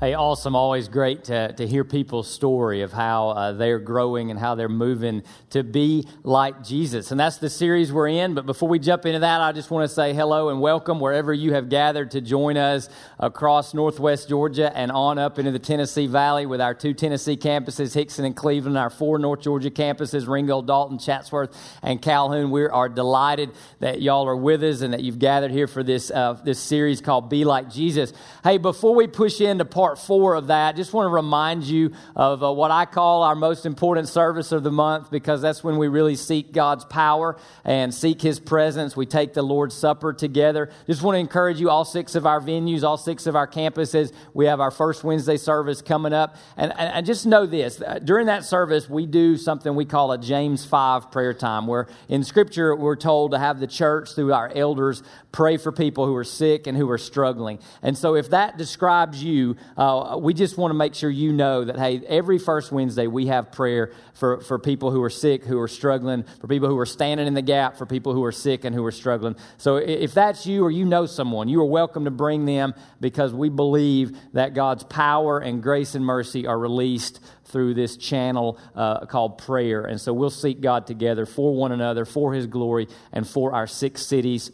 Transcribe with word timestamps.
Hey, 0.00 0.14
awesome. 0.14 0.54
Always 0.54 0.86
great 0.86 1.24
to, 1.24 1.52
to 1.54 1.66
hear 1.66 1.82
people's 1.82 2.30
story 2.30 2.82
of 2.82 2.92
how 2.92 3.30
uh, 3.30 3.52
they're 3.54 3.80
growing 3.80 4.30
and 4.30 4.38
how 4.38 4.54
they're 4.54 4.68
moving 4.68 5.24
to 5.50 5.64
be 5.64 6.06
like 6.22 6.62
Jesus. 6.62 7.10
And 7.10 7.18
that's 7.18 7.38
the 7.38 7.50
series 7.50 7.92
we're 7.92 8.06
in. 8.06 8.34
But 8.34 8.46
before 8.46 8.68
we 8.68 8.78
jump 8.78 9.06
into 9.06 9.18
that, 9.18 9.40
I 9.40 9.50
just 9.50 9.72
want 9.72 9.88
to 9.88 9.92
say 9.92 10.14
hello 10.14 10.50
and 10.50 10.60
welcome 10.60 11.00
wherever 11.00 11.34
you 11.34 11.54
have 11.54 11.68
gathered 11.68 12.12
to 12.12 12.20
join 12.20 12.56
us 12.56 12.88
across 13.18 13.74
Northwest 13.74 14.28
Georgia 14.28 14.70
and 14.72 14.92
on 14.92 15.18
up 15.18 15.36
into 15.36 15.50
the 15.50 15.58
Tennessee 15.58 16.06
Valley 16.06 16.46
with 16.46 16.60
our 16.60 16.74
two 16.74 16.94
Tennessee 16.94 17.36
campuses, 17.36 18.00
Hixson 18.00 18.24
and 18.24 18.36
Cleveland, 18.36 18.78
our 18.78 18.90
four 18.90 19.18
North 19.18 19.40
Georgia 19.40 19.68
campuses, 19.68 20.28
Ringgold, 20.28 20.68
Dalton, 20.68 21.00
Chatsworth, 21.00 21.56
and 21.82 22.00
Calhoun. 22.00 22.52
We 22.52 22.66
are 22.66 22.88
delighted 22.88 23.50
that 23.80 24.00
y'all 24.00 24.28
are 24.28 24.36
with 24.36 24.62
us 24.62 24.80
and 24.80 24.94
that 24.94 25.02
you've 25.02 25.18
gathered 25.18 25.50
here 25.50 25.66
for 25.66 25.82
this, 25.82 26.12
uh, 26.12 26.34
this 26.44 26.60
series 26.60 27.00
called 27.00 27.28
Be 27.28 27.44
Like 27.44 27.68
Jesus. 27.68 28.12
Hey, 28.44 28.58
before 28.58 28.94
we 28.94 29.08
push 29.08 29.40
into 29.40 29.64
part 29.64 29.87
part 29.88 29.98
four 29.98 30.34
of 30.34 30.48
that, 30.48 30.76
just 30.76 30.92
want 30.92 31.06
to 31.06 31.10
remind 31.10 31.64
you 31.64 31.90
of 32.14 32.44
uh, 32.44 32.52
what 32.52 32.70
I 32.70 32.84
call 32.84 33.22
our 33.22 33.34
most 33.34 33.64
important 33.64 34.06
service 34.06 34.52
of 34.52 34.62
the 34.62 34.70
month 34.70 35.10
because 35.10 35.40
that's 35.40 35.64
when 35.64 35.78
we 35.78 35.88
really 35.88 36.14
seek 36.14 36.52
God's 36.52 36.84
power 36.84 37.38
and 37.64 37.94
seek 37.94 38.20
His 38.20 38.38
presence. 38.38 38.94
We 38.94 39.06
take 39.06 39.32
the 39.32 39.40
Lord's 39.40 39.74
Supper 39.74 40.12
together. 40.12 40.68
Just 40.86 41.00
want 41.00 41.14
to 41.14 41.20
encourage 41.20 41.58
you, 41.58 41.70
all 41.70 41.86
six 41.86 42.14
of 42.16 42.26
our 42.26 42.38
venues, 42.38 42.82
all 42.82 42.98
six 42.98 43.26
of 43.26 43.34
our 43.34 43.48
campuses, 43.48 44.12
we 44.34 44.44
have 44.44 44.60
our 44.60 44.70
first 44.70 45.04
Wednesday 45.04 45.38
service 45.38 45.80
coming 45.80 46.12
up. 46.12 46.36
And, 46.58 46.70
and, 46.72 46.92
and 46.92 47.06
just 47.06 47.24
know 47.24 47.46
this 47.46 47.80
uh, 47.80 47.98
during 47.98 48.26
that 48.26 48.44
service, 48.44 48.90
we 48.90 49.06
do 49.06 49.38
something 49.38 49.74
we 49.74 49.86
call 49.86 50.12
a 50.12 50.18
James 50.18 50.66
5 50.66 51.10
prayer 51.10 51.32
time, 51.32 51.66
where 51.66 51.88
in 52.10 52.24
Scripture 52.24 52.76
we're 52.76 52.94
told 52.94 53.30
to 53.30 53.38
have 53.38 53.58
the 53.58 53.66
church, 53.66 54.14
through 54.14 54.34
our 54.34 54.52
elders, 54.54 55.02
pray 55.30 55.58
for 55.58 55.70
people 55.70 56.06
who 56.06 56.16
are 56.16 56.24
sick 56.24 56.66
and 56.66 56.76
who 56.76 56.88
are 56.90 56.98
struggling. 56.98 57.58
And 57.82 57.96
so 57.96 58.14
if 58.14 58.30
that 58.30 58.56
describes 58.56 59.22
you, 59.22 59.56
uh, 59.76 60.18
we 60.20 60.32
just 60.32 60.56
want 60.56 60.70
to 60.70 60.74
make 60.74 60.94
sure 60.94 61.10
you 61.10 61.32
know 61.32 61.64
that, 61.64 61.78
hey, 61.78 62.00
every 62.06 62.38
first 62.38 62.72
Wednesday 62.72 63.06
we 63.06 63.26
have 63.26 63.52
prayer 63.52 63.92
for, 64.14 64.40
for 64.40 64.58
people 64.58 64.90
who 64.90 65.02
are 65.02 65.10
sick, 65.10 65.44
who 65.44 65.60
are 65.60 65.68
struggling, 65.68 66.24
for 66.40 66.46
people 66.46 66.68
who 66.68 66.78
are 66.78 66.86
standing 66.86 67.26
in 67.26 67.34
the 67.34 67.42
gap, 67.42 67.76
for 67.76 67.84
people 67.84 68.14
who 68.14 68.24
are 68.24 68.32
sick 68.32 68.64
and 68.64 68.74
who 68.74 68.84
are 68.84 68.92
struggling. 68.92 69.36
So 69.58 69.76
if 69.76 70.14
that's 70.14 70.46
you 70.46 70.64
or 70.64 70.70
you 70.70 70.86
know 70.86 71.04
someone, 71.04 71.48
you 71.48 71.60
are 71.60 71.66
welcome 71.66 72.04
to 72.06 72.10
bring 72.10 72.46
them 72.46 72.74
because 73.00 73.34
we 73.34 73.50
believe 73.50 74.16
that 74.32 74.54
God's 74.54 74.84
power 74.84 75.38
and 75.38 75.62
grace 75.62 75.94
and 75.94 76.04
mercy 76.04 76.46
are 76.46 76.58
released 76.58 77.20
through 77.44 77.74
this 77.74 77.96
channel 77.96 78.58
uh, 78.74 79.06
called 79.06 79.38
prayer. 79.38 79.82
And 79.84 80.00
so 80.00 80.12
we'll 80.12 80.30
seek 80.30 80.60
God 80.60 80.86
together 80.86 81.26
for 81.26 81.54
one 81.54 81.72
another, 81.72 82.04
for 82.04 82.32
His 82.32 82.46
glory, 82.46 82.88
and 83.12 83.26
for 83.26 83.54
our 83.54 83.66
six 83.66 84.04
cities 84.04 84.52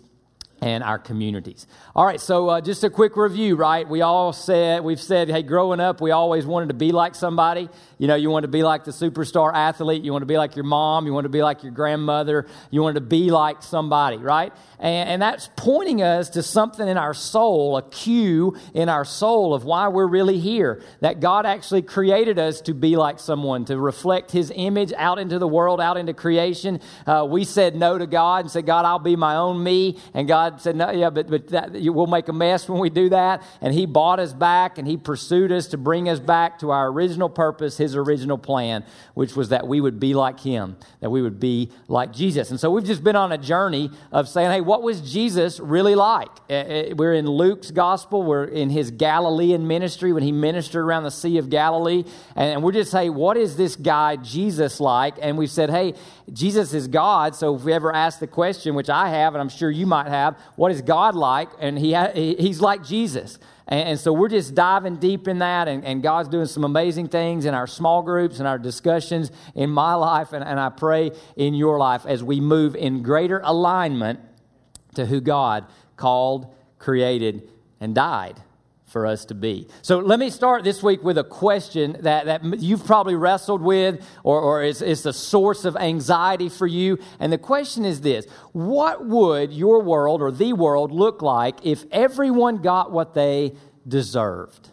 and 0.60 0.82
our 0.82 0.98
communities. 0.98 1.66
All 1.94 2.06
right, 2.06 2.20
so 2.20 2.48
uh, 2.48 2.60
just 2.60 2.84
a 2.84 2.90
quick 2.90 3.16
review, 3.16 3.56
right? 3.56 3.88
We 3.88 4.02
all 4.02 4.32
said, 4.32 4.82
we've 4.82 5.00
said, 5.00 5.28
hey, 5.28 5.42
growing 5.42 5.80
up, 5.80 6.00
we 6.00 6.10
always 6.10 6.46
wanted 6.46 6.68
to 6.68 6.74
be 6.74 6.92
like 6.92 7.14
somebody. 7.14 7.68
You 7.98 8.08
know, 8.08 8.14
you 8.14 8.30
want 8.30 8.44
to 8.44 8.48
be 8.48 8.62
like 8.62 8.84
the 8.84 8.90
superstar 8.90 9.52
athlete, 9.54 10.02
you 10.02 10.12
want 10.12 10.22
to 10.22 10.26
be 10.26 10.38
like 10.38 10.56
your 10.56 10.64
mom, 10.64 11.06
you 11.06 11.12
want 11.12 11.24
to 11.24 11.30
be 11.30 11.42
like 11.42 11.62
your 11.62 11.72
grandmother, 11.72 12.46
you 12.70 12.82
want 12.82 12.96
to 12.96 13.00
be 13.00 13.30
like 13.30 13.62
somebody, 13.62 14.16
right? 14.16 14.52
And, 14.78 15.08
and 15.08 15.22
that's 15.22 15.48
pointing 15.56 16.02
us 16.02 16.30
to 16.30 16.42
something 16.42 16.86
in 16.86 16.96
our 16.96 17.14
soul, 17.14 17.76
a 17.76 17.82
cue 17.82 18.56
in 18.74 18.88
our 18.88 19.04
soul 19.04 19.54
of 19.54 19.64
why 19.64 19.88
we're 19.88 20.06
really 20.06 20.38
here. 20.38 20.82
That 21.00 21.20
God 21.20 21.46
actually 21.46 21.82
created 21.82 22.38
us 22.38 22.60
to 22.62 22.74
be 22.74 22.96
like 22.96 23.18
someone, 23.18 23.64
to 23.66 23.78
reflect 23.78 24.32
His 24.32 24.52
image 24.54 24.92
out 24.96 25.18
into 25.18 25.38
the 25.38 25.48
world, 25.48 25.80
out 25.80 25.96
into 25.96 26.14
creation. 26.14 26.80
Uh, 27.06 27.26
we 27.28 27.44
said 27.44 27.76
no 27.76 27.96
to 27.96 28.06
God 28.06 28.40
and 28.44 28.50
said, 28.50 28.66
God, 28.66 28.84
I'll 28.84 28.98
be 28.98 29.16
my 29.16 29.36
own 29.36 29.62
me. 29.62 29.98
And 30.12 30.26
God 30.26 30.43
said, 30.58 30.76
no, 30.76 30.90
yeah, 30.90 31.10
but, 31.10 31.28
but 31.28 31.48
that, 31.48 31.72
we'll 31.72 32.06
make 32.06 32.28
a 32.28 32.32
mess 32.32 32.68
when 32.68 32.80
we 32.80 32.90
do 32.90 33.08
that. 33.10 33.42
And 33.60 33.74
He 33.74 33.86
bought 33.86 34.20
us 34.20 34.32
back 34.32 34.78
and 34.78 34.86
He 34.86 34.96
pursued 34.96 35.52
us 35.52 35.68
to 35.68 35.78
bring 35.78 36.08
us 36.08 36.20
back 36.20 36.58
to 36.60 36.70
our 36.70 36.88
original 36.88 37.28
purpose, 37.28 37.76
His 37.76 37.96
original 37.96 38.38
plan, 38.38 38.84
which 39.14 39.36
was 39.36 39.50
that 39.50 39.66
we 39.66 39.80
would 39.80 40.00
be 40.00 40.14
like 40.14 40.40
Him, 40.40 40.76
that 41.00 41.10
we 41.10 41.22
would 41.22 41.40
be 41.40 41.70
like 41.88 42.12
Jesus. 42.12 42.50
And 42.50 42.60
so 42.60 42.70
we've 42.70 42.84
just 42.84 43.04
been 43.04 43.16
on 43.16 43.32
a 43.32 43.38
journey 43.38 43.90
of 44.12 44.28
saying, 44.28 44.50
hey, 44.50 44.60
what 44.60 44.82
was 44.82 45.00
Jesus 45.00 45.60
really 45.60 45.94
like? 45.94 46.30
Eh, 46.48 46.54
eh, 46.54 46.94
we're 46.94 47.14
in 47.14 47.26
Luke's 47.26 47.70
gospel, 47.70 48.22
we're 48.22 48.44
in 48.44 48.70
his 48.70 48.90
Galilean 48.90 49.66
ministry 49.66 50.12
when 50.12 50.22
he 50.22 50.32
ministered 50.32 50.84
around 50.84 51.04
the 51.04 51.10
Sea 51.10 51.38
of 51.38 51.50
Galilee. 51.50 52.04
And 52.36 52.62
we're 52.62 52.72
just 52.72 52.90
saying, 52.90 53.14
what 53.14 53.36
is 53.36 53.56
this 53.56 53.76
guy 53.76 54.16
Jesus 54.16 54.80
like? 54.80 55.14
And 55.20 55.38
we've 55.38 55.50
said, 55.50 55.70
hey, 55.70 55.94
Jesus 56.32 56.72
is 56.72 56.88
God. 56.88 57.34
So 57.34 57.54
if 57.54 57.62
we 57.62 57.72
ever 57.72 57.92
ask 57.92 58.18
the 58.18 58.26
question, 58.26 58.74
which 58.74 58.88
I 58.88 59.08
have, 59.10 59.34
and 59.34 59.42
I'm 59.42 59.48
sure 59.48 59.70
you 59.70 59.86
might 59.86 60.08
have, 60.08 60.38
what 60.56 60.72
is 60.72 60.80
God 60.80 61.14
like? 61.14 61.48
And 61.60 61.78
he 61.78 61.92
ha- 61.92 62.12
he's 62.14 62.60
like 62.60 62.82
Jesus. 62.82 63.38
And, 63.68 63.88
and, 63.90 64.00
so 64.00 64.12
we're 64.12 64.28
just 64.28 64.54
diving 64.54 64.96
deep 64.96 65.28
in 65.28 65.38
that, 65.38 65.68
and, 65.68 65.84
and, 65.84 66.02
God's 66.02 66.28
doing 66.28 66.46
some 66.46 66.64
amazing 66.64 67.08
things 67.08 67.46
in 67.46 67.54
our 67.54 67.66
small 67.66 68.02
groups 68.02 68.38
and 68.38 68.46
our 68.46 68.58
discussions 68.58 69.30
in 69.54 69.70
my 69.70 69.94
life, 69.94 70.34
and, 70.34 70.44
and 70.44 70.60
I 70.60 70.68
pray 70.68 71.12
in 71.36 71.54
your 71.54 71.78
life 71.78 72.04
as 72.04 72.22
we 72.22 72.40
move 72.40 72.76
in 72.76 73.02
greater 73.02 73.40
alignment 73.42 74.20
to 74.96 75.06
who 75.06 75.22
God 75.22 75.66
called, 75.96 76.54
created, 76.78 77.48
and 77.80 77.94
died 77.94 78.42
for 78.94 79.06
us 79.06 79.24
to 79.24 79.34
be. 79.34 79.66
So 79.82 79.98
let 79.98 80.20
me 80.20 80.30
start 80.30 80.62
this 80.62 80.80
week 80.80 81.02
with 81.02 81.18
a 81.18 81.24
question 81.24 81.96
that, 82.02 82.26
that 82.26 82.60
you've 82.60 82.86
probably 82.86 83.16
wrestled 83.16 83.60
with 83.60 84.06
or, 84.22 84.40
or 84.40 84.62
is, 84.62 84.80
is 84.82 85.04
a 85.04 85.12
source 85.12 85.64
of 85.64 85.76
anxiety 85.76 86.48
for 86.48 86.68
you. 86.68 87.00
And 87.18 87.32
the 87.32 87.38
question 87.38 87.84
is 87.84 88.02
this 88.02 88.24
What 88.52 89.04
would 89.04 89.52
your 89.52 89.82
world 89.82 90.22
or 90.22 90.30
the 90.30 90.52
world 90.52 90.92
look 90.92 91.22
like 91.22 91.66
if 91.66 91.84
everyone 91.90 92.62
got 92.62 92.92
what 92.92 93.14
they 93.14 93.56
deserved? 93.86 94.70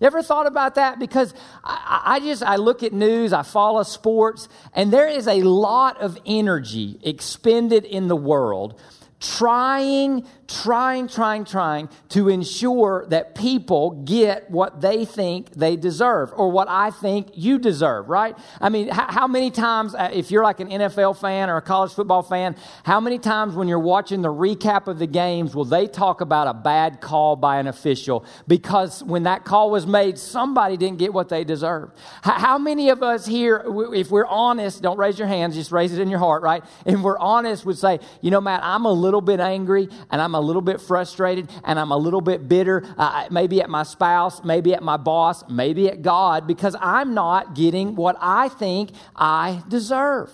You 0.00 0.08
ever 0.08 0.24
thought 0.24 0.48
about 0.48 0.74
that? 0.74 0.98
Because 0.98 1.32
I, 1.62 2.02
I, 2.04 2.20
just 2.20 2.42
I 2.42 2.56
look 2.56 2.82
at 2.82 2.92
news, 2.92 3.32
I 3.32 3.44
follow 3.44 3.84
sports, 3.84 4.48
and 4.74 4.92
there 4.92 5.06
is 5.08 5.28
a 5.28 5.42
lot 5.42 6.00
of 6.00 6.18
energy 6.26 6.98
expended 7.04 7.84
in 7.84 8.08
the 8.08 8.16
world 8.16 8.80
trying 9.20 10.26
trying, 10.48 11.08
trying, 11.08 11.44
trying 11.44 11.88
to 12.10 12.28
ensure 12.28 13.06
that 13.08 13.34
people 13.34 14.02
get 14.04 14.50
what 14.50 14.80
they 14.80 15.04
think 15.04 15.50
they 15.52 15.76
deserve 15.76 16.32
or 16.34 16.50
what 16.50 16.68
I 16.68 16.90
think 16.90 17.30
you 17.34 17.58
deserve, 17.58 18.08
right? 18.08 18.36
I 18.60 18.68
mean, 18.68 18.88
how, 18.88 19.10
how 19.10 19.26
many 19.26 19.50
times, 19.50 19.94
uh, 19.94 20.10
if 20.12 20.30
you're 20.30 20.44
like 20.44 20.60
an 20.60 20.68
NFL 20.68 21.18
fan 21.18 21.50
or 21.50 21.56
a 21.56 21.62
college 21.62 21.92
football 21.92 22.22
fan, 22.22 22.56
how 22.84 23.00
many 23.00 23.18
times 23.18 23.54
when 23.54 23.66
you're 23.66 23.78
watching 23.78 24.22
the 24.22 24.32
recap 24.32 24.86
of 24.86 24.98
the 24.98 25.06
games 25.06 25.54
will 25.54 25.64
they 25.64 25.86
talk 25.86 26.20
about 26.20 26.46
a 26.46 26.54
bad 26.54 27.00
call 27.00 27.36
by 27.36 27.58
an 27.58 27.66
official 27.66 28.24
because 28.46 29.02
when 29.02 29.24
that 29.24 29.44
call 29.44 29.70
was 29.70 29.86
made, 29.86 30.18
somebody 30.18 30.76
didn't 30.76 30.98
get 30.98 31.12
what 31.12 31.28
they 31.28 31.42
deserved? 31.42 31.96
How, 32.22 32.38
how 32.38 32.58
many 32.58 32.90
of 32.90 33.02
us 33.02 33.26
here, 33.26 33.64
if 33.94 34.10
we're 34.10 34.26
honest, 34.26 34.80
don't 34.82 34.98
raise 34.98 35.18
your 35.18 35.28
hands, 35.28 35.56
just 35.56 35.72
raise 35.72 35.92
it 35.92 36.00
in 36.00 36.08
your 36.08 36.20
heart, 36.20 36.42
right? 36.42 36.62
If 36.84 37.00
we're 37.00 37.18
honest, 37.18 37.66
would 37.66 37.78
say, 37.78 37.98
you 38.20 38.30
know, 38.30 38.40
Matt, 38.40 38.60
I'm 38.62 38.84
a 38.84 38.92
little 38.92 39.20
bit 39.20 39.40
angry 39.40 39.88
and 40.10 40.22
I'm 40.22 40.35
a 40.36 40.40
little 40.40 40.62
bit 40.62 40.80
frustrated 40.80 41.50
and 41.64 41.78
I'm 41.78 41.90
a 41.90 41.96
little 41.96 42.20
bit 42.20 42.48
bitter, 42.48 42.84
uh, 42.96 43.26
maybe 43.30 43.60
at 43.60 43.70
my 43.70 43.82
spouse, 43.82 44.44
maybe 44.44 44.74
at 44.74 44.82
my 44.82 44.96
boss, 44.96 45.48
maybe 45.48 45.88
at 45.88 46.02
God, 46.02 46.46
because 46.46 46.76
I'm 46.80 47.14
not 47.14 47.54
getting 47.54 47.96
what 47.96 48.16
I 48.20 48.48
think 48.48 48.90
I 49.14 49.62
deserve. 49.68 50.30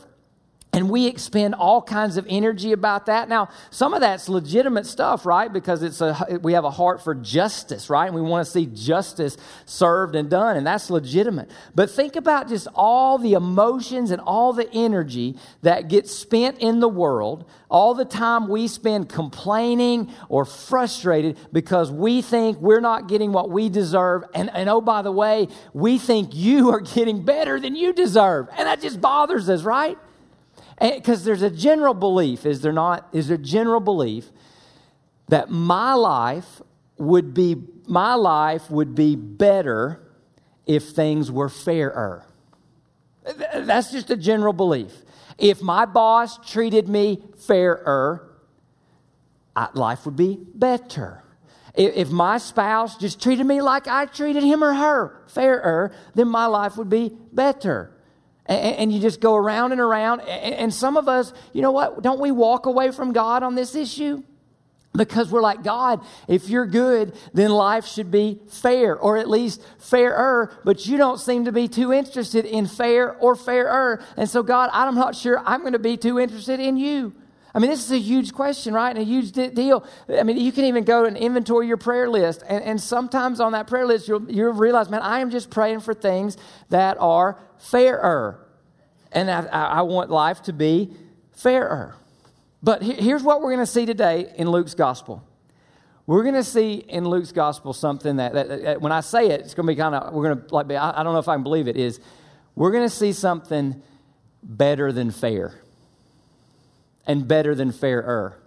And 0.75 0.89
we 0.89 1.07
expend 1.07 1.55
all 1.55 1.83
kinds 1.83 2.17
of 2.17 2.27
energy 2.31 2.73
about 2.73 3.05
that. 3.05 3.29
Now, 3.29 3.51
some 3.71 3.93
of 3.93 4.01
that's 4.01 4.27
legitimate 4.27 4.87
stuff, 4.87 5.27
right? 5.27 5.53
Because 5.53 5.83
it's 5.83 6.01
a, 6.01 6.41
we 6.41 6.55
have 6.55 6.65
a 6.65 6.71
heart 6.71 7.05
for 7.05 7.15
justice, 7.15 7.91
right? 7.91 8.07
And 8.07 8.15
we 8.15 8.23
want 8.23 8.47
to 8.47 8.51
see 8.51 8.65
justice 8.65 9.37
served 9.67 10.15
and 10.15 10.31
done, 10.31 10.57
and 10.57 10.67
that's 10.67 10.89
legitimate. 10.89 11.51
But 11.75 11.91
think 11.91 12.17
about 12.17 12.49
just 12.49 12.69
all 12.75 13.19
the 13.19 13.35
emotions 13.35 14.11
and 14.11 14.23
all 14.23 14.55
the 14.55 14.67
energy 14.73 15.37
that 15.61 15.89
gets 15.89 16.11
spent 16.11 16.57
in 16.61 16.81
the 16.81 16.89
world, 16.89 17.45
all 17.69 17.93
the 17.93 18.07
time 18.07 18.49
we 18.49 18.67
spend 18.67 19.11
complaining 19.11 20.11
or 20.31 20.47
frustrated 20.47 21.37
because 21.53 21.91
we 21.91 22.23
think 22.23 22.57
we're 22.63 22.81
not 22.81 23.09
getting 23.09 23.33
what 23.33 23.51
we 23.51 23.69
deserve. 23.69 24.25
And, 24.35 24.49
and 24.55 24.71
oh, 24.71 24.81
by 24.81 25.03
the 25.03 25.13
way, 25.13 25.49
we 25.75 25.99
think 25.99 26.35
you 26.35 26.71
are 26.73 26.81
getting 26.81 27.27
better 27.27 27.61
than 27.61 27.77
you 27.77 27.93
deserve. 27.93 28.49
And 28.57 28.67
that 28.67 28.81
just 28.81 29.03
bothers 29.03 29.51
us, 29.51 29.65
right? 29.65 29.99
Because 30.81 31.25
there's 31.25 31.43
a 31.43 31.51
general 31.51 31.95
belief, 31.95 32.47
is 32.47 32.63
there 32.63 32.73
not? 32.73 33.09
Is 33.13 33.29
there 33.29 33.37
general 33.37 33.81
belief 33.81 34.31
that 35.29 35.51
my 35.51 35.95
life 35.95 36.63
would 36.99 37.35
be 37.35 37.57
my 37.87 38.15
life 38.15 38.71
would 38.71 38.95
be 38.95 39.17
better 39.17 40.03
if 40.67 40.91
things 40.91 41.31
were 41.31 41.49
fairer. 41.49 42.25
That's 43.55 43.91
just 43.91 44.11
a 44.11 44.17
general 44.17 44.53
belief. 44.53 44.93
If 45.39 45.63
my 45.63 45.85
boss 45.85 46.39
treated 46.49 46.89
me 46.89 47.23
fairer, 47.47 48.29
life 49.75 50.05
would 50.05 50.17
be 50.17 50.39
better. 50.55 51.23
If 51.75 52.11
my 52.11 52.39
spouse 52.39 52.97
just 52.97 53.23
treated 53.23 53.47
me 53.47 53.63
like 53.63 53.89
I 53.89 54.07
treated 54.07 54.43
him 54.43 54.63
or 54.63 54.75
her 54.75 55.23
fairer, 55.29 55.93
then 56.15 56.29
my 56.29 56.47
life 56.47 56.77
would 56.77 56.91
be 56.91 57.13
better. 57.33 57.92
And, 58.53 58.93
you 58.93 59.01
just 59.01 59.21
go 59.21 59.35
around 59.35 59.73
and 59.73 59.81
around. 59.81 60.21
And 60.21 60.73
some 60.73 60.97
of 60.97 61.09
us, 61.09 61.33
you 61.53 61.63
know 61.63 61.73
what? 61.73 62.03
Don't 62.03 62.21
we 62.21 62.31
walk 62.31 62.67
away 62.67 62.91
from 62.91 63.13
God 63.13 63.43
on 63.43 63.55
this 63.55 63.75
issue? 63.75 64.23
Because 64.95 65.31
we're 65.31 65.41
like, 65.41 65.63
God, 65.63 66.05
if 66.29 66.51
you're 66.51 66.67
good, 66.67 67.17
then 67.33 67.51
life 67.51 67.87
should 67.87 68.11
be 68.11 68.41
fair, 68.49 68.95
or 68.95 69.17
at 69.17 69.29
least 69.29 69.65
fairer, 69.79 70.53
but 70.65 70.85
you 70.87 70.99
don't 70.99 71.19
seem 71.19 71.47
to 71.47 71.53
be 71.53 71.67
too 71.67 71.95
interested 71.95 72.45
in 72.45 72.67
fair 72.67 73.15
or 73.17 73.35
fairer. 73.35 74.05
And 74.19 74.29
so, 74.29 74.43
God, 74.43 74.69
I'm 74.73 74.95
not 74.95 75.17
sure 75.17 75.41
I'm 75.47 75.61
going 75.61 75.73
to 75.73 75.79
be 75.79 75.97
too 75.97 76.19
interested 76.19 76.61
in 76.61 76.77
you. 76.77 77.15
I 77.55 77.59
mean, 77.59 77.71
this 77.71 77.85
is 77.85 77.93
a 77.93 77.99
huge 77.99 78.33
question, 78.33 78.73
right? 78.73 78.91
And 78.91 78.99
a 78.99 79.05
huge 79.05 79.33
deal. 79.33 79.85
I 80.09 80.23
mean, 80.23 80.39
you 80.39 80.53
can 80.53 80.65
even 80.65 80.85
go 80.85 81.05
and 81.05 81.17
inventory 81.17 81.67
your 81.67 81.77
prayer 81.77 82.09
list. 82.09 82.43
And, 82.49 82.65
and 82.65 82.81
sometimes 82.81 83.41
on 83.41 83.53
that 83.53 83.67
prayer 83.67 83.87
list, 83.87 84.09
you'll, 84.09 84.31
you'll 84.31 84.55
realize, 84.55 84.89
man, 84.89 85.03
I 85.03 85.21
am 85.21 85.31
just 85.31 85.51
praying 85.51 85.81
for 85.81 85.93
things 85.93 86.39
that 86.71 86.97
are 86.99 87.39
fairer. 87.59 88.47
And 89.13 89.31
I, 89.31 89.43
I 89.45 89.83
want 89.83 90.11
life 90.11 90.43
to 90.45 90.55
be 90.55 90.95
fairer. 91.33 91.95
But 92.63 92.83
here's 92.83 93.23
what 93.23 93.43
we're 93.43 93.53
going 93.53 93.67
to 93.67 93.71
see 93.71 93.85
today 93.85 94.33
in 94.37 94.49
Luke's 94.49 94.75
gospel. 94.75 95.23
We're 96.07 96.23
going 96.23 96.35
to 96.35 96.45
see 96.45 96.75
in 96.75 97.05
Luke's 97.05 97.33
gospel 97.33 97.75
something 97.75 98.17
that, 98.17 98.33
that, 98.33 98.49
that 98.49 98.81
when 98.81 98.93
I 98.93 99.01
say 99.01 99.29
it, 99.29 99.41
it's 99.41 99.55
going 99.55 99.67
to 99.67 99.73
be 99.73 99.77
kind 99.77 99.95
of, 99.95 100.15
we're 100.15 100.25
going 100.25 100.47
to 100.47 100.55
like, 100.55 100.69
be, 100.69 100.77
I, 100.77 101.01
I 101.01 101.03
don't 101.03 101.13
know 101.13 101.19
if 101.19 101.29
I 101.29 101.35
can 101.35 101.43
believe 101.43 101.69
it, 101.69 101.77
is 101.77 102.01
we're 102.55 102.73
going 102.73 102.89
to 102.89 102.95
see 102.95 103.13
something 103.13 103.83
better 104.43 104.91
than 104.91 105.11
fair 105.11 105.55
and 107.07 107.27
better 107.27 107.55
than 107.55 107.73
fairer. 107.73 108.39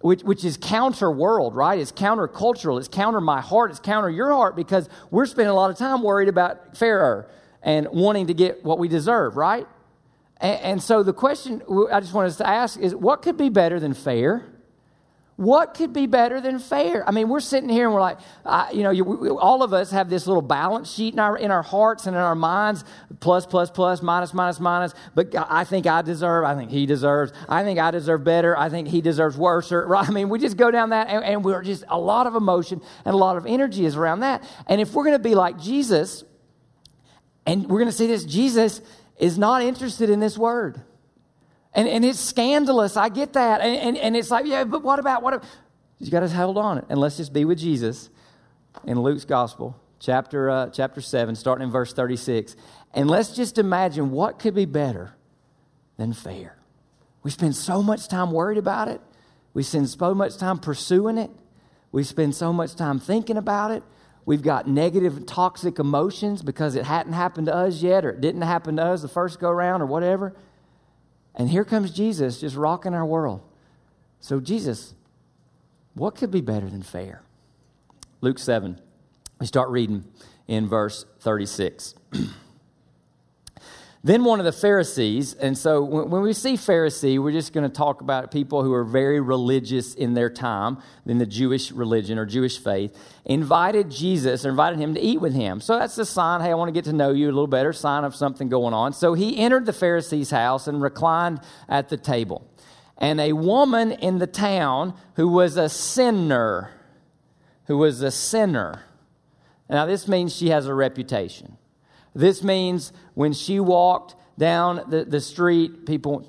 Which, 0.00 0.22
which 0.22 0.44
is 0.44 0.56
counter 0.56 1.10
world, 1.10 1.54
right? 1.54 1.78
It's 1.78 1.92
counter 1.92 2.26
cultural. 2.26 2.78
It's 2.78 2.88
counter 2.88 3.20
my 3.20 3.40
heart. 3.40 3.70
It's 3.70 3.78
counter 3.80 4.10
your 4.10 4.32
heart 4.32 4.56
because 4.56 4.88
we're 5.10 5.26
spending 5.26 5.50
a 5.50 5.54
lot 5.54 5.70
of 5.70 5.76
time 5.76 6.02
worried 6.02 6.28
about 6.28 6.76
fairer 6.76 7.30
and 7.62 7.86
wanting 7.92 8.26
to 8.26 8.34
get 8.34 8.64
what 8.64 8.80
we 8.80 8.88
deserve, 8.88 9.36
right? 9.36 9.66
And, 10.40 10.60
and 10.60 10.82
so 10.82 11.04
the 11.04 11.12
question 11.12 11.62
I 11.92 12.00
just 12.00 12.12
wanted 12.12 12.32
to 12.32 12.48
ask 12.48 12.78
is 12.78 12.94
what 12.94 13.22
could 13.22 13.36
be 13.36 13.48
better 13.48 13.78
than 13.78 13.94
fair? 13.94 14.51
What 15.36 15.74
could 15.74 15.94
be 15.94 16.06
better 16.06 16.40
than 16.42 16.58
fair? 16.58 17.08
I 17.08 17.10
mean, 17.10 17.28
we're 17.28 17.40
sitting 17.40 17.70
here 17.70 17.86
and 17.86 17.94
we're 17.94 18.02
like, 18.02 18.18
uh, 18.44 18.68
you 18.72 18.82
know, 18.82 18.90
you, 18.90 19.02
we, 19.02 19.30
all 19.30 19.62
of 19.62 19.72
us 19.72 19.90
have 19.90 20.10
this 20.10 20.26
little 20.26 20.42
balance 20.42 20.92
sheet 20.92 21.14
in 21.14 21.18
our, 21.18 21.38
in 21.38 21.50
our 21.50 21.62
hearts 21.62 22.06
and 22.06 22.14
in 22.14 22.20
our 22.20 22.34
minds 22.34 22.84
plus, 23.20 23.46
plus, 23.46 23.70
plus, 23.70 24.02
minus, 24.02 24.34
minus, 24.34 24.60
minus. 24.60 24.92
But 25.14 25.34
I 25.34 25.64
think 25.64 25.86
I 25.86 26.02
deserve, 26.02 26.44
I 26.44 26.54
think 26.54 26.70
he 26.70 26.84
deserves, 26.84 27.32
I 27.48 27.64
think 27.64 27.78
I 27.78 27.90
deserve 27.90 28.24
better, 28.24 28.56
I 28.58 28.68
think 28.68 28.88
he 28.88 29.00
deserves 29.00 29.36
worse. 29.38 29.72
Or, 29.72 29.86
right? 29.88 30.06
I 30.06 30.12
mean, 30.12 30.28
we 30.28 30.38
just 30.38 30.58
go 30.58 30.70
down 30.70 30.90
that 30.90 31.08
and, 31.08 31.24
and 31.24 31.44
we're 31.44 31.62
just, 31.62 31.84
a 31.88 31.98
lot 31.98 32.26
of 32.26 32.34
emotion 32.34 32.82
and 33.06 33.14
a 33.14 33.18
lot 33.18 33.38
of 33.38 33.46
energy 33.46 33.86
is 33.86 33.96
around 33.96 34.20
that. 34.20 34.44
And 34.66 34.82
if 34.82 34.92
we're 34.92 35.04
going 35.04 35.16
to 35.16 35.28
be 35.28 35.34
like 35.34 35.58
Jesus, 35.58 36.24
and 37.46 37.68
we're 37.68 37.78
going 37.78 37.90
to 37.90 37.96
see 37.96 38.06
this, 38.06 38.24
Jesus 38.24 38.82
is 39.16 39.38
not 39.38 39.62
interested 39.62 40.10
in 40.10 40.20
this 40.20 40.36
word. 40.36 40.82
And, 41.74 41.88
and 41.88 42.04
it's 42.04 42.20
scandalous. 42.20 42.96
I 42.96 43.08
get 43.08 43.32
that. 43.32 43.60
And, 43.60 43.76
and, 43.76 43.98
and 43.98 44.16
it's 44.16 44.30
like, 44.30 44.46
yeah, 44.46 44.64
but 44.64 44.82
what 44.82 44.98
about, 44.98 45.22
what? 45.22 45.42
You 45.98 46.10
got 46.10 46.20
to 46.20 46.28
hold 46.28 46.58
on 46.58 46.78
it. 46.78 46.84
and 46.88 46.98
let's 46.98 47.16
just 47.16 47.32
be 47.32 47.44
with 47.44 47.58
Jesus 47.58 48.10
in 48.84 49.00
Luke's 49.00 49.24
gospel, 49.24 49.80
chapter, 49.98 50.50
uh, 50.50 50.70
chapter 50.70 51.00
7, 51.00 51.34
starting 51.34 51.66
in 51.66 51.70
verse 51.70 51.92
36. 51.92 52.56
And 52.92 53.10
let's 53.10 53.34
just 53.34 53.58
imagine 53.58 54.10
what 54.10 54.38
could 54.38 54.54
be 54.54 54.64
better 54.64 55.14
than 55.96 56.12
fair. 56.12 56.56
We 57.22 57.30
spend 57.30 57.54
so 57.54 57.82
much 57.82 58.08
time 58.08 58.32
worried 58.32 58.58
about 58.58 58.88
it. 58.88 59.00
We 59.54 59.62
spend 59.62 59.88
so 59.88 60.14
much 60.14 60.36
time 60.36 60.58
pursuing 60.58 61.18
it. 61.18 61.30
We 61.90 62.04
spend 62.04 62.34
so 62.34 62.52
much 62.52 62.74
time 62.74 62.98
thinking 62.98 63.36
about 63.36 63.70
it. 63.70 63.82
We've 64.24 64.42
got 64.42 64.68
negative, 64.68 65.26
toxic 65.26 65.78
emotions 65.78 66.42
because 66.42 66.74
it 66.74 66.84
hadn't 66.84 67.12
happened 67.12 67.46
to 67.46 67.54
us 67.54 67.82
yet, 67.82 68.04
or 68.04 68.10
it 68.10 68.20
didn't 68.20 68.42
happen 68.42 68.76
to 68.76 68.82
us 68.84 69.02
the 69.02 69.08
first 69.08 69.40
go 69.40 69.50
round, 69.50 69.82
or 69.82 69.86
whatever. 69.86 70.34
And 71.34 71.48
here 71.48 71.64
comes 71.64 71.90
Jesus 71.90 72.40
just 72.40 72.56
rocking 72.56 72.94
our 72.94 73.06
world. 73.06 73.40
So, 74.20 74.40
Jesus, 74.40 74.94
what 75.94 76.14
could 76.14 76.30
be 76.30 76.40
better 76.40 76.68
than 76.68 76.82
fair? 76.82 77.22
Luke 78.20 78.38
7, 78.38 78.80
we 79.40 79.46
start 79.46 79.68
reading 79.70 80.04
in 80.46 80.68
verse 80.68 81.04
36. 81.20 81.94
Then 84.04 84.24
one 84.24 84.40
of 84.40 84.44
the 84.44 84.50
Pharisees, 84.50 85.32
and 85.34 85.56
so 85.56 85.84
when 85.84 86.22
we 86.22 86.32
see 86.32 86.54
Pharisee, 86.54 87.22
we're 87.22 87.30
just 87.30 87.52
going 87.52 87.70
to 87.70 87.74
talk 87.74 88.00
about 88.00 88.32
people 88.32 88.64
who 88.64 88.72
are 88.72 88.82
very 88.82 89.20
religious 89.20 89.94
in 89.94 90.14
their 90.14 90.28
time, 90.28 90.78
in 91.06 91.18
the 91.18 91.26
Jewish 91.26 91.70
religion 91.70 92.18
or 92.18 92.26
Jewish 92.26 92.58
faith, 92.58 92.98
invited 93.24 93.92
Jesus, 93.92 94.44
or 94.44 94.48
invited 94.48 94.80
him 94.80 94.94
to 94.94 95.00
eat 95.00 95.20
with 95.20 95.34
him. 95.34 95.60
So 95.60 95.78
that's 95.78 95.96
a 95.98 96.04
sign, 96.04 96.40
hey, 96.40 96.50
I 96.50 96.54
want 96.54 96.66
to 96.66 96.72
get 96.72 96.86
to 96.86 96.92
know 96.92 97.12
you 97.12 97.26
a 97.26 97.28
little 97.28 97.46
better, 97.46 97.72
sign 97.72 98.02
of 98.02 98.16
something 98.16 98.48
going 98.48 98.74
on. 98.74 98.92
So 98.92 99.14
he 99.14 99.38
entered 99.38 99.66
the 99.66 99.72
Pharisee's 99.72 100.32
house 100.32 100.66
and 100.66 100.82
reclined 100.82 101.40
at 101.68 101.88
the 101.88 101.96
table. 101.96 102.50
And 102.98 103.20
a 103.20 103.34
woman 103.34 103.92
in 103.92 104.18
the 104.18 104.26
town 104.26 104.94
who 105.14 105.28
was 105.28 105.56
a 105.56 105.68
sinner, 105.68 106.72
who 107.66 107.78
was 107.78 108.02
a 108.02 108.10
sinner. 108.10 108.82
Now, 109.70 109.86
this 109.86 110.08
means 110.08 110.34
she 110.34 110.48
has 110.48 110.66
a 110.66 110.74
reputation. 110.74 111.56
This 112.14 112.42
means 112.42 112.92
when 113.14 113.32
she 113.32 113.60
walked 113.60 114.14
down 114.38 114.82
the, 114.88 115.04
the 115.04 115.20
street, 115.20 115.86
people. 115.86 116.26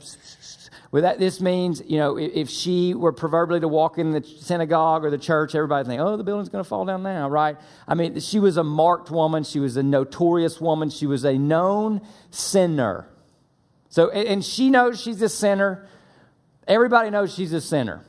Well, 0.92 1.02
that, 1.02 1.18
this 1.18 1.42
means, 1.42 1.82
you 1.88 1.98
know, 1.98 2.18
if 2.18 2.50
she 2.50 2.94
were 2.94 3.12
proverbially 3.12 3.60
to 3.62 3.68
walk 3.68 3.98
in 3.98 4.12
the 4.12 4.24
synagogue 4.24 5.04
or 5.04 5.10
the 5.10 5.18
church, 5.18 5.56
everybody 5.56 5.88
think, 5.88 6.00
oh, 6.00 6.16
the 6.18 6.24
building's 6.24 6.50
going 6.50 6.64
to 6.64 6.70
fall 6.70 6.86
down 6.86 7.02
now, 7.02 7.28
right? 7.30 7.58
I 7.88 7.96
mean, 7.96 8.20
she 8.20 8.40
was 8.40 8.58
a 8.58 8.64
marked 8.64 9.10
woman. 9.10 9.44
She 9.44 9.60
was 9.60 9.76
a 9.76 9.82
notorious 9.82 10.62
woman. 10.62 10.92
She 10.92 11.08
was 11.08 11.24
a 11.24 11.38
known 11.38 12.02
sinner. 12.30 13.08
So, 13.90 14.12
and 14.12 14.46
she 14.46 14.70
knows 14.70 15.02
she's 15.02 15.22
a 15.22 15.30
sinner. 15.30 15.88
Everybody 16.68 17.10
knows 17.10 17.34
she's 17.34 17.54
a 17.54 17.62
sinner. 17.62 18.06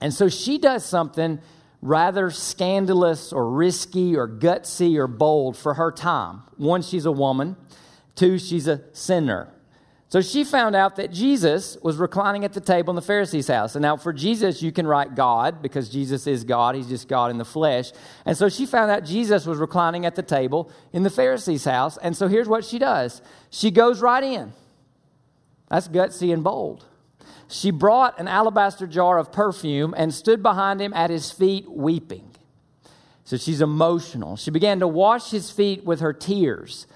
And 0.00 0.12
so 0.12 0.28
she 0.28 0.58
does 0.58 0.84
something 0.84 1.40
rather 1.84 2.30
scandalous 2.30 3.30
or 3.30 3.50
risky 3.50 4.16
or 4.16 4.26
gutsy 4.26 4.96
or 4.96 5.06
bold 5.06 5.54
for 5.54 5.74
her 5.74 5.92
time. 5.92 6.40
One, 6.56 6.80
she's 6.80 7.04
a 7.04 7.12
woman. 7.12 7.56
Two, 8.14 8.38
she's 8.38 8.66
a 8.66 8.80
sinner. 8.94 9.50
So 10.08 10.22
she 10.22 10.44
found 10.44 10.74
out 10.74 10.96
that 10.96 11.12
Jesus 11.12 11.76
was 11.82 11.98
reclining 11.98 12.42
at 12.46 12.54
the 12.54 12.60
table 12.60 12.90
in 12.92 12.96
the 12.96 13.02
Pharisee's 13.02 13.48
house. 13.48 13.74
And 13.74 13.82
now 13.82 13.98
for 13.98 14.14
Jesus, 14.14 14.62
you 14.62 14.72
can 14.72 14.86
write 14.86 15.14
God 15.14 15.60
because 15.60 15.90
Jesus 15.90 16.26
is 16.26 16.42
God. 16.42 16.74
He's 16.74 16.88
just 16.88 17.06
God 17.06 17.30
in 17.30 17.36
the 17.36 17.44
flesh. 17.44 17.92
And 18.24 18.34
so 18.34 18.48
she 18.48 18.64
found 18.64 18.90
out 18.90 19.04
Jesus 19.04 19.44
was 19.44 19.58
reclining 19.58 20.06
at 20.06 20.14
the 20.14 20.22
table 20.22 20.70
in 20.94 21.02
the 21.02 21.10
Pharisee's 21.10 21.66
house. 21.66 21.98
And 21.98 22.16
so 22.16 22.28
here's 22.28 22.48
what 22.48 22.64
she 22.64 22.78
does 22.78 23.20
she 23.50 23.70
goes 23.70 24.00
right 24.00 24.24
in. 24.24 24.54
That's 25.68 25.88
gutsy 25.88 26.32
and 26.32 26.42
bold 26.42 26.86
she 27.48 27.70
brought 27.70 28.18
an 28.18 28.28
alabaster 28.28 28.86
jar 28.86 29.18
of 29.18 29.32
perfume 29.32 29.94
and 29.96 30.12
stood 30.12 30.42
behind 30.42 30.80
him 30.80 30.92
at 30.94 31.10
his 31.10 31.30
feet 31.30 31.70
weeping. 31.70 32.30
So 33.24 33.36
she's 33.36 33.60
emotional. 33.60 34.36
She 34.36 34.50
began 34.50 34.80
to 34.80 34.88
wash 34.88 35.30
his 35.30 35.50
feet 35.50 35.84
with 35.84 36.00
her 36.00 36.12
tears. 36.12 36.86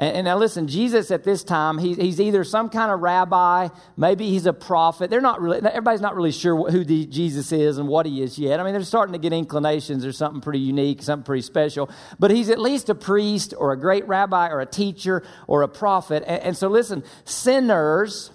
And, 0.00 0.26
now 0.26 0.38
listen, 0.38 0.68
Jesus 0.68 1.10
at 1.10 1.24
this 1.24 1.42
time, 1.42 1.76
he, 1.76 1.94
he's 1.94 2.20
either 2.20 2.44
some 2.44 2.68
kind 2.68 2.92
of 2.92 3.00
rabbi, 3.00 3.68
maybe 3.96 4.30
he's 4.30 4.46
a 4.46 4.52
prophet. 4.52 5.10
They're 5.10 5.20
not 5.20 5.40
really, 5.40 5.58
everybody's 5.58 6.00
not 6.00 6.14
really 6.14 6.30
sure 6.30 6.70
who 6.70 6.84
the, 6.84 7.04
Jesus 7.06 7.50
is 7.50 7.78
and 7.78 7.88
what 7.88 8.06
he 8.06 8.22
is 8.22 8.38
yet. 8.38 8.60
I 8.60 8.62
mean, 8.62 8.74
they're 8.74 8.84
starting 8.84 9.12
to 9.14 9.18
get 9.18 9.32
inclinations 9.32 10.06
or 10.06 10.12
something 10.12 10.40
pretty 10.40 10.60
unique, 10.60 11.02
something 11.02 11.24
pretty 11.24 11.42
special. 11.42 11.90
But 12.16 12.30
he's 12.30 12.48
at 12.48 12.60
least 12.60 12.88
a 12.90 12.94
priest 12.94 13.54
or 13.58 13.72
a 13.72 13.76
great 13.76 14.06
rabbi 14.06 14.50
or 14.50 14.60
a 14.60 14.66
teacher 14.66 15.24
or 15.48 15.62
a 15.62 15.68
prophet. 15.68 16.22
and, 16.28 16.42
and 16.42 16.56
so 16.56 16.68
listen, 16.68 17.02
sinners 17.24 18.30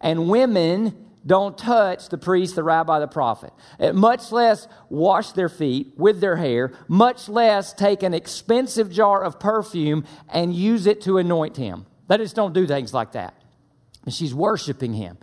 and 0.00 0.28
women 0.28 1.06
don't 1.26 1.58
touch 1.58 2.08
the 2.08 2.18
priest, 2.18 2.54
the 2.54 2.62
rabbi, 2.62 2.98
the 2.98 3.06
prophet. 3.06 3.52
Uh, 3.78 3.92
much 3.92 4.32
less 4.32 4.66
wash 4.88 5.32
their 5.32 5.48
feet 5.48 5.92
with 5.96 6.20
their 6.20 6.36
hair, 6.36 6.72
much 6.88 7.28
less 7.28 7.72
take 7.72 8.02
an 8.02 8.14
expensive 8.14 8.90
jar 8.90 9.22
of 9.22 9.38
perfume 9.38 10.04
and 10.30 10.54
use 10.54 10.86
it 10.86 11.02
to 11.02 11.18
anoint 11.18 11.56
him. 11.56 11.86
They 12.08 12.16
just 12.16 12.34
don't 12.34 12.54
do 12.54 12.66
things 12.66 12.94
like 12.94 13.12
that. 13.12 13.34
And 14.04 14.14
she's 14.14 14.34
worshiping 14.34 14.94
him. 14.94 15.18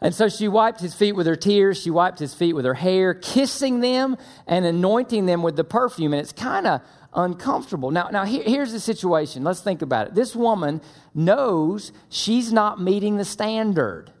And 0.00 0.14
so 0.14 0.28
she 0.28 0.48
wiped 0.48 0.80
his 0.80 0.94
feet 0.94 1.12
with 1.12 1.26
her 1.26 1.36
tears. 1.36 1.80
She 1.80 1.90
wiped 1.90 2.20
his 2.20 2.32
feet 2.32 2.54
with 2.54 2.64
her 2.64 2.74
hair, 2.74 3.14
kissing 3.14 3.80
them 3.80 4.16
and 4.46 4.64
anointing 4.64 5.26
them 5.26 5.42
with 5.42 5.56
the 5.56 5.64
perfume. 5.64 6.12
And 6.12 6.20
it's 6.20 6.32
kind 6.32 6.66
of 6.66 6.80
uncomfortable. 7.14 7.90
Now, 7.90 8.08
now 8.10 8.24
here, 8.24 8.42
here's 8.44 8.72
the 8.72 8.80
situation. 8.80 9.44
Let's 9.44 9.60
think 9.60 9.82
about 9.82 10.08
it. 10.08 10.14
This 10.14 10.36
woman 10.36 10.80
knows 11.14 11.92
she's 12.08 12.52
not 12.52 12.80
meeting 12.80 13.16
the 13.16 13.24
standard. 13.24 14.12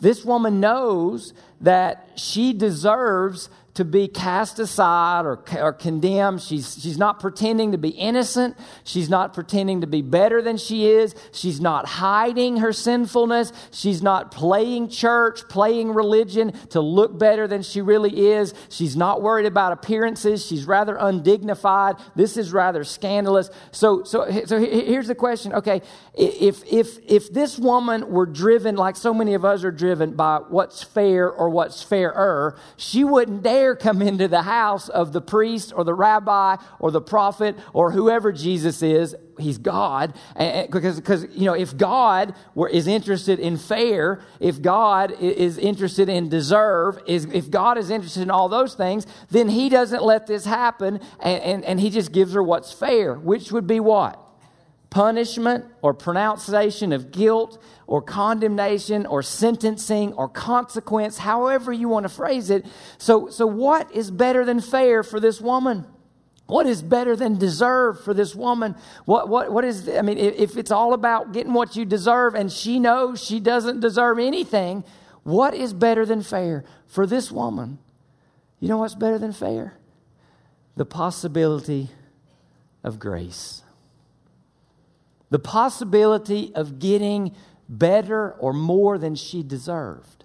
This 0.00 0.24
woman 0.24 0.60
knows 0.60 1.32
that 1.60 2.10
she 2.16 2.52
deserves 2.52 3.48
to 3.74 3.84
be 3.84 4.06
cast 4.06 4.58
aside 4.60 5.26
or, 5.26 5.42
or 5.60 5.72
condemned. 5.72 6.40
She's, 6.40 6.80
she's 6.80 6.96
not 6.96 7.18
pretending 7.18 7.72
to 7.72 7.78
be 7.78 7.88
innocent. 7.88 8.56
She's 8.84 9.10
not 9.10 9.34
pretending 9.34 9.80
to 9.80 9.88
be 9.88 10.00
better 10.00 10.40
than 10.40 10.56
she 10.56 10.86
is. 10.86 11.14
She's 11.32 11.60
not 11.60 11.86
hiding 11.86 12.58
her 12.58 12.72
sinfulness. 12.72 13.52
She's 13.72 14.00
not 14.00 14.30
playing 14.30 14.90
church, 14.90 15.48
playing 15.48 15.90
religion 15.92 16.52
to 16.68 16.80
look 16.80 17.18
better 17.18 17.48
than 17.48 17.62
she 17.62 17.80
really 17.80 18.30
is. 18.30 18.54
She's 18.68 18.96
not 18.96 19.22
worried 19.22 19.46
about 19.46 19.72
appearances. 19.72 20.46
She's 20.46 20.66
rather 20.66 20.96
undignified. 20.96 21.96
This 22.14 22.36
is 22.36 22.52
rather 22.52 22.84
scandalous. 22.84 23.50
So, 23.72 24.04
so, 24.04 24.30
so 24.46 24.60
here's 24.60 25.08
the 25.08 25.16
question. 25.16 25.52
Okay, 25.52 25.82
if, 26.14 26.64
if, 26.70 26.98
if 27.08 27.32
this 27.32 27.58
woman 27.58 28.08
were 28.08 28.26
driven 28.26 28.76
like 28.76 28.94
so 28.94 29.12
many 29.12 29.34
of 29.34 29.44
us 29.44 29.64
are 29.64 29.72
driven 29.72 30.14
by 30.14 30.38
what's 30.48 30.84
fair 30.84 31.28
or 31.28 31.50
what's 31.50 31.82
fairer, 31.82 32.56
she 32.76 33.02
wouldn't 33.02 33.42
dare 33.42 33.63
dare 33.64 33.74
come 33.74 34.02
into 34.02 34.28
the 34.28 34.42
house 34.42 34.88
of 34.90 35.12
the 35.12 35.20
priest 35.20 35.72
or 35.74 35.84
the 35.84 35.94
rabbi 35.94 36.56
or 36.78 36.90
the 36.90 37.00
prophet 37.00 37.56
or 37.72 37.92
whoever 37.92 38.30
Jesus 38.30 38.82
is. 38.82 39.16
He's 39.38 39.58
God. 39.58 40.14
Because, 40.36 40.96
because 40.96 41.26
you 41.32 41.46
know, 41.46 41.54
if 41.54 41.76
God 41.76 42.34
were, 42.54 42.68
is 42.68 42.86
interested 42.86 43.40
in 43.40 43.56
fair, 43.56 44.20
if 44.38 44.60
God 44.60 45.12
is 45.18 45.56
interested 45.56 46.08
in 46.08 46.28
deserve, 46.28 46.98
is, 47.06 47.24
if 47.26 47.50
God 47.50 47.78
is 47.78 47.90
interested 47.90 48.22
in 48.22 48.30
all 48.30 48.48
those 48.48 48.74
things, 48.74 49.06
then 49.30 49.48
he 49.48 49.68
doesn't 49.68 50.02
let 50.02 50.26
this 50.26 50.44
happen 50.44 51.00
and, 51.20 51.42
and, 51.42 51.64
and 51.64 51.80
he 51.80 51.90
just 51.90 52.12
gives 52.12 52.34
her 52.34 52.42
what's 52.42 52.72
fair, 52.72 53.14
which 53.14 53.50
would 53.50 53.66
be 53.66 53.80
what? 53.80 54.20
Punishment 54.94 55.64
or 55.82 55.92
pronunciation 55.92 56.92
of 56.92 57.10
guilt 57.10 57.60
or 57.88 58.00
condemnation 58.00 59.04
or 59.06 59.24
sentencing 59.24 60.12
or 60.12 60.28
consequence, 60.28 61.18
however 61.18 61.72
you 61.72 61.88
want 61.88 62.04
to 62.04 62.08
phrase 62.08 62.48
it. 62.48 62.64
So, 62.96 63.28
so 63.28 63.44
what 63.44 63.90
is 63.90 64.12
better 64.12 64.44
than 64.44 64.60
fair 64.60 65.02
for 65.02 65.18
this 65.18 65.40
woman? 65.40 65.84
What 66.46 66.66
is 66.66 66.80
better 66.80 67.16
than 67.16 67.38
deserve 67.38 68.04
for 68.04 68.14
this 68.14 68.36
woman? 68.36 68.76
What, 69.04 69.28
what, 69.28 69.50
what 69.50 69.64
is, 69.64 69.88
I 69.88 70.02
mean, 70.02 70.16
if 70.16 70.56
it's 70.56 70.70
all 70.70 70.92
about 70.92 71.32
getting 71.32 71.54
what 71.54 71.74
you 71.74 71.84
deserve 71.84 72.36
and 72.36 72.52
she 72.52 72.78
knows 72.78 73.20
she 73.20 73.40
doesn't 73.40 73.80
deserve 73.80 74.20
anything, 74.20 74.84
what 75.24 75.54
is 75.54 75.72
better 75.72 76.06
than 76.06 76.22
fair 76.22 76.64
for 76.86 77.04
this 77.04 77.32
woman? 77.32 77.78
You 78.60 78.68
know 78.68 78.78
what's 78.78 78.94
better 78.94 79.18
than 79.18 79.32
fair? 79.32 79.76
The 80.76 80.86
possibility 80.86 81.90
of 82.84 83.00
grace 83.00 83.63
the 85.34 85.38
possibility 85.40 86.52
of 86.54 86.78
getting 86.78 87.34
better 87.68 88.34
or 88.34 88.52
more 88.52 88.98
than 88.98 89.16
she 89.16 89.42
deserved. 89.42 90.24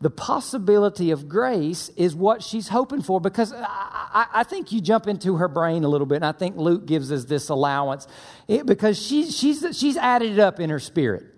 The 0.00 0.10
possibility 0.10 1.12
of 1.12 1.28
grace 1.28 1.90
is 1.90 2.16
what 2.16 2.42
she's 2.42 2.66
hoping 2.66 3.02
for 3.02 3.20
because 3.20 3.52
I, 3.52 4.26
I, 4.34 4.42
think 4.42 4.72
you 4.72 4.80
jump 4.80 5.06
into 5.06 5.36
her 5.36 5.46
brain 5.46 5.84
a 5.84 5.88
little 5.88 6.08
bit, 6.08 6.16
and 6.16 6.24
I 6.24 6.32
think 6.32 6.56
Luke 6.56 6.86
gives 6.86 7.12
us 7.12 7.24
this 7.24 7.50
allowance 7.50 8.08
it, 8.48 8.66
because 8.66 9.00
she, 9.00 9.30
she's, 9.30 9.64
she's 9.78 9.96
added 9.96 10.32
it 10.32 10.40
up 10.40 10.58
in 10.58 10.70
her 10.70 10.80
spirit 10.80 11.31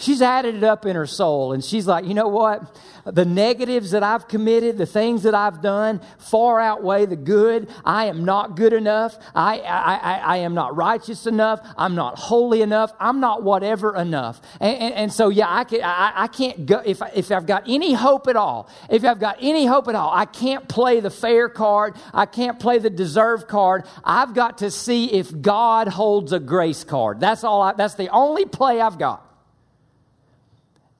she's 0.00 0.22
added 0.22 0.56
it 0.56 0.64
up 0.64 0.86
in 0.86 0.96
her 0.96 1.06
soul. 1.06 1.52
And 1.52 1.64
she's 1.64 1.86
like, 1.86 2.06
you 2.06 2.14
know 2.14 2.28
what? 2.28 2.76
The 3.04 3.24
negatives 3.24 3.92
that 3.92 4.02
I've 4.02 4.28
committed, 4.28 4.78
the 4.78 4.86
things 4.86 5.22
that 5.22 5.34
I've 5.34 5.62
done, 5.62 6.00
far 6.18 6.60
outweigh 6.60 7.06
the 7.06 7.16
good. 7.16 7.70
I 7.84 8.06
am 8.06 8.24
not 8.24 8.56
good 8.56 8.72
enough. 8.72 9.18
I, 9.34 9.60
I, 9.60 9.94
I, 9.94 10.18
I 10.18 10.36
am 10.38 10.54
not 10.54 10.76
righteous 10.76 11.26
enough. 11.26 11.60
I'm 11.76 11.94
not 11.94 12.18
holy 12.18 12.62
enough. 12.62 12.92
I'm 12.98 13.20
not 13.20 13.42
whatever 13.42 13.94
enough. 13.96 14.40
And, 14.60 14.76
and, 14.76 14.94
and 14.94 15.12
so, 15.12 15.28
yeah, 15.28 15.46
I, 15.48 15.64
can, 15.64 15.82
I, 15.82 16.12
I 16.14 16.26
can't 16.26 16.66
go, 16.66 16.82
if, 16.84 17.00
if 17.14 17.30
I've 17.30 17.46
got 17.46 17.64
any 17.68 17.92
hope 17.92 18.26
at 18.28 18.36
all, 18.36 18.68
if 18.88 19.04
I've 19.04 19.20
got 19.20 19.38
any 19.40 19.66
hope 19.66 19.88
at 19.88 19.94
all, 19.94 20.10
I 20.12 20.26
can't 20.26 20.68
play 20.68 21.00
the 21.00 21.10
fair 21.10 21.48
card. 21.48 21.96
I 22.12 22.26
can't 22.26 22.58
play 22.58 22.78
the 22.78 22.90
deserve 22.90 23.48
card. 23.48 23.86
I've 24.04 24.34
got 24.34 24.58
to 24.58 24.70
see 24.70 25.12
if 25.12 25.40
God 25.40 25.88
holds 25.88 26.32
a 26.32 26.40
grace 26.40 26.84
card. 26.84 27.20
That's 27.20 27.44
all. 27.44 27.62
I, 27.62 27.72
that's 27.72 27.94
the 27.94 28.08
only 28.08 28.44
play 28.44 28.80
I've 28.80 28.98
got. 28.98 29.29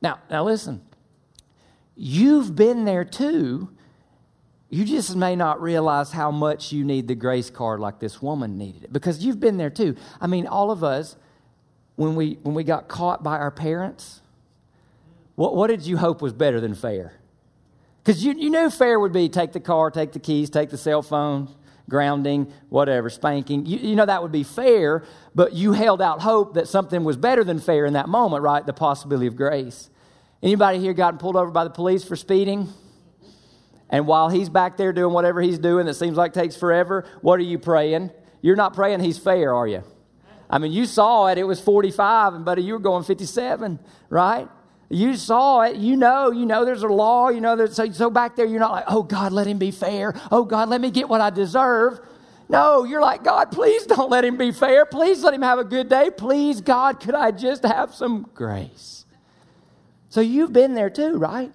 Now, 0.02 0.18
now 0.30 0.44
listen. 0.44 0.82
You've 1.96 2.56
been 2.56 2.84
there 2.84 3.04
too. 3.04 3.70
You 4.70 4.84
just 4.84 5.16
may 5.16 5.34
not 5.34 5.60
realize 5.60 6.12
how 6.12 6.30
much 6.30 6.72
you 6.72 6.84
need 6.84 7.08
the 7.08 7.14
grace 7.14 7.50
card 7.50 7.80
like 7.80 7.98
this 7.98 8.22
woman 8.22 8.56
needed 8.56 8.84
it 8.84 8.92
because 8.92 9.24
you've 9.24 9.40
been 9.40 9.56
there 9.56 9.70
too. 9.70 9.96
I 10.20 10.26
mean, 10.28 10.46
all 10.46 10.70
of 10.70 10.84
us, 10.84 11.16
when 11.96 12.14
we, 12.14 12.38
when 12.42 12.54
we 12.54 12.62
got 12.62 12.86
caught 12.88 13.22
by 13.22 13.36
our 13.38 13.50
parents, 13.50 14.20
what, 15.34 15.56
what 15.56 15.66
did 15.66 15.82
you 15.82 15.96
hope 15.96 16.22
was 16.22 16.32
better 16.32 16.60
than 16.60 16.74
fair? 16.74 17.14
Because 18.02 18.24
you, 18.24 18.32
you 18.32 18.48
knew 18.48 18.70
fair 18.70 18.98
would 18.98 19.12
be 19.12 19.28
take 19.28 19.52
the 19.52 19.60
car, 19.60 19.90
take 19.90 20.12
the 20.12 20.18
keys, 20.18 20.50
take 20.50 20.70
the 20.70 20.78
cell 20.78 21.02
phone, 21.02 21.54
grounding, 21.90 22.50
whatever, 22.70 23.10
spanking. 23.10 23.66
You, 23.66 23.78
you 23.78 23.96
know, 23.96 24.06
that 24.06 24.22
would 24.22 24.32
be 24.32 24.44
fair, 24.44 25.04
but 25.34 25.52
you 25.52 25.72
held 25.72 26.00
out 26.00 26.22
hope 26.22 26.54
that 26.54 26.68
something 26.68 27.04
was 27.04 27.18
better 27.18 27.44
than 27.44 27.58
fair 27.58 27.84
in 27.84 27.92
that 27.92 28.08
moment, 28.08 28.42
right? 28.42 28.64
The 28.64 28.72
possibility 28.72 29.26
of 29.26 29.36
grace. 29.36 29.90
Anybody 30.42 30.78
here 30.78 30.94
gotten 30.94 31.18
pulled 31.18 31.36
over 31.36 31.50
by 31.50 31.64
the 31.64 31.70
police 31.70 32.02
for 32.02 32.16
speeding? 32.16 32.68
And 33.90 34.06
while 34.06 34.30
he's 34.30 34.48
back 34.48 34.76
there 34.76 34.92
doing 34.92 35.12
whatever 35.12 35.42
he's 35.42 35.58
doing 35.58 35.84
that 35.86 35.94
seems 35.94 36.16
like 36.16 36.32
takes 36.32 36.56
forever, 36.56 37.04
what 37.20 37.38
are 37.40 37.44
you 37.44 37.58
praying? 37.58 38.10
You're 38.40 38.56
not 38.56 38.72
praying 38.72 39.00
he's 39.00 39.18
fair, 39.18 39.52
are 39.52 39.66
you? 39.66 39.82
I 40.48 40.58
mean, 40.58 40.72
you 40.72 40.86
saw 40.86 41.26
it, 41.26 41.38
it 41.38 41.44
was 41.44 41.60
45, 41.60 42.34
and 42.34 42.44
buddy, 42.44 42.62
you 42.62 42.72
were 42.72 42.78
going 42.80 43.04
57, 43.04 43.78
right? 44.08 44.48
You 44.92 45.14
saw 45.14 45.62
it. 45.62 45.76
You 45.76 45.96
know, 45.96 46.32
you 46.32 46.44
know 46.44 46.64
there's 46.64 46.82
a 46.82 46.88
law. 46.88 47.28
You 47.28 47.40
know, 47.40 47.54
there's, 47.54 47.76
so, 47.76 47.90
so 47.92 48.10
back 48.10 48.34
there, 48.34 48.44
you're 48.44 48.58
not 48.60 48.72
like, 48.72 48.84
oh, 48.88 49.04
God, 49.04 49.32
let 49.32 49.46
him 49.46 49.56
be 49.56 49.70
fair. 49.70 50.12
Oh, 50.32 50.44
God, 50.44 50.68
let 50.68 50.80
me 50.80 50.90
get 50.90 51.08
what 51.08 51.20
I 51.20 51.30
deserve. 51.30 52.00
No, 52.48 52.82
you're 52.82 53.00
like, 53.00 53.22
God, 53.22 53.52
please 53.52 53.86
don't 53.86 54.10
let 54.10 54.24
him 54.24 54.36
be 54.36 54.50
fair. 54.50 54.84
Please 54.84 55.22
let 55.22 55.32
him 55.32 55.42
have 55.42 55.60
a 55.60 55.64
good 55.64 55.88
day. 55.88 56.10
Please, 56.10 56.60
God, 56.60 56.98
could 56.98 57.14
I 57.14 57.30
just 57.30 57.62
have 57.62 57.94
some 57.94 58.28
grace? 58.34 59.04
So 60.08 60.20
you've 60.20 60.52
been 60.52 60.74
there 60.74 60.90
too, 60.90 61.16
right? 61.16 61.52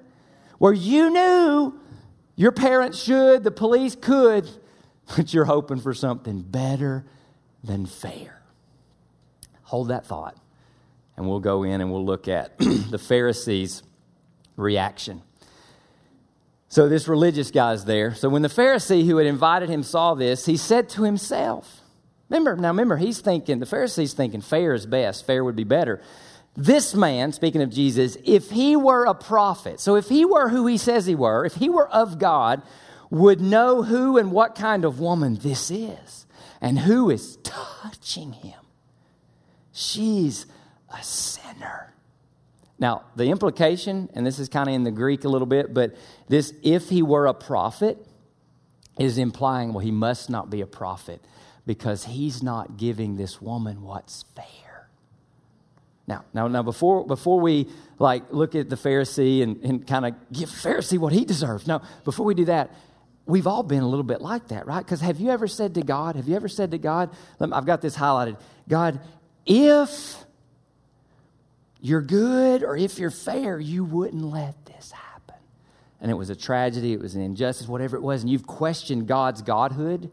Where 0.58 0.72
you 0.72 1.10
knew 1.10 1.78
your 2.38 2.54
parents 2.54 2.98
should, 3.04 3.44
the 3.44 3.52
police 3.52 3.98
could, 3.98 4.50
but 5.18 5.34
you're 5.34 5.44
hoping 5.44 5.82
for 5.82 5.94
something 5.94 6.42
better 6.42 7.04
than 7.62 7.86
fair. 7.86 8.42
Hold 9.64 9.90
that 9.90 10.06
thought 10.06 10.38
and 11.18 11.28
we'll 11.28 11.40
go 11.40 11.64
in 11.64 11.82
and 11.82 11.92
we'll 11.92 12.06
look 12.06 12.28
at 12.28 12.58
the 12.60 13.00
Pharisees' 13.00 13.84
reaction. 14.56 15.22
So, 16.68 16.90
this 16.90 17.08
religious 17.08 17.52
guy's 17.52 17.86
there. 17.86 18.14
So, 18.14 18.28
when 18.28 18.42
the 18.42 18.50
Pharisee 18.50 19.06
who 19.06 19.18
had 19.18 19.28
invited 19.28 19.70
him 19.70 19.84
saw 19.84 20.14
this, 20.14 20.46
he 20.46 20.58
said 20.58 20.90
to 20.90 21.04
himself, 21.04 21.82
Remember, 22.30 22.56
now 22.56 22.70
remember, 22.70 22.98
he's 22.98 23.20
thinking, 23.20 23.60
the 23.60 23.66
Pharisee's 23.66 24.14
thinking 24.14 24.42
fair 24.42 24.74
is 24.74 24.86
best, 24.86 25.26
fair 25.26 25.44
would 25.44 25.56
be 25.56 25.64
better. 25.64 26.02
This 26.58 26.96
man, 26.96 27.34
speaking 27.34 27.62
of 27.62 27.70
Jesus, 27.70 28.18
if 28.24 28.50
he 28.50 28.76
were 28.76 29.06
a 29.06 29.14
prophet, 29.14 29.80
so 29.80 29.96
if 29.96 30.08
he 30.08 30.26
were 30.26 30.50
who 30.50 30.66
he 30.66 30.78
says 30.78 31.06
he 31.06 31.16
were, 31.16 31.46
if 31.46 31.56
he 31.56 31.70
were 31.70 31.88
of 31.90 32.18
God, 32.18 32.62
would 33.10 33.42
know 33.42 33.84
who 33.84 34.18
and 34.18 34.32
what 34.32 34.56
kind 34.56 34.86
of 34.86 35.00
woman 35.00 35.36
this 35.36 35.70
is 35.70 36.26
and 36.62 36.80
who 36.80 37.10
is 37.10 37.38
touching 37.44 38.34
him. 38.34 38.60
She's 39.72 40.46
a 40.94 41.04
sinner. 41.04 41.94
Now, 42.78 43.04
the 43.16 43.26
implication, 43.26 44.10
and 44.14 44.26
this 44.26 44.38
is 44.38 44.50
kind 44.50 44.68
of 44.68 44.76
in 44.76 44.84
the 44.84 44.92
Greek 44.92 45.24
a 45.24 45.30
little 45.30 45.46
bit, 45.46 45.74
but 45.74 45.96
this, 46.28 46.54
if 46.62 46.90
he 46.90 47.02
were 47.02 47.28
a 47.28 47.34
prophet, 47.34 48.06
is 49.00 49.18
implying, 49.18 49.74
well, 49.74 49.80
he 49.84 49.92
must 49.92 50.30
not 50.30 50.50
be 50.50 50.62
a 50.62 50.68
prophet 50.68 51.22
because 51.66 52.06
he's 52.06 52.44
not 52.44 52.78
giving 52.78 53.16
this 53.16 53.42
woman 53.42 53.82
what's 53.82 54.24
fair. 54.36 54.90
Now, 56.08 56.24
now, 56.34 56.48
now 56.48 56.64
before, 56.64 57.06
before 57.06 57.40
we 57.40 57.68
like 57.98 58.32
look 58.32 58.56
at 58.56 58.70
the 58.70 58.76
Pharisee 58.76 59.42
and, 59.42 59.58
and 59.64 59.88
kind 59.88 60.06
of 60.06 60.14
give 60.32 60.50
Pharisee 60.50 60.98
what 60.98 61.14
he 61.14 61.26
deserves, 61.26 61.68
no, 61.68 61.82
before 62.04 62.26
we 62.26 62.36
do 62.36 62.46
that, 62.46 62.72
we've 63.26 63.48
all 63.48 63.64
been 63.64 63.82
a 63.82 63.88
little 63.88 64.04
bit 64.04 64.22
like 64.22 64.50
that, 64.50 64.68
right? 64.68 64.86
Because 64.86 65.02
have 65.02 65.20
you 65.20 65.32
ever 65.32 65.48
said 65.48 65.74
to 65.76 65.82
God, 65.82 66.16
have 66.16 66.28
you 66.28 66.36
ever 66.36 66.48
said 66.48 66.72
to 66.72 66.78
God, 66.78 67.10
I've 67.40 67.66
got 67.66 67.82
this 67.82 67.98
highlighted, 67.98 68.40
God, 68.70 69.00
if 69.46 70.25
you're 71.86 72.02
good 72.02 72.64
or 72.64 72.76
if 72.76 72.98
you're 72.98 73.12
fair, 73.12 73.60
you 73.60 73.84
wouldn't 73.84 74.24
let 74.24 74.66
this 74.66 74.92
happen. 74.92 75.36
And 76.02 76.10
it 76.10 76.16
was 76.16 76.32
a 76.32 76.36
tragedy, 76.36 76.94
it 76.94 77.00
was 77.00 77.14
an 77.14 77.22
injustice, 77.22 77.68
whatever 77.68 77.96
it 77.96 78.02
was, 78.02 78.24
and 78.24 78.32
you've 78.32 78.48
questioned 78.48 79.08
God's 79.08 79.44
godhood 79.44 80.10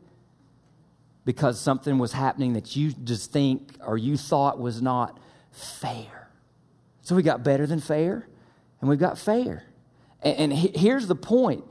because 1.24 1.58
something 1.58 1.98
was 1.98 2.12
happening 2.12 2.52
that 2.52 2.76
you 2.76 2.92
just 2.92 3.32
think 3.32 3.70
or 3.80 3.96
you 3.96 4.18
thought 4.18 4.60
was 4.60 4.82
not 4.82 5.18
fair. 5.50 6.28
So 7.00 7.16
we 7.16 7.22
got 7.22 7.42
better 7.42 7.66
than 7.66 7.80
fair, 7.80 8.28
and 8.82 8.90
we've 8.90 8.98
got 8.98 9.16
fair. 9.16 9.64
And, 10.22 10.52
and 10.52 10.52
here's 10.52 11.06
the 11.06 11.16
point. 11.16 11.64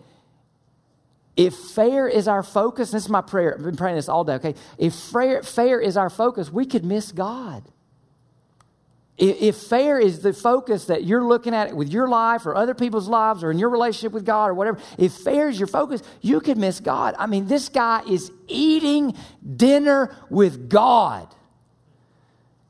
If 1.38 1.54
fair 1.54 2.08
is 2.08 2.28
our 2.28 2.42
focus, 2.42 2.90
this 2.90 3.04
is 3.04 3.10
my 3.10 3.22
prayer. 3.22 3.56
I've 3.56 3.64
been 3.64 3.78
praying 3.78 3.98
this 3.98 4.10
all 4.10 4.24
day, 4.24 4.34
okay? 4.34 4.56
If 4.80 4.96
fair, 4.96 5.44
fair 5.44 5.80
is 5.80 5.96
our 5.96 6.10
focus, 6.10 6.52
we 6.52 6.66
could 6.66 6.84
miss 6.84 7.12
God. 7.12 7.64
If 9.18 9.58
fair 9.58 10.00
is 10.00 10.22
the 10.22 10.34
focus 10.34 10.86
that 10.86 11.04
you're 11.04 11.24
looking 11.24 11.54
at 11.54 11.76
with 11.76 11.90
your 11.90 12.08
life 12.08 12.46
or 12.46 12.56
other 12.56 12.74
people's 12.74 13.08
lives 13.08 13.44
or 13.44 13.52
in 13.52 13.60
your 13.60 13.70
relationship 13.70 14.14
with 14.14 14.26
God 14.26 14.48
or 14.48 14.54
whatever, 14.54 14.80
if 14.98 15.14
fair 15.14 15.50
is 15.50 15.60
your 15.60 15.68
focus, 15.68 16.02
you 16.22 16.40
could 16.40 16.58
miss 16.58 16.80
God. 16.80 17.14
I 17.20 17.28
mean, 17.28 17.48
this 17.48 17.70
guy 17.70 18.02
is 18.10 18.32
eating 18.48 19.16
dinner 19.56 20.16
with 20.30 20.70
God. 20.70 21.28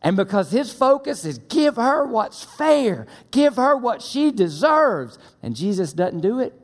And 0.01 0.17
because 0.17 0.51
his 0.51 0.73
focus 0.73 1.25
is 1.25 1.37
give 1.37 1.75
her 1.75 2.05
what's 2.05 2.43
fair, 2.43 3.05
give 3.29 3.55
her 3.55 3.77
what 3.77 4.01
she 4.01 4.31
deserves, 4.31 5.19
and 5.43 5.55
Jesus 5.55 5.93
doesn't 5.93 6.21
do 6.21 6.39
it, 6.39 6.59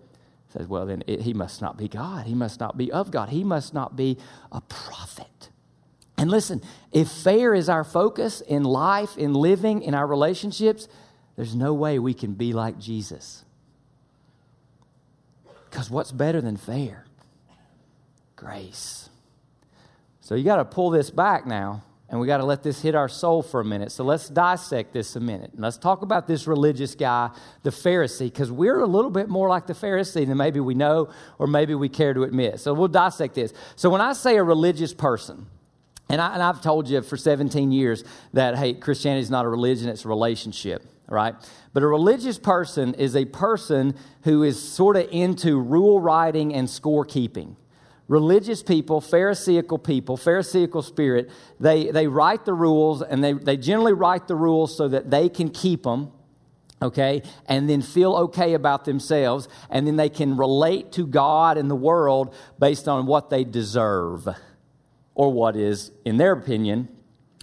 says, 0.49 0.67
well, 0.67 0.85
then 0.85 1.03
it, 1.07 1.21
he 1.21 1.33
must 1.33 1.61
not 1.61 1.77
be 1.77 1.87
God. 1.87 2.25
He 2.25 2.33
must 2.33 2.59
not 2.59 2.77
be 2.77 2.91
of 2.91 3.11
God. 3.11 3.29
He 3.29 3.43
must 3.43 3.73
not 3.73 3.95
be 3.95 4.17
a 4.51 4.61
prophet. 4.61 5.49
And 6.17 6.31
listen, 6.31 6.61
if 6.91 7.09
fair 7.09 7.53
is 7.53 7.69
our 7.69 7.83
focus 7.83 8.41
in 8.41 8.63
life, 8.63 9.17
in 9.17 9.33
living, 9.33 9.83
in 9.83 9.93
our 9.93 10.07
relationships, 10.07 10.87
there's 11.35 11.55
no 11.55 11.73
way 11.73 11.99
we 11.99 12.13
can 12.13 12.33
be 12.33 12.53
like 12.53 12.79
Jesus. 12.79 13.45
Because 15.69 15.89
what's 15.91 16.11
better 16.11 16.41
than 16.41 16.57
fair? 16.57 17.05
Grace. 18.35 19.09
So 20.21 20.35
you 20.35 20.43
got 20.43 20.57
to 20.57 20.65
pull 20.65 20.89
this 20.89 21.11
back 21.11 21.45
now 21.45 21.83
and 22.09 22.19
we 22.19 22.25
got 22.25 22.37
to 22.37 22.45
let 22.45 22.63
this 22.63 22.81
hit 22.81 22.95
our 22.95 23.09
soul 23.09 23.43
for 23.43 23.59
a 23.59 23.65
minute. 23.65 23.91
So 23.91 24.03
let's 24.03 24.29
dissect 24.29 24.93
this 24.93 25.15
a 25.15 25.19
minute. 25.19 25.51
And 25.53 25.61
let's 25.61 25.77
talk 25.77 26.01
about 26.01 26.25
this 26.25 26.47
religious 26.47 26.95
guy, 26.95 27.29
the 27.63 27.69
Pharisee, 27.69 28.31
because 28.31 28.51
we're 28.51 28.79
a 28.79 28.87
little 28.87 29.11
bit 29.11 29.29
more 29.29 29.49
like 29.49 29.67
the 29.67 29.73
Pharisee 29.73 30.25
than 30.25 30.37
maybe 30.37 30.59
we 30.59 30.73
know 30.73 31.09
or 31.37 31.47
maybe 31.47 31.75
we 31.75 31.89
care 31.89 32.13
to 32.13 32.23
admit. 32.23 32.59
So 32.59 32.73
we'll 32.73 32.87
dissect 32.87 33.35
this. 33.35 33.53
So 33.75 33.89
when 33.89 34.01
I 34.01 34.13
say 34.13 34.37
a 34.37 34.43
religious 34.43 34.93
person, 34.93 35.47
and, 36.09 36.21
I, 36.21 36.37
have 36.37 36.61
told 36.61 36.89
you 36.89 37.01
for 37.01 37.17
17 37.17 37.71
years 37.71 38.03
that, 38.33 38.57
hey, 38.57 38.73
Christianity 38.73 39.21
is 39.21 39.29
not 39.29 39.45
a 39.45 39.49
religion, 39.49 39.89
it's 39.89 40.05
a 40.05 40.07
relationship, 40.07 40.85
right? 41.07 41.35
But 41.73 41.83
a 41.83 41.87
religious 41.87 42.37
person 42.37 42.93
is 42.93 43.15
a 43.15 43.25
person 43.25 43.95
who 44.23 44.43
is 44.43 44.61
sort 44.61 44.95
of 44.95 45.07
into 45.11 45.59
rule 45.59 45.99
writing 45.99 46.53
and 46.53 46.67
scorekeeping 46.67 47.55
religious 48.07 48.63
people, 48.63 49.01
Pharisaical 49.01 49.77
people, 49.77 50.17
Pharisaical 50.17 50.81
spirit, 50.81 51.29
they, 51.59 51.91
they 51.91 52.07
write 52.07 52.45
the 52.45 52.53
rules 52.53 53.01
and 53.01 53.23
they, 53.23 53.33
they 53.33 53.57
generally 53.57 53.93
write 53.93 54.27
the 54.27 54.35
rules 54.35 54.75
so 54.75 54.87
that 54.87 55.11
they 55.11 55.29
can 55.29 55.49
keep 55.49 55.83
them, 55.83 56.11
okay, 56.81 57.21
and 57.47 57.69
then 57.69 57.81
feel 57.81 58.15
okay 58.15 58.53
about 58.53 58.85
themselves, 58.85 59.49
and 59.69 59.85
then 59.85 59.97
they 59.97 60.09
can 60.09 60.37
relate 60.37 60.91
to 60.93 61.05
God 61.05 61.57
and 61.57 61.69
the 61.69 61.75
world 61.75 62.33
based 62.59 62.87
on 62.87 63.05
what 63.05 63.29
they 63.29 63.43
deserve 63.43 64.27
or 65.17 65.33
what 65.33 65.55
is, 65.55 65.89
in 66.05 66.17
their 66.17 66.31
opinion, 66.31 66.87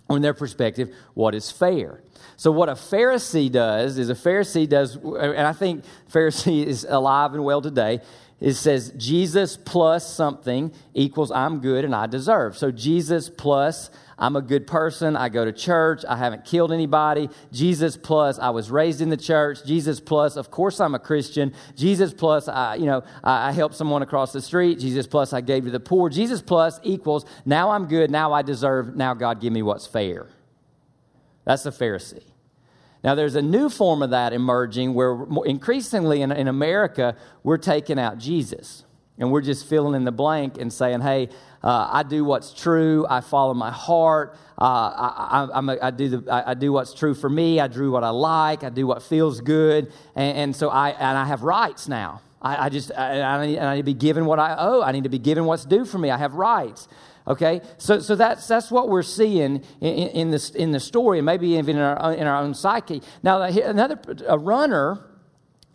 or 0.09 0.17
in 0.17 0.23
their 0.23 0.33
perspective, 0.33 0.95
what 1.15 1.35
is 1.35 1.51
fair. 1.51 2.01
So, 2.37 2.53
what 2.53 2.69
a 2.69 2.75
Pharisee 2.75 3.51
does 3.51 3.99
is 3.99 4.11
a 4.11 4.15
Pharisee 4.15 4.69
does, 4.69 4.95
and 4.95 5.41
I 5.41 5.53
think 5.53 5.85
Pharisee 6.11 6.65
is 6.65 6.87
alive 6.89 7.35
and 7.35 7.45
well 7.45 7.61
today 7.61 8.01
it 8.41 8.55
says 8.55 8.93
Jesus 8.97 9.57
plus 9.57 10.07
something 10.07 10.73
equals 10.93 11.31
I'm 11.31 11.61
good 11.61 11.85
and 11.85 11.95
I 11.95 12.07
deserve. 12.07 12.59
So 12.59 12.71
Jesus 12.71 13.31
plus 13.31 13.91
I'm 14.19 14.37
a 14.37 14.43
good 14.43 14.67
person, 14.67 15.17
I 15.17 15.29
go 15.29 15.45
to 15.45 15.53
church, 15.53 16.05
I 16.09 16.17
haven't 16.17 16.45
killed 16.45 16.73
anybody. 16.73 17.29
Jesus 17.53 17.97
plus 17.97 18.39
I 18.39 18.51
was 18.51 18.71
raised 18.71 19.01
in 19.01 19.11
the 19.11 19.17
church. 19.17 19.65
Jesus 19.65 20.01
plus 20.01 20.37
of 20.37 20.51
course 20.51 20.81
I'm 20.81 20.95
a 20.95 20.99
Christian. 20.99 21.53
Jesus 21.77 22.13
plus 22.13 22.49
I 22.49 22.77
you 22.77 22.87
know 22.87 23.03
I, 23.23 23.49
I 23.49 23.53
helped 23.53 23.75
someone 23.75 24.03
across 24.03 24.33
the 24.33 24.43
street. 24.43 24.79
Jesus 24.79 25.07
plus 25.07 25.33
I 25.33 25.41
gave 25.41 25.65
to 25.65 25.71
the 25.71 25.81
poor. 25.81 26.09
Jesus 26.09 26.43
plus 26.43 26.81
equals 26.83 27.25
now 27.45 27.71
I'm 27.71 27.87
good, 27.87 28.11
now 28.11 28.33
I 28.33 28.43
deserve, 28.43 28.97
now 28.97 29.15
God 29.15 29.41
give 29.41 29.53
me 29.53 29.63
what's 29.63 29.87
fair. 29.87 30.29
That's 31.45 31.67
a 31.67 31.71
Pharisee. 31.71 32.25
Now, 33.03 33.15
there's 33.15 33.35
a 33.35 33.43
new 33.43 33.69
form 33.69 34.03
of 34.03 34.11
that 34.11 34.33
emerging 34.33 34.95
where 34.95 35.27
increasingly 35.45 36.23
in, 36.23 36.33
in 36.33 36.49
America, 36.49 37.17
we're 37.43 37.59
taking 37.59 37.99
out 37.99 38.17
Jesus. 38.17 38.85
And 39.19 39.31
we're 39.31 39.43
just 39.43 39.69
filling 39.69 39.95
in 39.95 40.05
the 40.05 40.13
blank 40.13 40.59
and 40.59 40.73
saying, 40.73 41.01
hey, 41.01 41.29
uh, 41.63 41.89
I 41.93 42.03
do 42.03 42.25
what's 42.25 42.53
true. 42.53 43.07
I 43.09 43.21
follow 43.21 43.55
my 43.55 43.71
heart. 43.71 44.37
Uh, 44.61 44.65
I, 44.65 45.49
I, 45.55 45.87
I, 45.87 45.91
do 45.91 46.09
the, 46.09 46.33
I, 46.33 46.51
I, 46.51 46.55
do 46.55 46.73
what's 46.73 46.95
true 46.95 47.15
for 47.15 47.31
me. 47.31 47.61
I 47.61 47.69
do 47.69 47.91
what 47.91 48.05
I 48.05 48.11
like. 48.11 48.65
I 48.65 48.71
do 48.71 48.87
what 48.87 49.03
feels 49.03 49.41
good. 49.41 49.93
And, 50.17 50.37
and 50.37 50.57
so 50.57 50.69
I, 50.69 50.91
and 50.91 51.17
I 51.17 51.25
have 51.27 51.43
rights 51.43 51.89
now. 51.89 52.23
I, 52.47 52.69
just, 52.69 52.93
I, 52.95 53.47
need, 53.47 53.59
I 53.59 53.75
need 53.75 53.81
to 53.81 53.85
be 53.85 53.95
given 53.95 54.27
what 54.27 54.39
I 54.39 54.55
owe. 54.59 54.83
I 54.83 54.93
need 54.93 55.05
to 55.05 55.09
be 55.09 55.19
given 55.19 55.47
what's 55.47 55.65
due 55.65 55.87
for 55.87 55.97
me. 55.97 56.11
I 56.11 56.19
have 56.19 56.35
rights. 56.35 56.89
Okay, 57.27 57.63
so, 57.79 58.01
so 58.01 58.17
that's, 58.17 58.47
that's 58.47 58.71
what 58.71 58.91
we're 58.91 59.03
seeing 59.03 59.65
in, 59.81 60.31
in, 60.31 60.41
in 60.55 60.73
the 60.73 60.81
story, 60.81 61.19
and 61.21 61.25
maybe 61.25 61.49
even 61.53 61.77
in 61.77 61.83
our, 61.83 62.13
in 62.13 62.27
our 62.27 62.43
own 62.43 62.53
psyche. 62.53 63.01
Now, 63.23 63.41
another 63.41 63.99
a 64.29 64.37
runner, 64.39 65.01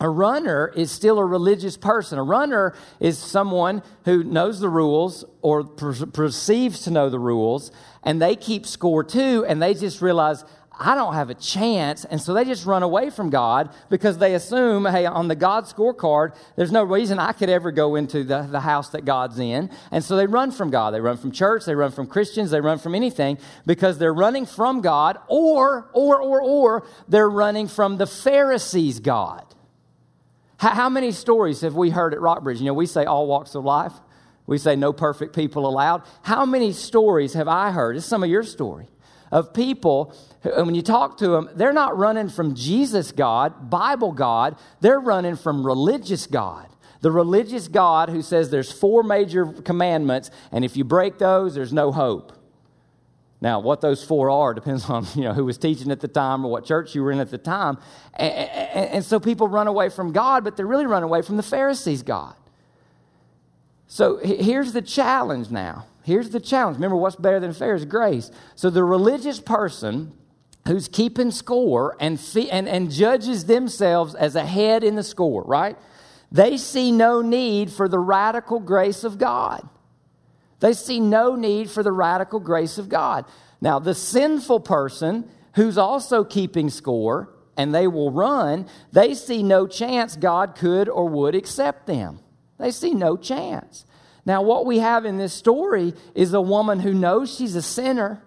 a 0.00 0.08
runner 0.08 0.72
is 0.74 0.90
still 0.90 1.18
a 1.18 1.24
religious 1.24 1.76
person. 1.76 2.18
A 2.18 2.22
runner 2.22 2.74
is 2.98 3.18
someone 3.18 3.82
who 4.06 4.24
knows 4.24 4.58
the 4.60 4.68
rules 4.68 5.24
or 5.42 5.64
per- 5.64 6.06
perceives 6.06 6.80
to 6.82 6.90
know 6.90 7.10
the 7.10 7.18
rules, 7.18 7.70
and 8.02 8.20
they 8.20 8.34
keep 8.34 8.66
score 8.66 9.04
too, 9.04 9.44
and 9.46 9.60
they 9.60 9.74
just 9.74 10.00
realize 10.00 10.44
I 10.82 10.94
don't 10.94 11.12
have 11.12 11.28
a 11.28 11.34
chance. 11.34 12.06
And 12.06 12.18
so 12.18 12.32
they 12.32 12.46
just 12.46 12.64
run 12.64 12.82
away 12.82 13.10
from 13.10 13.28
God 13.28 13.68
because 13.90 14.16
they 14.16 14.34
assume, 14.34 14.86
hey, 14.86 15.04
on 15.04 15.28
the 15.28 15.34
God 15.34 15.64
scorecard, 15.64 16.34
there's 16.56 16.72
no 16.72 16.82
reason 16.82 17.18
I 17.18 17.32
could 17.32 17.50
ever 17.50 17.70
go 17.70 17.96
into 17.96 18.24
the, 18.24 18.48
the 18.50 18.60
house 18.60 18.88
that 18.90 19.04
God's 19.04 19.38
in. 19.38 19.68
And 19.90 20.02
so 20.02 20.16
they 20.16 20.26
run 20.26 20.50
from 20.50 20.70
God. 20.70 20.94
They 20.94 21.00
run 21.00 21.18
from 21.18 21.32
church. 21.32 21.66
They 21.66 21.74
run 21.74 21.92
from 21.92 22.06
Christians. 22.06 22.50
They 22.50 22.62
run 22.62 22.78
from 22.78 22.94
anything 22.94 23.36
because 23.66 23.98
they're 23.98 24.14
running 24.14 24.46
from 24.46 24.80
God 24.80 25.18
or, 25.28 25.90
or, 25.92 26.18
or, 26.18 26.40
or 26.40 26.86
they're 27.06 27.28
running 27.28 27.68
from 27.68 27.98
the 27.98 28.06
Pharisees' 28.06 29.00
God. 29.00 29.44
How, 30.60 30.74
how 30.74 30.88
many 30.90 31.10
stories 31.10 31.62
have 31.62 31.74
we 31.74 31.88
heard 31.88 32.12
at 32.12 32.20
Rockbridge? 32.20 32.60
You 32.60 32.66
know, 32.66 32.74
we 32.74 32.84
say 32.84 33.06
all 33.06 33.26
walks 33.26 33.54
of 33.54 33.64
life. 33.64 33.94
We 34.46 34.58
say 34.58 34.76
no 34.76 34.92
perfect 34.92 35.34
people 35.34 35.66
allowed. 35.66 36.02
How 36.20 36.44
many 36.44 36.72
stories 36.72 37.32
have 37.32 37.48
I 37.48 37.70
heard? 37.70 37.96
It's 37.96 38.04
some 38.04 38.22
of 38.22 38.28
your 38.28 38.42
story 38.42 38.86
of 39.32 39.54
people, 39.54 40.14
and 40.42 40.66
when 40.66 40.74
you 40.74 40.82
talk 40.82 41.16
to 41.18 41.28
them, 41.28 41.48
they're 41.54 41.72
not 41.72 41.96
running 41.96 42.28
from 42.28 42.54
Jesus 42.54 43.12
God, 43.12 43.70
Bible 43.70 44.12
God, 44.12 44.58
they're 44.80 45.00
running 45.00 45.36
from 45.36 45.64
religious 45.64 46.26
God. 46.26 46.68
The 47.00 47.12
religious 47.12 47.68
God 47.68 48.10
who 48.10 48.20
says 48.20 48.50
there's 48.50 48.72
four 48.72 49.02
major 49.02 49.46
commandments, 49.46 50.30
and 50.52 50.64
if 50.64 50.76
you 50.76 50.84
break 50.84 51.16
those, 51.16 51.54
there's 51.54 51.72
no 51.72 51.90
hope. 51.90 52.32
Now, 53.40 53.60
what 53.60 53.80
those 53.80 54.04
four 54.04 54.30
are 54.30 54.52
depends 54.52 54.88
on 54.90 55.06
you 55.14 55.22
know 55.22 55.32
who 55.32 55.44
was 55.44 55.58
teaching 55.58 55.90
at 55.90 56.00
the 56.00 56.08
time 56.08 56.44
or 56.44 56.50
what 56.50 56.64
church 56.64 56.94
you 56.94 57.02
were 57.02 57.12
in 57.12 57.20
at 57.20 57.30
the 57.30 57.38
time. 57.38 57.78
And, 58.14 58.32
and, 58.32 58.90
and 58.90 59.04
so 59.04 59.18
people 59.18 59.48
run 59.48 59.66
away 59.66 59.88
from 59.88 60.12
God, 60.12 60.44
but 60.44 60.56
they're 60.56 60.66
really 60.66 60.86
run 60.86 61.02
away 61.02 61.22
from 61.22 61.36
the 61.36 61.42
Pharisees' 61.42 62.02
God. 62.02 62.34
So 63.86 64.18
here's 64.18 64.72
the 64.72 64.82
challenge 64.82 65.50
now. 65.50 65.86
Here's 66.04 66.30
the 66.30 66.40
challenge. 66.40 66.76
Remember, 66.76 66.96
what's 66.96 67.16
better 67.16 67.40
than 67.40 67.52
fair 67.52 67.74
is 67.74 67.84
grace. 67.84 68.30
So 68.54 68.70
the 68.70 68.84
religious 68.84 69.40
person 69.40 70.12
who's 70.66 70.88
keeping 70.88 71.30
score 71.30 71.96
and, 72.00 72.20
fee- 72.20 72.50
and, 72.50 72.68
and 72.68 72.90
judges 72.90 73.46
themselves 73.46 74.14
as 74.14 74.36
ahead 74.36 74.84
in 74.84 74.94
the 74.94 75.02
score, 75.02 75.42
right? 75.42 75.76
They 76.30 76.56
see 76.56 76.92
no 76.92 77.20
need 77.20 77.72
for 77.72 77.88
the 77.88 77.98
radical 77.98 78.60
grace 78.60 79.02
of 79.02 79.18
God. 79.18 79.68
They 80.60 80.74
see 80.74 81.00
no 81.00 81.34
need 81.34 81.70
for 81.70 81.82
the 81.82 81.92
radical 81.92 82.40
grace 82.40 82.78
of 82.78 82.88
God. 82.88 83.24
Now, 83.60 83.78
the 83.78 83.94
sinful 83.94 84.60
person 84.60 85.28
who's 85.54 85.78
also 85.78 86.22
keeping 86.24 86.70
score 86.70 87.30
and 87.56 87.74
they 87.74 87.86
will 87.86 88.10
run, 88.10 88.66
they 88.92 89.14
see 89.14 89.42
no 89.42 89.66
chance 89.66 90.16
God 90.16 90.54
could 90.54 90.88
or 90.88 91.08
would 91.08 91.34
accept 91.34 91.86
them. 91.86 92.20
They 92.58 92.70
see 92.70 92.94
no 92.94 93.16
chance. 93.16 93.84
Now, 94.24 94.42
what 94.42 94.66
we 94.66 94.78
have 94.78 95.04
in 95.04 95.16
this 95.16 95.32
story 95.32 95.94
is 96.14 96.32
a 96.32 96.40
woman 96.40 96.80
who 96.80 96.94
knows 96.94 97.34
she's 97.34 97.56
a 97.56 97.62
sinner, 97.62 98.22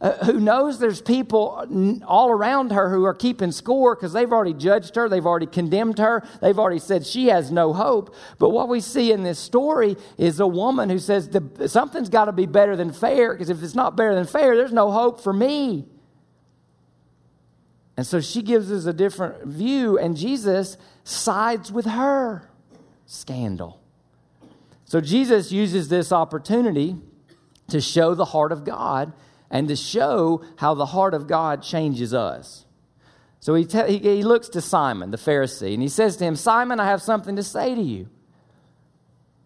uh, 0.00 0.24
who 0.24 0.38
knows 0.38 0.78
there's 0.78 1.02
people 1.02 2.00
all 2.06 2.30
around 2.30 2.70
her 2.70 2.88
who 2.88 3.04
are 3.04 3.14
keeping 3.14 3.50
score 3.50 3.96
because 3.96 4.12
they've 4.12 4.32
already 4.32 4.54
judged 4.54 4.94
her, 4.94 5.08
they've 5.08 5.26
already 5.26 5.46
condemned 5.46 5.98
her, 5.98 6.26
they've 6.40 6.58
already 6.58 6.78
said 6.78 7.04
she 7.04 7.26
has 7.26 7.50
no 7.50 7.72
hope. 7.72 8.14
But 8.38 8.50
what 8.50 8.68
we 8.68 8.80
see 8.80 9.10
in 9.10 9.24
this 9.24 9.40
story 9.40 9.96
is 10.16 10.38
a 10.38 10.46
woman 10.46 10.88
who 10.88 11.00
says 11.00 11.28
something's 11.66 12.08
got 12.08 12.26
to 12.26 12.32
be 12.32 12.46
better 12.46 12.76
than 12.76 12.92
fair 12.92 13.32
because 13.32 13.50
if 13.50 13.62
it's 13.62 13.74
not 13.74 13.96
better 13.96 14.14
than 14.14 14.26
fair, 14.26 14.56
there's 14.56 14.72
no 14.72 14.92
hope 14.92 15.20
for 15.20 15.32
me. 15.32 15.84
And 17.96 18.06
so 18.06 18.20
she 18.20 18.42
gives 18.42 18.70
us 18.70 18.86
a 18.86 18.92
different 18.92 19.44
view, 19.44 19.98
and 19.98 20.16
Jesus 20.16 20.76
sides 21.02 21.72
with 21.72 21.86
her. 21.86 22.48
Scandal. 23.06 23.80
So 24.84 25.00
Jesus 25.00 25.50
uses 25.50 25.88
this 25.88 26.12
opportunity 26.12 26.94
to 27.66 27.80
show 27.80 28.14
the 28.14 28.26
heart 28.26 28.52
of 28.52 28.64
God 28.64 29.12
and 29.50 29.68
to 29.68 29.76
show 29.76 30.44
how 30.56 30.74
the 30.74 30.86
heart 30.86 31.14
of 31.14 31.26
God 31.26 31.62
changes 31.62 32.12
us. 32.12 32.64
So 33.40 33.54
he, 33.54 33.64
te- 33.64 33.98
he, 33.98 34.16
he 34.16 34.22
looks 34.22 34.48
to 34.50 34.60
Simon, 34.60 35.10
the 35.10 35.16
Pharisee, 35.16 35.72
and 35.72 35.82
he 35.82 35.88
says 35.88 36.16
to 36.16 36.24
him, 36.24 36.36
Simon, 36.36 36.80
I 36.80 36.86
have 36.86 37.02
something 37.02 37.36
to 37.36 37.42
say 37.42 37.74
to 37.74 37.80
you. 37.80 38.08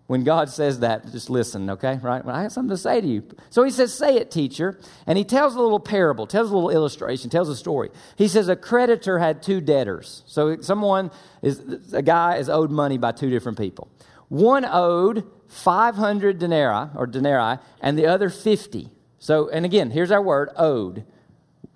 when 0.07 0.25
God 0.25 0.49
says 0.49 0.81
that, 0.81 1.12
just 1.12 1.29
listen, 1.29 1.71
okay? 1.71 1.99
Right? 2.03 2.25
I 2.27 2.43
have 2.43 2.53
something 2.53 2.71
to 2.71 2.77
say 2.77 3.01
to 3.01 3.07
you. 3.07 3.23
So 3.51 3.62
he 3.62 3.71
says, 3.71 3.93
Say 3.93 4.17
it, 4.17 4.31
teacher. 4.31 4.79
And 5.07 5.19
he 5.19 5.25
tells 5.25 5.55
a 5.55 5.61
little 5.61 5.81
parable, 5.81 6.27
tells 6.27 6.51
a 6.51 6.55
little 6.55 6.71
illustration, 6.71 7.29
tells 7.29 7.49
a 7.49 7.57
story. 7.57 7.91
He 8.17 8.29
says, 8.29 8.49
A 8.49 8.57
creditor 8.57 9.19
had 9.19 9.43
two 9.43 9.61
debtors. 9.61 10.23
So 10.27 10.61
someone 10.62 11.11
is, 11.43 11.61
a 11.93 12.03
guy 12.03 12.37
is 12.37 12.49
owed 12.49 12.71
money 12.71 12.97
by 12.97 13.12
two 13.12 13.29
different 13.31 13.59
people. 13.59 13.88
One 14.29 14.65
owed 14.65 15.31
500 15.49 16.38
denarii 16.38 16.88
or 16.95 17.07
denarii, 17.07 17.59
and 17.83 17.99
the 17.99 18.07
other 18.07 18.31
50. 18.31 18.91
So, 19.22 19.48
and 19.50 19.64
again, 19.64 19.92
here's 19.92 20.11
our 20.11 20.20
word 20.20 20.50
owed. 20.56 21.04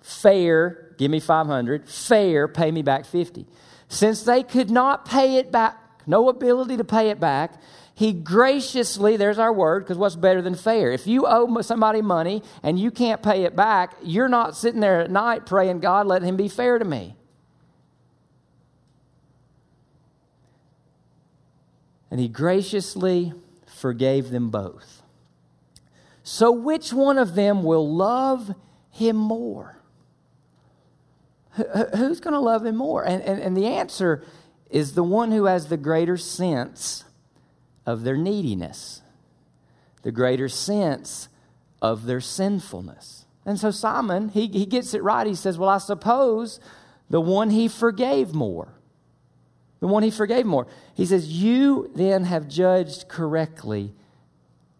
Fair, 0.01 0.93
give 0.97 1.09
me 1.09 1.21
500. 1.21 1.87
Fair, 1.87 2.45
pay 2.49 2.71
me 2.71 2.81
back 2.81 3.05
50. 3.05 3.45
Since 3.87 4.23
they 4.23 4.43
could 4.43 4.69
not 4.69 5.05
pay 5.05 5.37
it 5.37 5.49
back, 5.49 5.77
no 6.05 6.27
ability 6.27 6.75
to 6.75 6.83
pay 6.83 7.09
it 7.09 7.21
back, 7.21 7.53
he 7.95 8.11
graciously, 8.11 9.15
there's 9.15 9.39
our 9.39 9.53
word, 9.53 9.85
because 9.85 9.97
what's 9.97 10.17
better 10.17 10.41
than 10.41 10.55
fair? 10.55 10.91
If 10.91 11.07
you 11.07 11.25
owe 11.25 11.61
somebody 11.61 12.01
money 12.01 12.43
and 12.63 12.77
you 12.77 12.91
can't 12.91 13.23
pay 13.23 13.45
it 13.45 13.55
back, 13.55 13.95
you're 14.03 14.27
not 14.27 14.57
sitting 14.57 14.81
there 14.81 14.99
at 14.99 15.09
night 15.09 15.45
praying, 15.45 15.79
God, 15.79 16.05
let 16.05 16.23
him 16.23 16.35
be 16.35 16.49
fair 16.49 16.77
to 16.77 16.83
me. 16.83 17.15
And 22.11 22.19
he 22.19 22.27
graciously 22.27 23.31
forgave 23.67 24.31
them 24.31 24.49
both. 24.49 24.96
So, 26.29 26.51
which 26.51 26.91
one 26.91 27.17
of 27.17 27.35
them 27.35 27.63
will 27.63 27.89
love 27.89 28.53
him 28.89 29.15
more? 29.15 29.77
Who's 31.55 32.19
going 32.19 32.33
to 32.33 32.39
love 32.41 32.65
him 32.65 32.75
more? 32.75 33.01
And, 33.07 33.23
and, 33.23 33.39
and 33.39 33.55
the 33.55 33.67
answer 33.67 34.25
is 34.69 34.93
the 34.93 35.05
one 35.05 35.31
who 35.31 35.45
has 35.45 35.67
the 35.67 35.77
greater 35.77 36.17
sense 36.17 37.05
of 37.85 38.03
their 38.03 38.17
neediness, 38.17 39.01
the 40.01 40.11
greater 40.11 40.49
sense 40.49 41.29
of 41.81 42.03
their 42.03 42.19
sinfulness. 42.19 43.25
And 43.45 43.57
so 43.57 43.71
Simon, 43.71 44.27
he, 44.27 44.47
he 44.47 44.65
gets 44.65 44.93
it 44.93 45.03
right. 45.03 45.25
He 45.25 45.33
says, 45.33 45.57
Well, 45.57 45.69
I 45.69 45.77
suppose 45.77 46.59
the 47.09 47.21
one 47.21 47.51
he 47.51 47.69
forgave 47.69 48.33
more. 48.33 48.73
The 49.79 49.87
one 49.87 50.03
he 50.03 50.11
forgave 50.11 50.45
more. 50.45 50.67
He 50.93 51.05
says, 51.05 51.29
You 51.29 51.89
then 51.95 52.25
have 52.25 52.49
judged 52.49 53.07
correctly, 53.07 53.93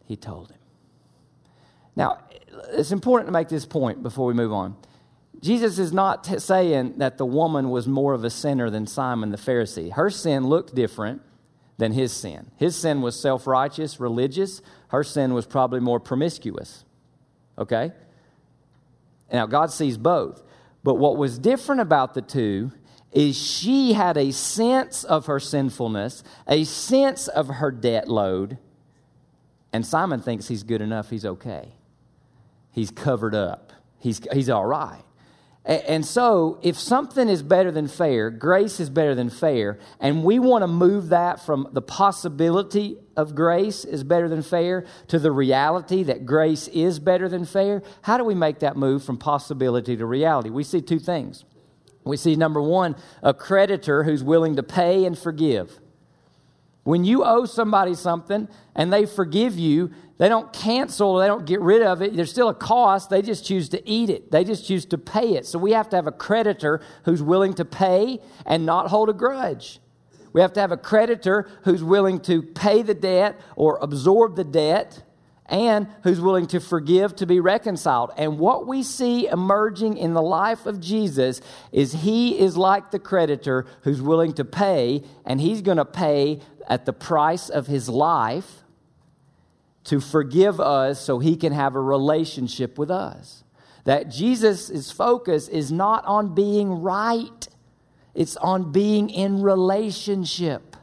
he 0.03 0.17
told 0.17 0.49
him. 0.49 0.56
Now, 1.97 2.19
it's 2.69 2.91
important 2.91 3.27
to 3.27 3.33
make 3.33 3.49
this 3.49 3.65
point 3.65 4.03
before 4.03 4.27
we 4.27 4.35
move 4.35 4.53
on. 4.53 4.77
Jesus 5.41 5.79
is 5.79 5.91
not 5.91 6.23
t- 6.23 6.37
saying 6.37 6.99
that 6.99 7.17
the 7.17 7.25
woman 7.25 7.71
was 7.71 7.87
more 7.87 8.13
of 8.13 8.23
a 8.23 8.29
sinner 8.29 8.69
than 8.69 8.85
Simon 8.85 9.31
the 9.31 9.37
Pharisee. 9.37 9.91
Her 9.91 10.11
sin 10.11 10.47
looked 10.47 10.75
different 10.75 11.23
than 11.77 11.93
his 11.93 12.13
sin. 12.13 12.51
His 12.55 12.75
sin 12.75 13.01
was 13.01 13.19
self 13.19 13.47
righteous, 13.47 13.99
religious. 13.99 14.61
Her 14.89 15.03
sin 15.03 15.33
was 15.33 15.47
probably 15.47 15.79
more 15.79 15.99
promiscuous. 15.99 16.85
Okay? 17.57 17.91
Now, 19.33 19.47
God 19.47 19.71
sees 19.71 19.97
both. 19.97 20.43
But 20.83 20.95
what 20.95 21.17
was 21.17 21.39
different 21.39 21.81
about 21.81 22.13
the 22.13 22.21
two 22.21 22.71
is 23.11 23.35
she 23.35 23.93
had 23.93 24.17
a 24.17 24.31
sense 24.31 25.03
of 25.03 25.25
her 25.25 25.39
sinfulness, 25.39 26.23
a 26.47 26.63
sense 26.63 27.27
of 27.27 27.47
her 27.47 27.71
debt 27.71 28.07
load, 28.07 28.59
and 29.73 29.85
Simon 29.85 30.21
thinks 30.21 30.47
he's 30.47 30.63
good 30.63 30.81
enough, 30.81 31.09
he's 31.09 31.25
okay. 31.25 31.73
He's 32.77 32.91
covered 32.91 33.33
up, 33.33 33.73
he's, 33.97 34.21
he's 34.31 34.51
all 34.51 34.67
right. 34.67 35.01
And 35.65 36.05
so, 36.05 36.59
if 36.61 36.77
something 36.77 37.27
is 37.27 37.41
better 37.41 37.71
than 37.71 37.87
fair, 37.87 38.29
grace 38.29 38.79
is 38.79 38.91
better 38.91 39.15
than 39.15 39.31
fair, 39.31 39.79
and 39.99 40.23
we 40.23 40.37
want 40.37 40.61
to 40.61 40.67
move 40.67 41.09
that 41.09 41.43
from 41.43 41.69
the 41.71 41.81
possibility 41.81 42.99
of 43.15 43.33
grace 43.33 43.83
is 43.83 44.03
better 44.03 44.29
than 44.29 44.43
fair 44.43 44.85
to 45.07 45.17
the 45.17 45.31
reality 45.31 46.03
that 46.03 46.27
grace 46.27 46.67
is 46.67 46.99
better 46.99 47.27
than 47.27 47.45
fair, 47.45 47.81
how 48.03 48.15
do 48.15 48.23
we 48.23 48.35
make 48.35 48.59
that 48.59 48.77
move 48.77 49.03
from 49.03 49.17
possibility 49.17 49.97
to 49.97 50.05
reality? 50.05 50.51
We 50.51 50.63
see 50.63 50.79
two 50.79 50.99
things. 50.99 51.45
We 52.03 52.15
see, 52.15 52.35
number 52.35 52.61
one, 52.61 52.95
a 53.23 53.33
creditor 53.33 54.03
who's 54.03 54.23
willing 54.23 54.55
to 54.57 54.63
pay 54.63 55.03
and 55.03 55.17
forgive. 55.17 55.79
When 56.87 57.03
you 57.03 57.25
owe 57.25 57.43
somebody 57.43 57.95
something 57.95 58.47
and 58.73 58.93
they 58.93 59.05
forgive 59.05 59.59
you, 59.59 59.91
they 60.19 60.29
don't 60.29 60.53
cancel, 60.53 61.17
they 61.17 61.27
don't 61.27 61.45
get 61.45 61.59
rid 61.59 61.81
of 61.81 62.01
it. 62.01 62.15
There's 62.15 62.29
still 62.29 62.47
a 62.47 62.53
cost. 62.53 63.09
They 63.09 63.21
just 63.21 63.43
choose 63.43 63.67
to 63.69 63.89
eat 63.89 64.09
it, 64.09 64.31
they 64.31 64.45
just 64.45 64.65
choose 64.65 64.85
to 64.85 64.97
pay 64.97 65.35
it. 65.35 65.45
So 65.45 65.59
we 65.59 65.73
have 65.73 65.89
to 65.89 65.97
have 65.97 66.07
a 66.07 66.13
creditor 66.13 66.79
who's 67.03 67.21
willing 67.21 67.53
to 67.55 67.65
pay 67.65 68.21
and 68.45 68.65
not 68.65 68.87
hold 68.87 69.09
a 69.09 69.13
grudge. 69.13 69.81
We 70.31 70.39
have 70.39 70.53
to 70.53 70.61
have 70.61 70.71
a 70.71 70.77
creditor 70.77 71.49
who's 71.63 71.83
willing 71.83 72.21
to 72.21 72.41
pay 72.41 72.83
the 72.83 72.93
debt 72.93 73.37
or 73.57 73.79
absorb 73.81 74.37
the 74.37 74.45
debt 74.45 75.03
and 75.49 75.87
who's 76.03 76.19
willing 76.19 76.47
to 76.47 76.59
forgive 76.59 77.15
to 77.15 77.25
be 77.25 77.39
reconciled. 77.39 78.11
And 78.17 78.37
what 78.37 78.67
we 78.67 78.83
see 78.83 79.27
emerging 79.27 79.97
in 79.97 80.13
the 80.13 80.21
life 80.21 80.65
of 80.65 80.79
Jesus 80.79 81.41
is 81.71 81.93
he 81.93 82.37
is 82.37 82.57
like 82.57 82.91
the 82.91 82.99
creditor 82.99 83.65
who's 83.81 84.01
willing 84.01 84.33
to 84.33 84.45
pay, 84.45 85.03
and 85.25 85.39
he's 85.39 85.61
going 85.61 85.77
to 85.77 85.85
pay 85.85 86.41
at 86.67 86.85
the 86.85 86.93
price 86.93 87.49
of 87.49 87.67
his 87.67 87.87
life 87.87 88.63
to 89.85 90.01
forgive 90.01 90.59
us 90.59 90.99
so 90.99 91.19
he 91.19 91.37
can 91.37 91.53
have 91.53 91.75
a 91.75 91.81
relationship 91.81 92.77
with 92.77 92.91
us. 92.91 93.45
That 93.85 94.09
Jesus' 94.09 94.91
focus 94.91 95.47
is 95.47 95.71
not 95.71 96.03
on 96.03 96.35
being 96.35 96.81
right, 96.81 97.47
it's 98.13 98.35
on 98.35 98.73
being 98.73 99.09
in 99.09 99.41
relationship. 99.41 100.75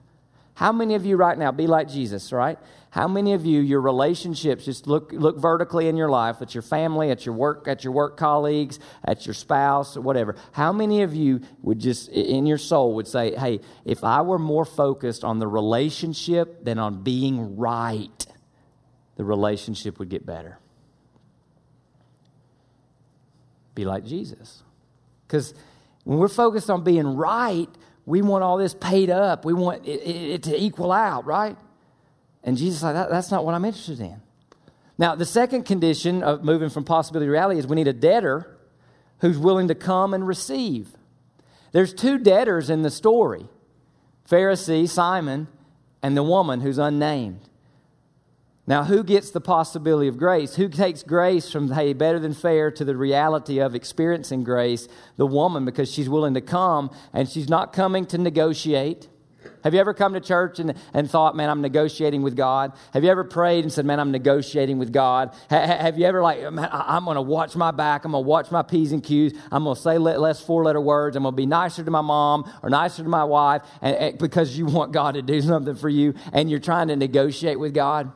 How 0.54 0.72
many 0.72 0.94
of 0.94 1.04
you 1.04 1.16
right 1.16 1.36
now 1.36 1.52
be 1.52 1.66
like 1.66 1.88
Jesus, 1.88 2.32
right? 2.32 2.58
How 2.94 3.08
many 3.08 3.32
of 3.32 3.44
you, 3.44 3.60
your 3.60 3.80
relationships, 3.80 4.66
just 4.66 4.86
look, 4.86 5.10
look 5.10 5.36
vertically 5.36 5.88
in 5.88 5.96
your 5.96 6.08
life, 6.08 6.40
at 6.40 6.54
your 6.54 6.62
family, 6.62 7.10
at 7.10 7.26
your 7.26 7.34
work, 7.34 7.66
at 7.66 7.82
your 7.82 7.92
work 7.92 8.16
colleagues, 8.16 8.78
at 9.04 9.26
your 9.26 9.34
spouse, 9.34 9.96
whatever. 9.96 10.36
How 10.52 10.72
many 10.72 11.02
of 11.02 11.12
you 11.12 11.40
would 11.62 11.80
just, 11.80 12.08
in 12.10 12.46
your 12.46 12.56
soul, 12.56 12.94
would 12.94 13.08
say, 13.08 13.34
hey, 13.34 13.58
if 13.84 14.04
I 14.04 14.22
were 14.22 14.38
more 14.38 14.64
focused 14.64 15.24
on 15.24 15.40
the 15.40 15.48
relationship 15.48 16.64
than 16.64 16.78
on 16.78 17.02
being 17.02 17.56
right, 17.56 18.26
the 19.16 19.24
relationship 19.24 19.98
would 19.98 20.08
get 20.08 20.24
better. 20.24 20.60
Be 23.74 23.84
like 23.84 24.04
Jesus. 24.04 24.62
Because 25.26 25.52
when 26.04 26.18
we're 26.18 26.28
focused 26.28 26.70
on 26.70 26.84
being 26.84 27.16
right, 27.16 27.68
we 28.06 28.22
want 28.22 28.44
all 28.44 28.56
this 28.56 28.72
paid 28.72 29.10
up. 29.10 29.44
We 29.44 29.52
want 29.52 29.84
it, 29.84 30.00
it, 30.00 30.30
it 30.30 30.42
to 30.44 30.56
equal 30.56 30.92
out, 30.92 31.26
right? 31.26 31.56
And 32.44 32.56
Jesus 32.56 32.82
like, 32.82 32.94
that, 32.94 33.10
that's 33.10 33.30
not 33.30 33.44
what 33.44 33.54
I'm 33.54 33.64
interested 33.64 34.00
in. 34.00 34.20
Now, 34.96 35.16
the 35.16 35.24
second 35.24 35.64
condition 35.64 36.22
of 36.22 36.44
moving 36.44 36.68
from 36.68 36.84
possibility 36.84 37.26
to 37.26 37.32
reality 37.32 37.58
is 37.58 37.66
we 37.66 37.74
need 37.74 37.88
a 37.88 37.92
debtor 37.92 38.56
who's 39.18 39.38
willing 39.38 39.68
to 39.68 39.74
come 39.74 40.14
and 40.14 40.26
receive. 40.26 40.88
There's 41.72 41.92
two 41.92 42.18
debtors 42.18 42.70
in 42.70 42.82
the 42.82 42.90
story 42.90 43.48
Pharisee, 44.28 44.88
Simon, 44.88 45.48
and 46.02 46.16
the 46.16 46.22
woman 46.22 46.60
who's 46.60 46.78
unnamed. 46.78 47.40
Now, 48.66 48.84
who 48.84 49.04
gets 49.04 49.30
the 49.30 49.40
possibility 49.40 50.08
of 50.08 50.16
grace? 50.16 50.54
Who 50.54 50.68
takes 50.68 51.02
grace 51.02 51.50
from, 51.50 51.70
hey, 51.70 51.92
better 51.92 52.18
than 52.18 52.32
fair 52.32 52.70
to 52.70 52.84
the 52.84 52.96
reality 52.96 53.58
of 53.58 53.74
experiencing 53.74 54.42
grace? 54.42 54.88
The 55.16 55.26
woman, 55.26 55.66
because 55.66 55.92
she's 55.92 56.08
willing 56.08 56.32
to 56.34 56.40
come 56.40 56.90
and 57.12 57.28
she's 57.28 57.50
not 57.50 57.74
coming 57.74 58.06
to 58.06 58.16
negotiate. 58.16 59.08
Have 59.64 59.72
you 59.72 59.80
ever 59.80 59.94
come 59.94 60.12
to 60.12 60.20
church 60.20 60.58
and, 60.58 60.74
and 60.92 61.10
thought, 61.10 61.34
man, 61.34 61.48
I'm 61.48 61.62
negotiating 61.62 62.20
with 62.20 62.36
God? 62.36 62.74
Have 62.92 63.02
you 63.02 63.10
ever 63.10 63.24
prayed 63.24 63.64
and 63.64 63.72
said, 63.72 63.86
man, 63.86 63.98
I'm 63.98 64.10
negotiating 64.10 64.78
with 64.78 64.92
God? 64.92 65.34
Ha, 65.48 65.58
have 65.58 65.98
you 65.98 66.04
ever, 66.04 66.22
like, 66.22 66.44
I'm 66.44 67.06
going 67.06 67.14
to 67.14 67.22
watch 67.22 67.56
my 67.56 67.70
back. 67.70 68.04
I'm 68.04 68.12
going 68.12 68.22
to 68.22 68.28
watch 68.28 68.50
my 68.50 68.60
P's 68.60 68.92
and 68.92 69.02
Q's. 69.02 69.32
I'm 69.50 69.64
going 69.64 69.74
to 69.74 69.80
say 69.80 69.96
less 69.96 70.42
four 70.42 70.64
letter 70.64 70.82
words. 70.82 71.16
I'm 71.16 71.22
going 71.22 71.32
to 71.32 71.36
be 71.36 71.46
nicer 71.46 71.82
to 71.82 71.90
my 71.90 72.02
mom 72.02 72.52
or 72.62 72.68
nicer 72.68 73.02
to 73.02 73.08
my 73.08 73.24
wife 73.24 73.62
and, 73.80 73.96
and, 73.96 74.18
because 74.18 74.58
you 74.58 74.66
want 74.66 74.92
God 74.92 75.14
to 75.14 75.22
do 75.22 75.40
something 75.40 75.76
for 75.76 75.88
you 75.88 76.12
and 76.34 76.50
you're 76.50 76.60
trying 76.60 76.88
to 76.88 76.96
negotiate 76.96 77.58
with 77.58 77.72
God? 77.72 78.12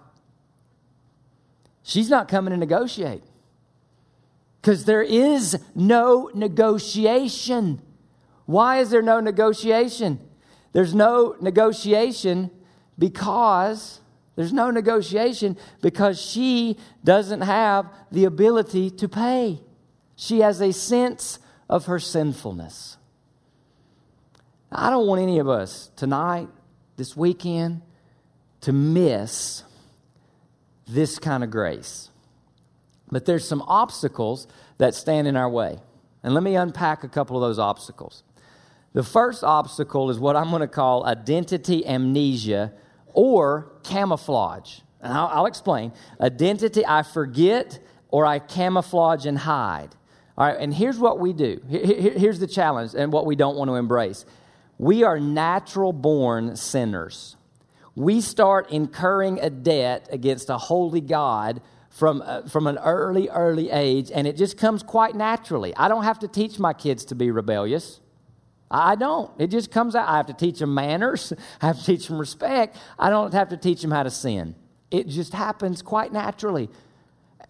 She's 1.82 2.10
not 2.10 2.28
coming 2.28 2.50
to 2.50 2.58
negotiate 2.58 3.22
because 4.60 4.84
there 4.84 5.02
is 5.02 5.56
no 5.74 6.30
negotiation. 6.34 7.80
Why 8.44 8.80
is 8.80 8.90
there 8.90 9.00
no 9.00 9.20
negotiation? 9.20 10.27
There's 10.72 10.94
no 10.94 11.36
negotiation 11.40 12.50
because 12.98 14.00
there's 14.36 14.52
no 14.52 14.70
negotiation 14.70 15.56
because 15.80 16.20
she 16.20 16.76
doesn't 17.02 17.40
have 17.40 17.92
the 18.12 18.24
ability 18.24 18.88
to 18.90 19.08
pay. 19.08 19.60
She 20.14 20.40
has 20.40 20.60
a 20.60 20.72
sense 20.72 21.40
of 21.68 21.86
her 21.86 21.98
sinfulness. 21.98 22.98
I 24.70 24.90
don't 24.90 25.06
want 25.06 25.22
any 25.22 25.38
of 25.38 25.48
us 25.48 25.90
tonight, 25.96 26.48
this 26.96 27.16
weekend, 27.16 27.82
to 28.60 28.72
miss 28.72 29.64
this 30.86 31.18
kind 31.18 31.42
of 31.42 31.50
grace. 31.50 32.10
But 33.10 33.24
there's 33.24 33.46
some 33.46 33.62
obstacles 33.62 34.46
that 34.78 34.94
stand 34.94 35.26
in 35.26 35.36
our 35.36 35.48
way. 35.48 35.78
And 36.22 36.34
let 36.34 36.42
me 36.42 36.56
unpack 36.56 37.04
a 37.04 37.08
couple 37.08 37.36
of 37.36 37.42
those 37.42 37.58
obstacles. 37.58 38.22
The 38.98 39.04
first 39.04 39.44
obstacle 39.44 40.10
is 40.10 40.18
what 40.18 40.34
I'm 40.34 40.50
going 40.50 40.58
to 40.58 40.66
call 40.66 41.06
identity 41.06 41.86
amnesia 41.86 42.72
or 43.06 43.70
camouflage. 43.84 44.80
And 45.00 45.12
I'll, 45.12 45.28
I'll 45.28 45.46
explain. 45.46 45.92
Identity, 46.20 46.84
I 46.84 47.04
forget 47.04 47.78
or 48.08 48.26
I 48.26 48.40
camouflage 48.40 49.24
and 49.24 49.38
hide. 49.38 49.90
All 50.36 50.48
right, 50.48 50.56
and 50.58 50.74
here's 50.74 50.98
what 50.98 51.20
we 51.20 51.32
do. 51.32 51.60
Here's 51.68 52.40
the 52.40 52.48
challenge 52.48 52.94
and 52.96 53.12
what 53.12 53.24
we 53.24 53.36
don't 53.36 53.56
want 53.56 53.70
to 53.70 53.76
embrace. 53.76 54.26
We 54.78 55.04
are 55.04 55.20
natural 55.20 55.92
born 55.92 56.56
sinners. 56.56 57.36
We 57.94 58.20
start 58.20 58.72
incurring 58.72 59.38
a 59.38 59.48
debt 59.48 60.08
against 60.10 60.50
a 60.50 60.58
holy 60.58 61.02
God 61.02 61.62
from, 61.88 62.20
uh, 62.26 62.48
from 62.48 62.66
an 62.66 62.78
early, 62.78 63.28
early 63.28 63.70
age, 63.70 64.10
and 64.12 64.26
it 64.26 64.36
just 64.36 64.58
comes 64.58 64.82
quite 64.82 65.14
naturally. 65.14 65.72
I 65.76 65.86
don't 65.86 66.02
have 66.02 66.18
to 66.18 66.26
teach 66.26 66.58
my 66.58 66.72
kids 66.72 67.04
to 67.04 67.14
be 67.14 67.30
rebellious. 67.30 68.00
I 68.70 68.96
don't. 68.96 69.30
It 69.38 69.48
just 69.48 69.70
comes 69.70 69.94
out. 69.94 70.08
I 70.08 70.16
have 70.16 70.26
to 70.26 70.34
teach 70.34 70.58
them 70.58 70.74
manners, 70.74 71.32
I 71.62 71.68
have 71.68 71.78
to 71.78 71.84
teach 71.84 72.08
them 72.08 72.18
respect. 72.18 72.76
I 72.98 73.10
don't 73.10 73.32
have 73.32 73.48
to 73.50 73.56
teach 73.56 73.82
them 73.82 73.90
how 73.90 74.02
to 74.02 74.10
sin. 74.10 74.54
It 74.90 75.08
just 75.08 75.32
happens 75.34 75.82
quite 75.82 76.12
naturally 76.12 76.70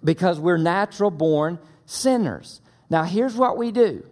because 0.03 0.41
we're 0.41 0.59
natural 0.59 1.11
born 1.11 1.59
sinners. 1.87 2.61
Now, 2.91 3.05
here's 3.05 3.35
what 3.35 3.57
we 3.57 3.71
do. 3.71 4.05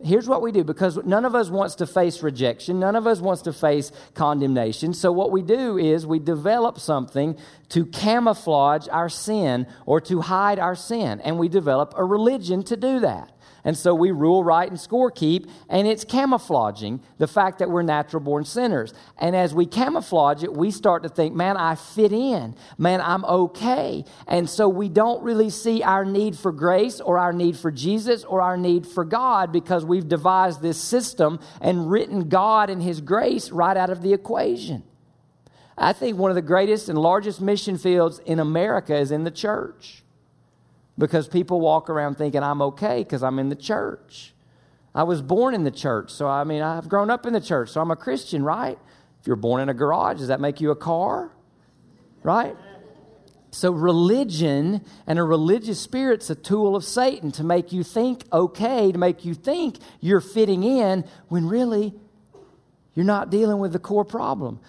Here's 0.00 0.28
what 0.28 0.42
we 0.42 0.52
do 0.52 0.62
because 0.62 0.96
none 0.98 1.24
of 1.24 1.34
us 1.34 1.50
wants 1.50 1.74
to 1.76 1.86
face 1.86 2.22
rejection. 2.22 2.78
None 2.78 2.94
of 2.94 3.08
us 3.08 3.20
wants 3.20 3.42
to 3.42 3.52
face 3.52 3.90
condemnation. 4.14 4.94
So, 4.94 5.10
what 5.10 5.32
we 5.32 5.42
do 5.42 5.76
is 5.76 6.06
we 6.06 6.20
develop 6.20 6.78
something 6.78 7.36
to 7.70 7.84
camouflage 7.84 8.86
our 8.92 9.08
sin 9.08 9.66
or 9.86 10.00
to 10.02 10.20
hide 10.20 10.60
our 10.60 10.76
sin. 10.76 11.20
And 11.20 11.36
we 11.36 11.48
develop 11.48 11.94
a 11.96 12.04
religion 12.04 12.62
to 12.64 12.76
do 12.76 13.00
that. 13.00 13.32
And 13.68 13.76
so 13.76 13.94
we 13.94 14.12
rule 14.12 14.42
right 14.42 14.66
and 14.66 14.80
score 14.80 15.10
keep, 15.10 15.46
and 15.68 15.86
it's 15.86 16.02
camouflaging 16.02 17.02
the 17.18 17.26
fact 17.26 17.58
that 17.58 17.68
we're 17.68 17.82
natural 17.82 18.22
born 18.22 18.46
sinners. 18.46 18.94
And 19.18 19.36
as 19.36 19.52
we 19.52 19.66
camouflage 19.66 20.42
it, 20.42 20.54
we 20.54 20.70
start 20.70 21.02
to 21.02 21.10
think, 21.10 21.34
man, 21.34 21.58
I 21.58 21.74
fit 21.74 22.10
in. 22.10 22.54
Man, 22.78 23.02
I'm 23.02 23.26
okay. 23.26 24.06
And 24.26 24.48
so 24.48 24.70
we 24.70 24.88
don't 24.88 25.22
really 25.22 25.50
see 25.50 25.82
our 25.82 26.06
need 26.06 26.38
for 26.38 26.50
grace 26.50 26.98
or 26.98 27.18
our 27.18 27.34
need 27.34 27.58
for 27.58 27.70
Jesus 27.70 28.24
or 28.24 28.40
our 28.40 28.56
need 28.56 28.86
for 28.86 29.04
God 29.04 29.52
because 29.52 29.84
we've 29.84 30.08
devised 30.08 30.62
this 30.62 30.80
system 30.80 31.38
and 31.60 31.90
written 31.90 32.30
God 32.30 32.70
and 32.70 32.82
His 32.82 33.02
grace 33.02 33.50
right 33.50 33.76
out 33.76 33.90
of 33.90 34.00
the 34.00 34.14
equation. 34.14 34.82
I 35.76 35.92
think 35.92 36.16
one 36.16 36.30
of 36.30 36.36
the 36.36 36.40
greatest 36.40 36.88
and 36.88 36.96
largest 36.96 37.42
mission 37.42 37.76
fields 37.76 38.18
in 38.20 38.40
America 38.40 38.96
is 38.96 39.10
in 39.10 39.24
the 39.24 39.30
church 39.30 40.04
because 40.98 41.28
people 41.28 41.60
walk 41.60 41.88
around 41.88 42.16
thinking 42.16 42.42
I'm 42.42 42.60
okay 42.60 43.02
because 43.02 43.22
I'm 43.22 43.38
in 43.38 43.48
the 43.48 43.56
church. 43.56 44.34
I 44.94 45.04
was 45.04 45.22
born 45.22 45.54
in 45.54 45.62
the 45.64 45.70
church, 45.70 46.10
so 46.10 46.26
I 46.26 46.44
mean, 46.44 46.60
I've 46.60 46.88
grown 46.88 47.08
up 47.08 47.24
in 47.24 47.32
the 47.32 47.40
church, 47.40 47.70
so 47.70 47.80
I'm 47.80 47.90
a 47.90 47.96
Christian, 47.96 48.42
right? 48.42 48.78
If 49.20 49.26
you're 49.26 49.36
born 49.36 49.60
in 49.60 49.68
a 49.68 49.74
garage, 49.74 50.18
does 50.18 50.28
that 50.28 50.40
make 50.40 50.60
you 50.60 50.70
a 50.70 50.76
car? 50.76 51.30
Right? 52.22 52.56
So, 53.50 53.72
religion 53.72 54.84
and 55.06 55.18
a 55.18 55.22
religious 55.22 55.80
spirit's 55.80 56.28
a 56.30 56.34
tool 56.34 56.76
of 56.76 56.84
Satan 56.84 57.32
to 57.32 57.44
make 57.44 57.72
you 57.72 57.82
think 57.82 58.24
okay, 58.32 58.92
to 58.92 58.98
make 58.98 59.24
you 59.24 59.34
think 59.34 59.78
you're 60.00 60.20
fitting 60.20 60.64
in 60.64 61.04
when 61.28 61.48
really 61.48 61.94
you're 62.94 63.06
not 63.06 63.30
dealing 63.30 63.58
with 63.58 63.72
the 63.72 63.78
core 63.78 64.04
problem. 64.04 64.60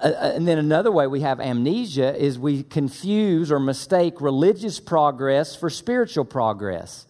Uh, 0.00 0.08
uh, 0.08 0.32
and 0.34 0.46
then 0.46 0.58
another 0.58 0.92
way 0.92 1.06
we 1.06 1.20
have 1.20 1.40
amnesia 1.40 2.14
is 2.16 2.38
we 2.38 2.62
confuse 2.62 3.50
or 3.50 3.58
mistake 3.58 4.20
religious 4.20 4.78
progress 4.78 5.56
for 5.56 5.70
spiritual 5.70 6.24
progress. 6.24 7.06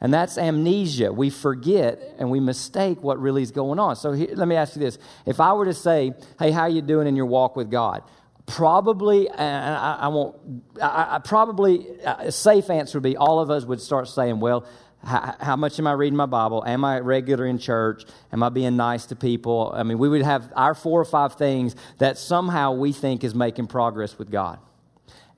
And 0.00 0.14
that's 0.14 0.38
amnesia. 0.38 1.12
We 1.12 1.30
forget 1.30 2.16
and 2.18 2.30
we 2.30 2.38
mistake 2.38 3.02
what 3.02 3.18
really 3.20 3.42
is 3.42 3.50
going 3.50 3.78
on. 3.78 3.96
So 3.96 4.12
here, 4.12 4.28
let 4.34 4.46
me 4.46 4.56
ask 4.56 4.76
you 4.76 4.80
this. 4.80 4.98
If 5.26 5.40
I 5.40 5.52
were 5.54 5.64
to 5.64 5.74
say, 5.74 6.12
hey, 6.38 6.50
how 6.50 6.62
are 6.62 6.68
you 6.68 6.82
doing 6.82 7.06
in 7.06 7.16
your 7.16 7.26
walk 7.26 7.56
with 7.56 7.70
God? 7.70 8.02
Probably, 8.46 9.28
and 9.28 9.74
I, 9.74 9.98
I 10.02 10.08
won't, 10.08 10.36
I, 10.80 11.16
I 11.16 11.18
probably, 11.18 11.86
a 12.04 12.30
safe 12.30 12.70
answer 12.70 12.98
would 12.98 13.02
be 13.02 13.16
all 13.16 13.40
of 13.40 13.50
us 13.50 13.64
would 13.64 13.80
start 13.80 14.08
saying, 14.08 14.40
well, 14.40 14.66
how, 15.04 15.34
how, 15.40 15.56
much 15.56 15.78
am 15.78 15.86
I 15.86 15.92
reading 15.92 16.16
my 16.16 16.26
Bible? 16.26 16.64
Am 16.66 16.84
I 16.84 16.98
regular 16.98 17.46
in 17.46 17.58
church? 17.58 18.04
Am 18.32 18.42
I 18.42 18.48
being 18.48 18.76
nice 18.76 19.06
to 19.06 19.16
people? 19.16 19.72
I 19.74 19.84
mean, 19.84 19.98
we 19.98 20.08
would 20.08 20.22
have 20.22 20.52
our 20.56 20.74
four 20.74 21.00
or 21.00 21.04
five 21.04 21.34
things 21.34 21.76
that 21.98 22.18
somehow 22.18 22.72
we 22.72 22.92
think 22.92 23.22
is 23.22 23.34
making 23.34 23.68
progress 23.68 24.18
with 24.18 24.30
God. 24.30 24.58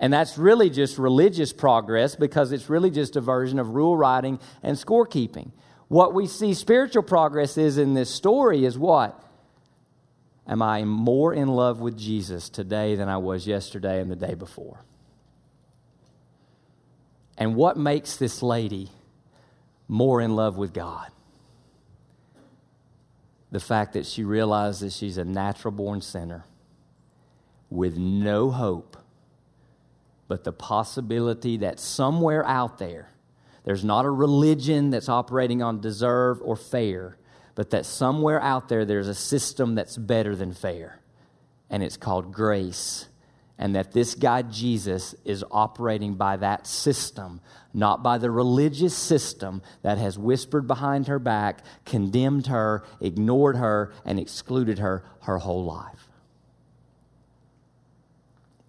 And 0.00 0.10
that's 0.12 0.38
really 0.38 0.70
just 0.70 0.96
religious 0.96 1.52
progress 1.52 2.16
because 2.16 2.52
it's 2.52 2.70
really 2.70 2.90
just 2.90 3.16
a 3.16 3.20
version 3.20 3.58
of 3.58 3.68
rule 3.74 3.96
writing 3.96 4.40
and 4.62 4.76
scorekeeping. 4.76 5.50
What 5.88 6.14
we 6.14 6.26
see 6.26 6.54
spiritual 6.54 7.02
progress 7.02 7.58
is 7.58 7.76
in 7.76 7.92
this 7.92 8.08
story 8.08 8.64
is 8.64 8.78
what? 8.78 9.22
Am 10.46 10.62
I 10.62 10.84
more 10.84 11.34
in 11.34 11.48
love 11.48 11.80
with 11.80 11.98
Jesus 11.98 12.48
today 12.48 12.94
than 12.94 13.10
I 13.10 13.18
was 13.18 13.46
yesterday 13.46 14.00
and 14.00 14.10
the 14.10 14.16
day 14.16 14.34
before? 14.34 14.80
And 17.36 17.54
what 17.54 17.76
makes 17.76 18.16
this 18.16 18.42
lady 18.42 18.90
more 19.90 20.20
in 20.20 20.36
love 20.36 20.56
with 20.56 20.72
God. 20.72 21.08
The 23.50 23.58
fact 23.58 23.94
that 23.94 24.06
she 24.06 24.22
realizes 24.22 24.96
she's 24.96 25.18
a 25.18 25.24
natural 25.24 25.72
born 25.72 26.00
sinner 26.00 26.44
with 27.68 27.96
no 27.96 28.50
hope, 28.50 28.96
but 30.28 30.44
the 30.44 30.52
possibility 30.52 31.56
that 31.56 31.80
somewhere 31.80 32.46
out 32.46 32.78
there, 32.78 33.10
there's 33.64 33.84
not 33.84 34.04
a 34.04 34.10
religion 34.10 34.90
that's 34.90 35.08
operating 35.08 35.60
on 35.60 35.80
deserve 35.80 36.40
or 36.40 36.54
fair, 36.54 37.16
but 37.56 37.70
that 37.70 37.84
somewhere 37.84 38.40
out 38.40 38.68
there 38.68 38.84
there's 38.84 39.08
a 39.08 39.14
system 39.14 39.74
that's 39.74 39.96
better 39.96 40.36
than 40.36 40.54
fair, 40.54 41.00
and 41.68 41.82
it's 41.82 41.96
called 41.96 42.32
grace 42.32 43.08
and 43.60 43.76
that 43.76 43.92
this 43.92 44.14
guy 44.14 44.40
Jesus 44.40 45.14
is 45.22 45.44
operating 45.50 46.14
by 46.14 46.38
that 46.38 46.66
system, 46.66 47.42
not 47.74 48.02
by 48.02 48.16
the 48.16 48.30
religious 48.30 48.96
system 48.96 49.60
that 49.82 49.98
has 49.98 50.18
whispered 50.18 50.66
behind 50.66 51.08
her 51.08 51.18
back, 51.18 51.62
condemned 51.84 52.46
her, 52.46 52.82
ignored 53.02 53.56
her, 53.56 53.92
and 54.06 54.18
excluded 54.18 54.78
her 54.78 55.04
her 55.20 55.36
whole 55.36 55.62
life. 55.62 56.08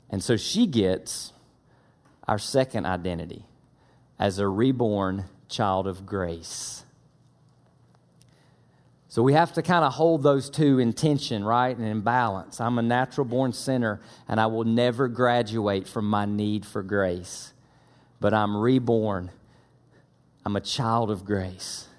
And 0.09 0.21
so 0.21 0.35
she 0.35 0.67
gets 0.67 1.31
our 2.27 2.37
second 2.37 2.85
identity 2.85 3.45
as 4.19 4.39
a 4.39 4.47
reborn 4.47 5.23
child 5.47 5.87
of 5.87 6.05
grace. 6.05 6.83
So 9.11 9.21
we 9.21 9.33
have 9.33 9.51
to 9.55 9.61
kind 9.61 9.83
of 9.83 9.91
hold 9.91 10.23
those 10.23 10.49
two 10.49 10.79
in 10.79 10.93
tension, 10.93 11.43
right? 11.43 11.75
And 11.75 11.85
in 11.85 11.99
balance. 11.99 12.61
I'm 12.61 12.79
a 12.79 12.81
natural 12.81 13.25
born 13.25 13.51
sinner, 13.51 13.99
and 14.25 14.39
I 14.39 14.45
will 14.45 14.63
never 14.63 15.09
graduate 15.09 15.85
from 15.85 16.09
my 16.09 16.23
need 16.23 16.65
for 16.65 16.81
grace. 16.81 17.51
But 18.21 18.33
I'm 18.33 18.55
reborn. 18.55 19.29
I'm 20.45 20.55
a 20.55 20.61
child 20.61 21.11
of 21.11 21.25
grace. 21.25 21.89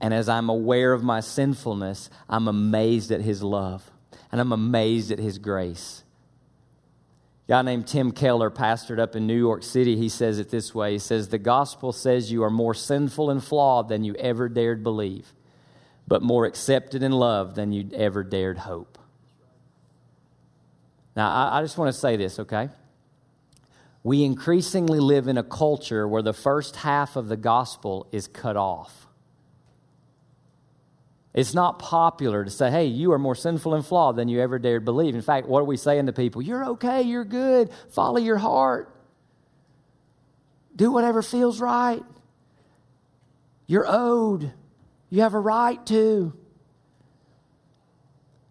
And 0.00 0.14
as 0.14 0.28
I'm 0.28 0.48
aware 0.48 0.92
of 0.92 1.02
my 1.02 1.18
sinfulness, 1.18 2.10
I'm 2.28 2.46
amazed 2.46 3.10
at 3.10 3.22
his 3.22 3.42
love, 3.42 3.90
and 4.30 4.40
I'm 4.40 4.52
amazed 4.52 5.10
at 5.10 5.18
his 5.18 5.38
grace. 5.38 6.04
A 7.48 7.50
guy 7.50 7.62
named 7.62 7.88
Tim 7.88 8.12
Keller 8.12 8.52
pastored 8.52 9.00
up 9.00 9.16
in 9.16 9.26
New 9.26 9.36
York 9.36 9.64
City. 9.64 9.96
He 9.96 10.08
says 10.08 10.38
it 10.38 10.50
this 10.50 10.72
way 10.72 10.92
He 10.92 11.00
says, 11.00 11.26
The 11.26 11.38
gospel 11.38 11.90
says 11.90 12.30
you 12.30 12.44
are 12.44 12.50
more 12.50 12.72
sinful 12.72 13.30
and 13.30 13.42
flawed 13.42 13.88
than 13.88 14.04
you 14.04 14.14
ever 14.14 14.48
dared 14.48 14.84
believe 14.84 15.32
but 16.08 16.22
more 16.22 16.46
accepted 16.46 17.02
and 17.02 17.14
loved 17.14 17.56
than 17.56 17.72
you'd 17.72 17.92
ever 17.92 18.22
dared 18.22 18.58
hope. 18.58 18.98
Now, 21.16 21.30
I, 21.30 21.58
I 21.58 21.62
just 21.62 21.78
want 21.78 21.92
to 21.92 21.98
say 21.98 22.16
this, 22.16 22.38
okay? 22.38 22.68
We 24.02 24.22
increasingly 24.22 25.00
live 25.00 25.26
in 25.26 25.36
a 25.38 25.42
culture 25.42 26.06
where 26.06 26.22
the 26.22 26.32
first 26.32 26.76
half 26.76 27.16
of 27.16 27.28
the 27.28 27.36
gospel 27.36 28.06
is 28.12 28.28
cut 28.28 28.56
off. 28.56 29.06
It's 31.34 31.52
not 31.52 31.78
popular 31.78 32.44
to 32.44 32.50
say, 32.50 32.70
hey, 32.70 32.86
you 32.86 33.12
are 33.12 33.18
more 33.18 33.34
sinful 33.34 33.74
and 33.74 33.84
flawed 33.84 34.16
than 34.16 34.28
you 34.28 34.40
ever 34.40 34.58
dared 34.58 34.84
believe. 34.84 35.14
In 35.14 35.22
fact, 35.22 35.48
what 35.48 35.60
are 35.60 35.64
we 35.64 35.76
saying 35.76 36.06
to 36.06 36.12
people? 36.12 36.40
You're 36.40 36.64
okay, 36.70 37.02
you're 37.02 37.24
good, 37.24 37.70
follow 37.90 38.18
your 38.18 38.38
heart, 38.38 38.94
do 40.74 40.92
whatever 40.92 41.20
feels 41.20 41.60
right. 41.60 42.02
You're 43.66 43.86
owed. 43.88 44.52
You 45.10 45.22
have 45.22 45.34
a 45.34 45.40
right 45.40 45.84
to. 45.86 46.32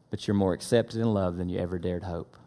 But 0.09 0.27
you're 0.27 0.35
more 0.35 0.53
accepted 0.53 1.01
and 1.01 1.13
loved 1.13 1.37
than 1.37 1.49
you 1.49 1.59
ever 1.59 1.77
dared 1.77 2.03
hope. 2.03 2.37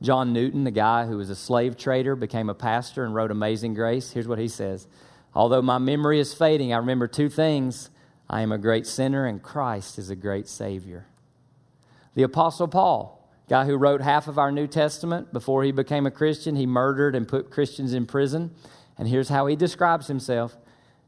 John 0.00 0.32
Newton, 0.32 0.64
the 0.64 0.72
guy 0.72 1.06
who 1.06 1.16
was 1.16 1.30
a 1.30 1.36
slave 1.36 1.76
trader, 1.76 2.16
became 2.16 2.50
a 2.50 2.54
pastor 2.54 3.04
and 3.04 3.14
wrote 3.14 3.30
Amazing 3.30 3.74
Grace. 3.74 4.10
Here's 4.10 4.26
what 4.26 4.40
he 4.40 4.48
says 4.48 4.88
Although 5.34 5.62
my 5.62 5.78
memory 5.78 6.18
is 6.18 6.34
fading, 6.34 6.72
I 6.72 6.78
remember 6.78 7.06
two 7.06 7.28
things 7.28 7.90
I 8.28 8.40
am 8.40 8.50
a 8.50 8.58
great 8.58 8.86
sinner, 8.86 9.26
and 9.26 9.42
Christ 9.42 9.98
is 9.98 10.10
a 10.10 10.16
great 10.16 10.48
Savior. 10.48 11.06
The 12.14 12.24
Apostle 12.24 12.68
Paul, 12.68 13.28
guy 13.48 13.64
who 13.64 13.76
wrote 13.76 14.00
half 14.00 14.26
of 14.26 14.38
our 14.38 14.50
New 14.50 14.66
Testament 14.66 15.32
before 15.32 15.62
he 15.62 15.72
became 15.72 16.06
a 16.06 16.10
Christian, 16.10 16.56
he 16.56 16.66
murdered 16.66 17.14
and 17.14 17.28
put 17.28 17.50
Christians 17.50 17.94
in 17.94 18.06
prison. 18.06 18.50
And 18.98 19.06
here's 19.06 19.28
how 19.28 19.46
he 19.46 19.56
describes 19.56 20.08
himself 20.08 20.56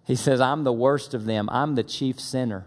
he 0.04 0.14
says, 0.16 0.40
I'm 0.40 0.64
the 0.64 0.72
worst 0.72 1.14
of 1.14 1.24
them. 1.24 1.48
I'm 1.50 1.74
the 1.74 1.82
chief 1.82 2.20
sinner. 2.20 2.66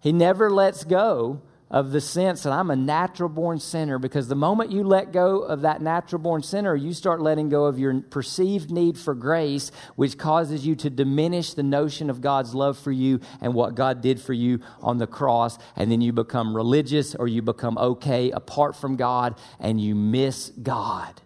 He 0.00 0.12
never 0.12 0.50
lets 0.50 0.84
go 0.84 1.42
of 1.70 1.92
the 1.92 2.00
sense 2.00 2.44
that 2.44 2.52
I'm 2.52 2.70
a 2.70 2.76
natural 2.76 3.28
born 3.28 3.60
sinner 3.60 3.98
because 3.98 4.28
the 4.28 4.34
moment 4.34 4.72
you 4.72 4.82
let 4.82 5.12
go 5.12 5.40
of 5.40 5.62
that 5.62 5.82
natural 5.82 6.20
born 6.22 6.42
sinner, 6.42 6.74
you 6.74 6.94
start 6.94 7.20
letting 7.20 7.50
go 7.50 7.66
of 7.66 7.78
your 7.78 8.00
perceived 8.00 8.70
need 8.70 8.96
for 8.96 9.14
grace, 9.14 9.70
which 9.94 10.16
causes 10.16 10.66
you 10.66 10.74
to 10.76 10.88
diminish 10.88 11.52
the 11.52 11.62
notion 11.62 12.08
of 12.08 12.22
God's 12.22 12.54
love 12.54 12.78
for 12.78 12.92
you 12.92 13.20
and 13.42 13.52
what 13.52 13.74
God 13.74 14.00
did 14.00 14.20
for 14.20 14.32
you 14.32 14.60
on 14.80 14.96
the 14.96 15.06
cross. 15.06 15.58
And 15.76 15.92
then 15.92 16.00
you 16.00 16.12
become 16.12 16.56
religious 16.56 17.14
or 17.14 17.28
you 17.28 17.42
become 17.42 17.76
okay 17.76 18.30
apart 18.30 18.74
from 18.74 18.96
God 18.96 19.38
and 19.60 19.78
you 19.78 19.94
miss 19.94 20.48
God 20.50 21.20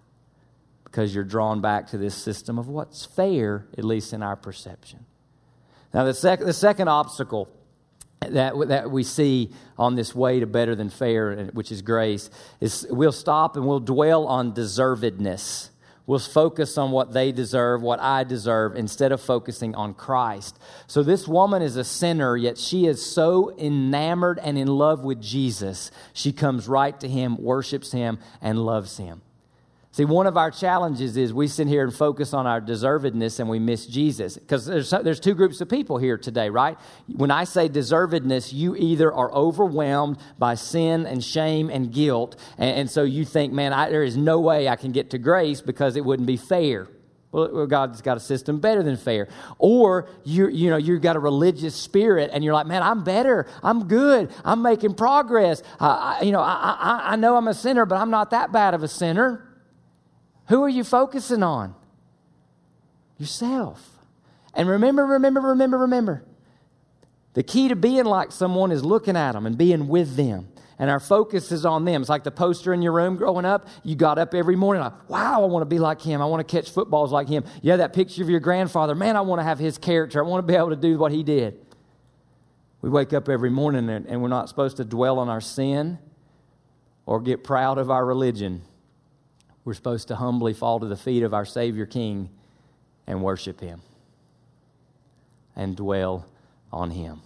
because 0.82 1.14
you're 1.14 1.24
drawn 1.24 1.60
back 1.60 1.86
to 1.88 1.98
this 1.98 2.16
system 2.16 2.58
of 2.58 2.68
what's 2.68 3.06
fair, 3.06 3.66
at 3.78 3.84
least 3.84 4.12
in 4.12 4.22
our 4.24 4.36
perception. 4.36 5.06
Now, 5.94 6.04
the, 6.04 6.14
sec- 6.14 6.40
the 6.40 6.52
second 6.52 6.88
obstacle 6.88 7.48
that, 8.20 8.54
that 8.68 8.90
we 8.90 9.02
see 9.02 9.50
on 9.78 9.94
this 9.94 10.14
way 10.14 10.40
to 10.40 10.46
better 10.46 10.74
than 10.74 10.90
fair, 10.90 11.46
which 11.52 11.72
is 11.72 11.82
grace, 11.82 12.30
is 12.60 12.86
we'll 12.90 13.12
stop 13.12 13.56
and 13.56 13.66
we'll 13.66 13.80
dwell 13.80 14.26
on 14.26 14.52
deservedness. 14.52 15.70
We'll 16.04 16.18
focus 16.18 16.78
on 16.78 16.90
what 16.90 17.12
they 17.12 17.30
deserve, 17.30 17.80
what 17.80 18.00
I 18.00 18.24
deserve, 18.24 18.74
instead 18.74 19.12
of 19.12 19.20
focusing 19.20 19.74
on 19.76 19.94
Christ. 19.94 20.58
So, 20.88 21.04
this 21.04 21.28
woman 21.28 21.62
is 21.62 21.76
a 21.76 21.84
sinner, 21.84 22.36
yet 22.36 22.58
she 22.58 22.86
is 22.86 23.04
so 23.04 23.56
enamored 23.56 24.40
and 24.40 24.58
in 24.58 24.66
love 24.66 25.04
with 25.04 25.22
Jesus. 25.22 25.92
She 26.12 26.32
comes 26.32 26.66
right 26.66 26.98
to 26.98 27.08
him, 27.08 27.36
worships 27.36 27.92
him, 27.92 28.18
and 28.40 28.66
loves 28.66 28.96
him. 28.96 29.22
See, 29.94 30.06
one 30.06 30.26
of 30.26 30.38
our 30.38 30.50
challenges 30.50 31.18
is 31.18 31.34
we 31.34 31.46
sit 31.46 31.68
here 31.68 31.84
and 31.84 31.94
focus 31.94 32.32
on 32.32 32.46
our 32.46 32.62
deservedness 32.62 33.40
and 33.40 33.48
we 33.50 33.58
miss 33.58 33.84
Jesus. 33.84 34.38
Because 34.38 34.64
there's, 34.64 34.88
there's 34.90 35.20
two 35.20 35.34
groups 35.34 35.60
of 35.60 35.68
people 35.68 35.98
here 35.98 36.16
today, 36.16 36.48
right? 36.48 36.78
When 37.14 37.30
I 37.30 37.44
say 37.44 37.68
deservedness, 37.68 38.54
you 38.54 38.74
either 38.74 39.12
are 39.12 39.30
overwhelmed 39.32 40.16
by 40.38 40.54
sin 40.54 41.04
and 41.04 41.22
shame 41.22 41.68
and 41.68 41.92
guilt, 41.92 42.40
and, 42.56 42.78
and 42.78 42.90
so 42.90 43.02
you 43.02 43.26
think, 43.26 43.52
man, 43.52 43.74
I, 43.74 43.90
there 43.90 44.02
is 44.02 44.16
no 44.16 44.40
way 44.40 44.66
I 44.66 44.76
can 44.76 44.92
get 44.92 45.10
to 45.10 45.18
grace 45.18 45.60
because 45.60 45.94
it 45.94 46.04
wouldn't 46.06 46.26
be 46.26 46.38
fair. 46.38 46.88
Well, 47.30 47.66
God's 47.66 48.00
got 48.00 48.16
a 48.16 48.20
system 48.20 48.60
better 48.60 48.82
than 48.82 48.96
fair. 48.96 49.28
Or 49.58 50.08
you 50.22 50.48
you 50.48 50.68
know 50.68 50.76
you've 50.76 51.00
got 51.00 51.16
a 51.16 51.18
religious 51.18 51.74
spirit, 51.74 52.30
and 52.32 52.44
you're 52.44 52.52
like, 52.52 52.66
man, 52.66 52.82
I'm 52.82 53.04
better. 53.04 53.46
I'm 53.62 53.88
good. 53.88 54.30
I'm 54.44 54.62
making 54.62 54.94
progress. 54.94 55.62
I, 55.80 56.20
you 56.22 56.32
know, 56.32 56.40
I, 56.40 56.76
I, 56.78 57.12
I 57.12 57.16
know 57.16 57.36
I'm 57.36 57.48
a 57.48 57.54
sinner, 57.54 57.86
but 57.86 57.96
I'm 57.96 58.10
not 58.10 58.30
that 58.30 58.52
bad 58.52 58.74
of 58.74 58.82
a 58.82 58.88
sinner. 58.88 59.48
Who 60.48 60.62
are 60.62 60.68
you 60.68 60.84
focusing 60.84 61.42
on? 61.42 61.74
Yourself. 63.18 63.88
And 64.54 64.68
remember, 64.68 65.06
remember, 65.06 65.40
remember, 65.40 65.78
remember. 65.78 66.24
The 67.34 67.42
key 67.42 67.68
to 67.68 67.76
being 67.76 68.04
like 68.04 68.32
someone 68.32 68.72
is 68.72 68.84
looking 68.84 69.16
at 69.16 69.32
them 69.32 69.46
and 69.46 69.56
being 69.56 69.88
with 69.88 70.16
them. 70.16 70.48
And 70.78 70.90
our 70.90 71.00
focus 71.00 71.52
is 71.52 71.64
on 71.64 71.84
them. 71.84 72.02
It's 72.02 72.10
like 72.10 72.24
the 72.24 72.30
poster 72.30 72.72
in 72.72 72.82
your 72.82 72.92
room 72.92 73.16
growing 73.16 73.44
up. 73.44 73.68
You 73.84 73.94
got 73.94 74.18
up 74.18 74.34
every 74.34 74.56
morning, 74.56 74.82
like, 74.82 75.08
wow, 75.08 75.42
I 75.42 75.46
want 75.46 75.62
to 75.62 75.66
be 75.66 75.78
like 75.78 76.00
him. 76.00 76.20
I 76.20 76.24
want 76.24 76.46
to 76.46 76.56
catch 76.56 76.70
footballs 76.70 77.12
like 77.12 77.28
him. 77.28 77.44
Yeah, 77.62 77.76
that 77.76 77.92
picture 77.92 78.22
of 78.22 78.28
your 78.28 78.40
grandfather. 78.40 78.94
Man, 78.94 79.16
I 79.16 79.20
want 79.20 79.38
to 79.38 79.44
have 79.44 79.58
his 79.58 79.78
character. 79.78 80.18
I 80.18 80.26
want 80.26 80.46
to 80.46 80.50
be 80.50 80.56
able 80.56 80.70
to 80.70 80.76
do 80.76 80.98
what 80.98 81.12
he 81.12 81.22
did. 81.22 81.64
We 82.80 82.90
wake 82.90 83.12
up 83.12 83.28
every 83.28 83.50
morning 83.50 83.88
and, 83.88 84.06
and 84.06 84.20
we're 84.20 84.28
not 84.28 84.48
supposed 84.48 84.78
to 84.78 84.84
dwell 84.84 85.20
on 85.20 85.28
our 85.28 85.40
sin 85.40 85.98
or 87.06 87.20
get 87.20 87.44
proud 87.44 87.78
of 87.78 87.90
our 87.90 88.04
religion. 88.04 88.62
We're 89.64 89.74
supposed 89.74 90.08
to 90.08 90.16
humbly 90.16 90.54
fall 90.54 90.80
to 90.80 90.86
the 90.86 90.96
feet 90.96 91.22
of 91.22 91.32
our 91.32 91.44
Savior 91.44 91.86
King 91.86 92.30
and 93.06 93.22
worship 93.22 93.60
Him 93.60 93.80
and 95.54 95.76
dwell 95.76 96.26
on 96.72 96.90
Him. 96.90 97.22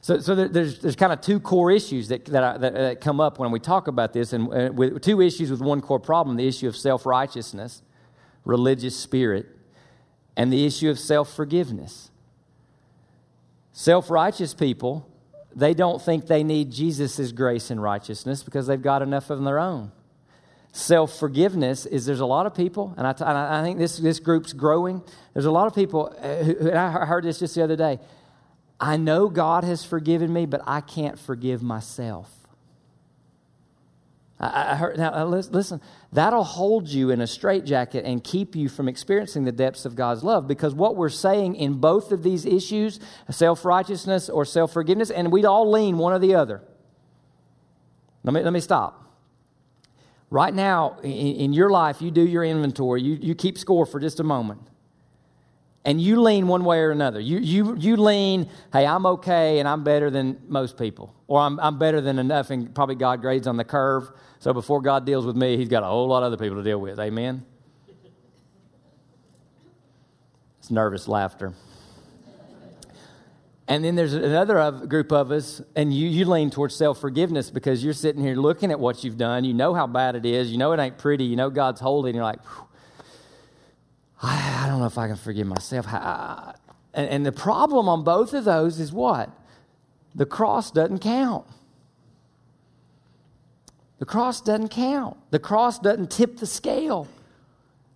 So, 0.00 0.18
so 0.18 0.34
there's, 0.34 0.80
there's 0.80 0.96
kind 0.96 1.12
of 1.12 1.20
two 1.20 1.38
core 1.38 1.70
issues 1.70 2.08
that, 2.08 2.24
that, 2.26 2.42
I, 2.42 2.58
that, 2.58 2.74
that, 2.74 3.00
come 3.00 3.20
up 3.20 3.38
when 3.38 3.52
we 3.52 3.60
talk 3.60 3.86
about 3.86 4.12
this, 4.12 4.32
and 4.32 4.76
with 4.76 5.00
two 5.00 5.20
issues 5.20 5.50
with 5.50 5.60
one 5.60 5.80
core 5.80 6.00
problem 6.00 6.36
the 6.36 6.46
issue 6.46 6.66
of 6.66 6.76
self 6.76 7.06
righteousness, 7.06 7.82
religious 8.44 8.96
spirit, 8.96 9.46
and 10.36 10.52
the 10.52 10.66
issue 10.66 10.90
of 10.90 10.98
self 10.98 11.32
forgiveness. 11.32 12.10
Self 13.72 14.10
righteous 14.10 14.52
people, 14.54 15.08
they 15.54 15.72
don't 15.72 16.02
think 16.02 16.26
they 16.26 16.42
need 16.42 16.72
Jesus' 16.72 17.30
grace 17.30 17.70
and 17.70 17.80
righteousness 17.80 18.42
because 18.42 18.66
they've 18.66 18.82
got 18.82 19.02
enough 19.02 19.30
of 19.30 19.42
their 19.44 19.60
own 19.60 19.92
self 20.72 21.18
forgiveness 21.18 21.86
is 21.86 22.06
there's 22.06 22.20
a 22.20 22.26
lot 22.26 22.46
of 22.46 22.54
people, 22.54 22.94
and 22.96 23.06
I, 23.06 23.10
and 23.10 23.38
I 23.38 23.62
think 23.62 23.78
this, 23.78 23.98
this 23.98 24.18
group's 24.18 24.52
growing. 24.52 25.02
There's 25.34 25.44
a 25.44 25.50
lot 25.50 25.66
of 25.66 25.74
people, 25.74 26.14
uh, 26.18 26.42
who, 26.42 26.68
and 26.68 26.78
I 26.78 27.04
heard 27.04 27.24
this 27.24 27.38
just 27.38 27.54
the 27.54 27.62
other 27.62 27.76
day. 27.76 28.00
I 28.80 28.96
know 28.96 29.28
God 29.28 29.62
has 29.62 29.84
forgiven 29.84 30.32
me, 30.32 30.46
but 30.46 30.62
I 30.66 30.80
can't 30.80 31.18
forgive 31.18 31.62
myself. 31.62 32.28
I, 34.40 34.72
I 34.72 34.74
heard, 34.74 34.96
now, 34.96 35.12
uh, 35.12 35.24
listen, 35.24 35.80
that'll 36.10 36.42
hold 36.42 36.88
you 36.88 37.10
in 37.10 37.20
a 37.20 37.26
straitjacket 37.26 38.04
and 38.04 38.24
keep 38.24 38.56
you 38.56 38.68
from 38.68 38.88
experiencing 38.88 39.44
the 39.44 39.52
depths 39.52 39.84
of 39.84 39.94
God's 39.94 40.24
love 40.24 40.48
because 40.48 40.74
what 40.74 40.96
we're 40.96 41.10
saying 41.10 41.54
in 41.54 41.74
both 41.74 42.12
of 42.12 42.22
these 42.22 42.46
issues, 42.46 42.98
self 43.30 43.64
righteousness 43.64 44.30
or 44.30 44.44
self 44.46 44.72
forgiveness, 44.72 45.10
and 45.10 45.30
we'd 45.30 45.44
all 45.44 45.70
lean 45.70 45.98
one 45.98 46.14
or 46.14 46.18
the 46.18 46.34
other. 46.34 46.62
Let 48.24 48.34
me, 48.34 48.42
let 48.42 48.52
me 48.52 48.60
stop. 48.60 49.01
Right 50.32 50.54
now, 50.54 50.96
in, 51.02 51.10
in 51.10 51.52
your 51.52 51.68
life, 51.68 52.00
you 52.00 52.10
do 52.10 52.26
your 52.26 52.42
inventory, 52.42 53.02
you, 53.02 53.18
you 53.20 53.34
keep 53.34 53.58
score 53.58 53.84
for 53.84 54.00
just 54.00 54.18
a 54.18 54.24
moment. 54.24 54.62
And 55.84 56.00
you 56.00 56.22
lean 56.22 56.48
one 56.48 56.64
way 56.64 56.78
or 56.78 56.90
another. 56.90 57.20
You, 57.20 57.38
you, 57.38 57.76
you 57.76 57.98
lean, 57.98 58.48
hey, 58.72 58.86
I'm 58.86 59.04
okay 59.04 59.58
and 59.58 59.68
I'm 59.68 59.84
better 59.84 60.08
than 60.10 60.40
most 60.48 60.78
people. 60.78 61.14
Or 61.26 61.42
I'm, 61.42 61.60
I'm 61.60 61.78
better 61.78 62.00
than 62.00 62.18
enough, 62.18 62.48
and 62.48 62.74
probably 62.74 62.94
God 62.94 63.20
grades 63.20 63.46
on 63.46 63.58
the 63.58 63.64
curve. 63.64 64.10
So 64.38 64.54
before 64.54 64.80
God 64.80 65.04
deals 65.04 65.26
with 65.26 65.36
me, 65.36 65.58
He's 65.58 65.68
got 65.68 65.82
a 65.82 65.86
whole 65.86 66.08
lot 66.08 66.22
of 66.22 66.28
other 66.32 66.38
people 66.38 66.56
to 66.56 66.62
deal 66.62 66.80
with. 66.80 66.98
Amen? 66.98 67.44
It's 70.60 70.70
nervous 70.70 71.08
laughter. 71.08 71.52
And 73.68 73.84
then 73.84 73.94
there's 73.94 74.14
another 74.14 74.86
group 74.86 75.12
of 75.12 75.30
us, 75.30 75.62
and 75.76 75.94
you, 75.94 76.08
you 76.08 76.24
lean 76.24 76.50
towards 76.50 76.74
self 76.74 77.00
forgiveness 77.00 77.50
because 77.50 77.84
you're 77.84 77.94
sitting 77.94 78.22
here 78.22 78.34
looking 78.34 78.70
at 78.70 78.80
what 78.80 79.04
you've 79.04 79.16
done. 79.16 79.44
You 79.44 79.54
know 79.54 79.72
how 79.72 79.86
bad 79.86 80.16
it 80.16 80.26
is. 80.26 80.50
You 80.50 80.58
know 80.58 80.72
it 80.72 80.80
ain't 80.80 80.98
pretty. 80.98 81.24
You 81.24 81.36
know 81.36 81.48
God's 81.48 81.80
holy. 81.80 82.10
And 82.10 82.16
you're 82.16 82.24
like, 82.24 82.40
I, 84.20 84.64
I 84.64 84.68
don't 84.68 84.80
know 84.80 84.86
if 84.86 84.98
I 84.98 85.06
can 85.06 85.16
forgive 85.16 85.46
myself. 85.46 85.86
and, 85.92 87.08
and 87.08 87.24
the 87.24 87.32
problem 87.32 87.88
on 87.88 88.02
both 88.02 88.34
of 88.34 88.44
those 88.44 88.80
is 88.80 88.92
what? 88.92 89.30
The 90.14 90.26
cross 90.26 90.70
doesn't 90.70 90.98
count. 90.98 91.46
The 93.98 94.06
cross 94.06 94.40
doesn't 94.40 94.70
count. 94.70 95.16
The 95.30 95.38
cross 95.38 95.78
doesn't 95.78 96.10
tip 96.10 96.38
the 96.38 96.46
scale 96.46 97.06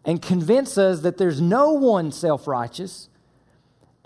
and 0.05 0.22
convince 0.22 0.79
us 0.79 1.00
that 1.00 1.18
there's 1.18 1.40
no 1.40 1.72
one 1.72 2.12
self 2.12 2.46
righteous 2.46 3.09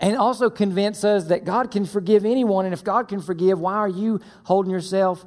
and 0.01 0.17
also 0.17 0.49
convince 0.49 1.03
us 1.03 1.25
that 1.25 1.45
God 1.45 1.69
can 1.69 1.85
forgive 1.85 2.25
anyone. 2.25 2.65
And 2.65 2.73
if 2.73 2.83
God 2.83 3.07
can 3.07 3.21
forgive, 3.21 3.59
why 3.59 3.75
are 3.75 3.87
you 3.87 4.19
holding 4.43 4.71
yourself 4.71 5.23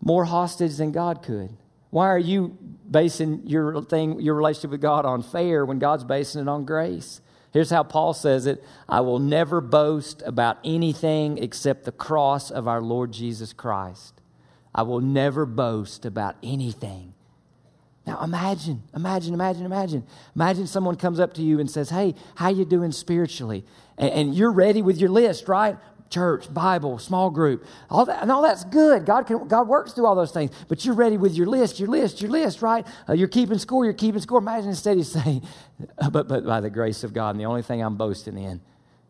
more 0.00 0.24
hostage 0.24 0.76
than 0.76 0.92
God 0.92 1.22
could? 1.22 1.50
Why 1.90 2.06
are 2.06 2.18
you 2.18 2.56
basing 2.88 3.42
your 3.44 3.82
thing, 3.82 4.20
your 4.20 4.36
relationship 4.36 4.70
with 4.70 4.80
God 4.80 5.04
on 5.04 5.22
fair 5.22 5.64
when 5.64 5.80
God's 5.80 6.04
basing 6.04 6.40
it 6.40 6.48
on 6.48 6.64
grace? 6.64 7.20
Here's 7.52 7.70
how 7.70 7.82
Paul 7.82 8.14
says 8.14 8.46
it 8.46 8.64
I 8.88 9.00
will 9.00 9.18
never 9.18 9.60
boast 9.60 10.22
about 10.24 10.58
anything 10.64 11.38
except 11.38 11.84
the 11.84 11.92
cross 11.92 12.52
of 12.52 12.68
our 12.68 12.80
Lord 12.80 13.12
Jesus 13.12 13.52
Christ. 13.52 14.20
I 14.72 14.82
will 14.82 15.00
never 15.00 15.44
boast 15.44 16.04
about 16.04 16.36
anything. 16.42 17.14
Now 18.06 18.22
imagine, 18.22 18.82
imagine, 18.94 19.34
imagine, 19.34 19.64
imagine. 19.64 20.04
Imagine 20.34 20.66
someone 20.66 20.96
comes 20.96 21.18
up 21.18 21.32
to 21.34 21.42
you 21.42 21.58
and 21.58 21.70
says, 21.70 21.90
Hey, 21.90 22.14
how 22.34 22.50
you 22.50 22.64
doing 22.64 22.92
spiritually? 22.92 23.64
And, 23.98 24.10
and 24.10 24.34
you're 24.34 24.52
ready 24.52 24.82
with 24.82 24.98
your 24.98 25.10
list, 25.10 25.48
right? 25.48 25.76
church, 26.10 26.52
Bible, 26.52 26.98
small 26.98 27.28
group, 27.28 27.64
all 27.90 28.04
that, 28.04 28.22
and 28.22 28.30
all 28.30 28.42
that's 28.42 28.64
good. 28.64 29.04
God 29.04 29.26
can, 29.26 29.48
God 29.48 29.66
works 29.66 29.92
through 29.92 30.06
all 30.06 30.14
those 30.14 30.30
things, 30.30 30.52
but 30.68 30.84
you're 30.84 30.94
ready 30.94 31.16
with 31.16 31.34
your 31.34 31.46
list, 31.46 31.80
your 31.80 31.88
list, 31.88 32.20
your 32.20 32.30
list, 32.30 32.62
right? 32.62 32.86
Uh, 33.08 33.14
you're 33.14 33.28
keeping 33.28 33.58
score, 33.58 33.84
you're 33.84 33.94
keeping 33.94 34.20
score. 34.20 34.38
Imagine 34.38 34.70
instead 34.70 34.96
you 34.96 35.02
saying, 35.02 35.42
but, 36.12 36.28
but 36.28 36.46
by 36.46 36.60
the 36.60 36.70
grace 36.70 37.02
of 37.02 37.12
God, 37.12 37.30
and 37.30 37.40
the 37.40 37.46
only 37.46 37.62
thing 37.62 37.82
I'm 37.82 37.96
boasting 37.96 38.38
in 38.38 38.60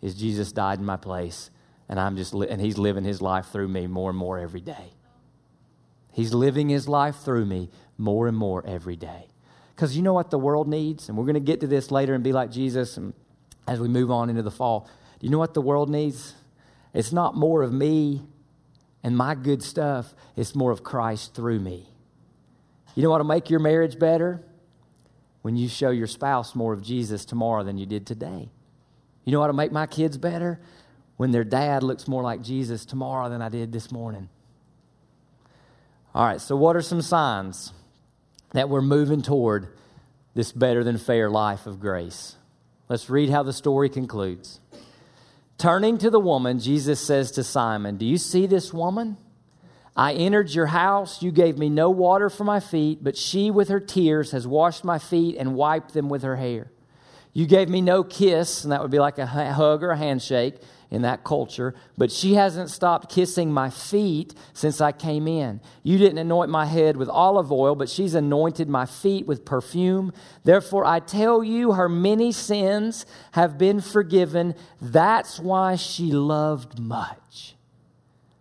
is 0.00 0.14
Jesus 0.14 0.50
died 0.52 0.78
in 0.78 0.84
my 0.84 0.96
place, 0.96 1.50
and 1.88 2.00
I'm 2.00 2.16
just, 2.16 2.32
li- 2.32 2.48
and 2.48 2.60
He's 2.60 2.78
living 2.78 3.04
His 3.04 3.20
life 3.20 3.46
through 3.46 3.68
me 3.68 3.86
more 3.86 4.08
and 4.08 4.18
more 4.18 4.38
every 4.38 4.62
day. 4.62 4.92
He's 6.12 6.32
living 6.32 6.70
His 6.70 6.88
life 6.88 7.16
through 7.16 7.44
me 7.44 7.70
more 7.98 8.28
and 8.28 8.36
more 8.36 8.64
every 8.66 8.96
day. 8.96 9.28
Because 9.74 9.96
you 9.96 10.02
know 10.02 10.14
what 10.14 10.30
the 10.30 10.38
world 10.38 10.68
needs? 10.68 11.08
And 11.08 11.18
we're 11.18 11.24
going 11.24 11.34
to 11.34 11.40
get 11.40 11.60
to 11.60 11.66
this 11.66 11.90
later 11.90 12.14
and 12.14 12.22
be 12.22 12.32
like 12.32 12.50
Jesus 12.50 12.96
and 12.96 13.12
as 13.66 13.80
we 13.80 13.88
move 13.88 14.10
on 14.10 14.30
into 14.30 14.42
the 14.42 14.50
fall. 14.50 14.88
Do 15.18 15.26
you 15.26 15.30
know 15.30 15.38
what 15.38 15.54
the 15.54 15.62
world 15.62 15.88
needs? 15.88 16.34
It's 16.92 17.12
not 17.12 17.34
more 17.34 17.62
of 17.62 17.72
me 17.72 18.22
and 19.02 19.16
my 19.16 19.34
good 19.34 19.62
stuff, 19.62 20.14
it's 20.34 20.54
more 20.54 20.70
of 20.70 20.82
Christ 20.82 21.34
through 21.34 21.60
me. 21.60 21.86
You 22.94 23.02
know 23.02 23.10
what 23.10 23.20
will 23.20 23.26
make 23.26 23.50
your 23.50 23.60
marriage 23.60 23.98
better? 23.98 24.42
When 25.42 25.56
you 25.56 25.68
show 25.68 25.90
your 25.90 26.06
spouse 26.06 26.54
more 26.54 26.72
of 26.72 26.82
Jesus 26.82 27.26
tomorrow 27.26 27.62
than 27.64 27.76
you 27.76 27.84
did 27.84 28.06
today. 28.06 28.48
You 29.24 29.32
know 29.32 29.40
what 29.40 29.48
will 29.48 29.56
make 29.56 29.72
my 29.72 29.86
kids 29.86 30.16
better? 30.16 30.58
When 31.18 31.32
their 31.32 31.44
dad 31.44 31.82
looks 31.82 32.08
more 32.08 32.22
like 32.22 32.40
Jesus 32.40 32.86
tomorrow 32.86 33.28
than 33.28 33.42
I 33.42 33.50
did 33.50 33.72
this 33.72 33.92
morning. 33.92 34.30
All 36.14 36.24
right, 36.24 36.40
so 36.40 36.56
what 36.56 36.74
are 36.74 36.82
some 36.82 37.02
signs 37.02 37.72
that 38.52 38.70
we're 38.70 38.80
moving 38.80 39.20
toward 39.20 39.68
this 40.34 40.50
better 40.50 40.82
than 40.82 40.96
fair 40.96 41.28
life 41.28 41.66
of 41.66 41.78
grace? 41.78 42.36
Let's 42.88 43.08
read 43.08 43.30
how 43.30 43.42
the 43.42 43.52
story 43.52 43.88
concludes. 43.88 44.60
Turning 45.56 45.98
to 45.98 46.10
the 46.10 46.20
woman, 46.20 46.58
Jesus 46.58 47.00
says 47.00 47.30
to 47.32 47.44
Simon, 47.44 47.96
Do 47.96 48.04
you 48.04 48.18
see 48.18 48.46
this 48.46 48.72
woman? 48.72 49.16
I 49.96 50.12
entered 50.14 50.50
your 50.50 50.66
house. 50.66 51.22
You 51.22 51.30
gave 51.30 51.56
me 51.56 51.68
no 51.68 51.88
water 51.88 52.28
for 52.28 52.44
my 52.44 52.60
feet, 52.60 53.02
but 53.02 53.16
she, 53.16 53.50
with 53.50 53.68
her 53.68 53.80
tears, 53.80 54.32
has 54.32 54.46
washed 54.46 54.84
my 54.84 54.98
feet 54.98 55.36
and 55.38 55.54
wiped 55.54 55.94
them 55.94 56.08
with 56.08 56.22
her 56.22 56.36
hair. 56.36 56.70
You 57.32 57.46
gave 57.46 57.68
me 57.68 57.80
no 57.80 58.02
kiss, 58.04 58.64
and 58.64 58.72
that 58.72 58.82
would 58.82 58.90
be 58.90 58.98
like 58.98 59.18
a 59.18 59.26
hug 59.26 59.82
or 59.82 59.90
a 59.90 59.96
handshake 59.96 60.56
in 60.94 61.02
that 61.02 61.24
culture, 61.24 61.74
but 61.98 62.12
she 62.12 62.34
hasn't 62.34 62.70
stopped 62.70 63.10
kissing 63.10 63.52
my 63.52 63.68
feet 63.68 64.32
since 64.52 64.80
I 64.80 64.92
came 64.92 65.26
in. 65.26 65.60
You 65.82 65.98
didn't 65.98 66.18
anoint 66.18 66.50
my 66.50 66.66
head 66.66 66.96
with 66.96 67.08
olive 67.08 67.50
oil, 67.50 67.74
but 67.74 67.88
she's 67.88 68.14
anointed 68.14 68.68
my 68.68 68.86
feet 68.86 69.26
with 69.26 69.44
perfume. 69.44 70.12
Therefore, 70.44 70.84
I 70.84 71.00
tell 71.00 71.42
you, 71.42 71.72
her 71.72 71.88
many 71.88 72.30
sins 72.30 73.06
have 73.32 73.58
been 73.58 73.80
forgiven. 73.80 74.54
That's 74.80 75.40
why 75.40 75.74
she 75.74 76.12
loved 76.12 76.78
much. 76.78 77.56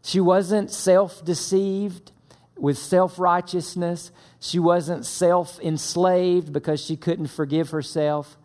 She 0.03 0.19
wasn't 0.19 0.69
self 0.69 1.25
deceived 1.25 2.11
with 2.55 2.77
self 2.77 3.17
righteousness, 3.17 4.11
she 4.39 4.59
wasn't 4.59 5.07
self 5.07 5.59
enslaved 5.59 6.53
because 6.53 6.85
she 6.85 6.97
couldn't 6.97 7.27
forgive 7.27 7.71
herself. 7.71 8.37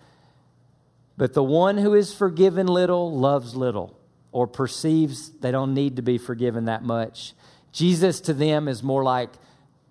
But 1.19 1.35
the 1.35 1.45
one 1.45 1.77
who 1.77 1.93
is 1.93 2.15
forgiven 2.15 2.69
little 2.69 3.13
loves 3.13 3.55
little 3.55 3.97
or 4.33 4.47
perceives 4.47 5.31
they 5.41 5.51
don't 5.51 5.74
need 5.74 5.97
to 5.97 6.03
be 6.03 6.18
forgiven 6.18 6.66
that 6.66 6.83
much. 6.83 7.35
Jesus 7.72 8.20
to 8.22 8.35
them 8.35 8.68
is 8.68 8.83
more 8.83 9.03
like, 9.03 9.31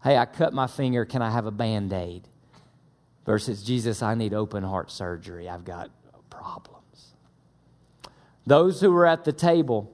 hey, 0.04 0.18
I 0.18 0.26
cut 0.26 0.54
my 0.54 0.68
finger, 0.68 1.06
can 1.06 1.22
I 1.22 1.32
have 1.32 1.46
a 1.46 1.52
band 1.52 1.94
aid? 1.94 2.28
Versus 3.26 3.64
Jesus, 3.64 4.02
I 4.02 4.16
need 4.16 4.34
open 4.34 4.64
heart 4.64 4.92
surgery, 4.92 5.50
I've 5.50 5.66
got 5.66 5.92
problems. 6.30 7.14
Those 8.46 8.80
who 8.80 8.92
were 8.92 9.06
at 9.06 9.26
the 9.26 9.34
table 9.34 9.92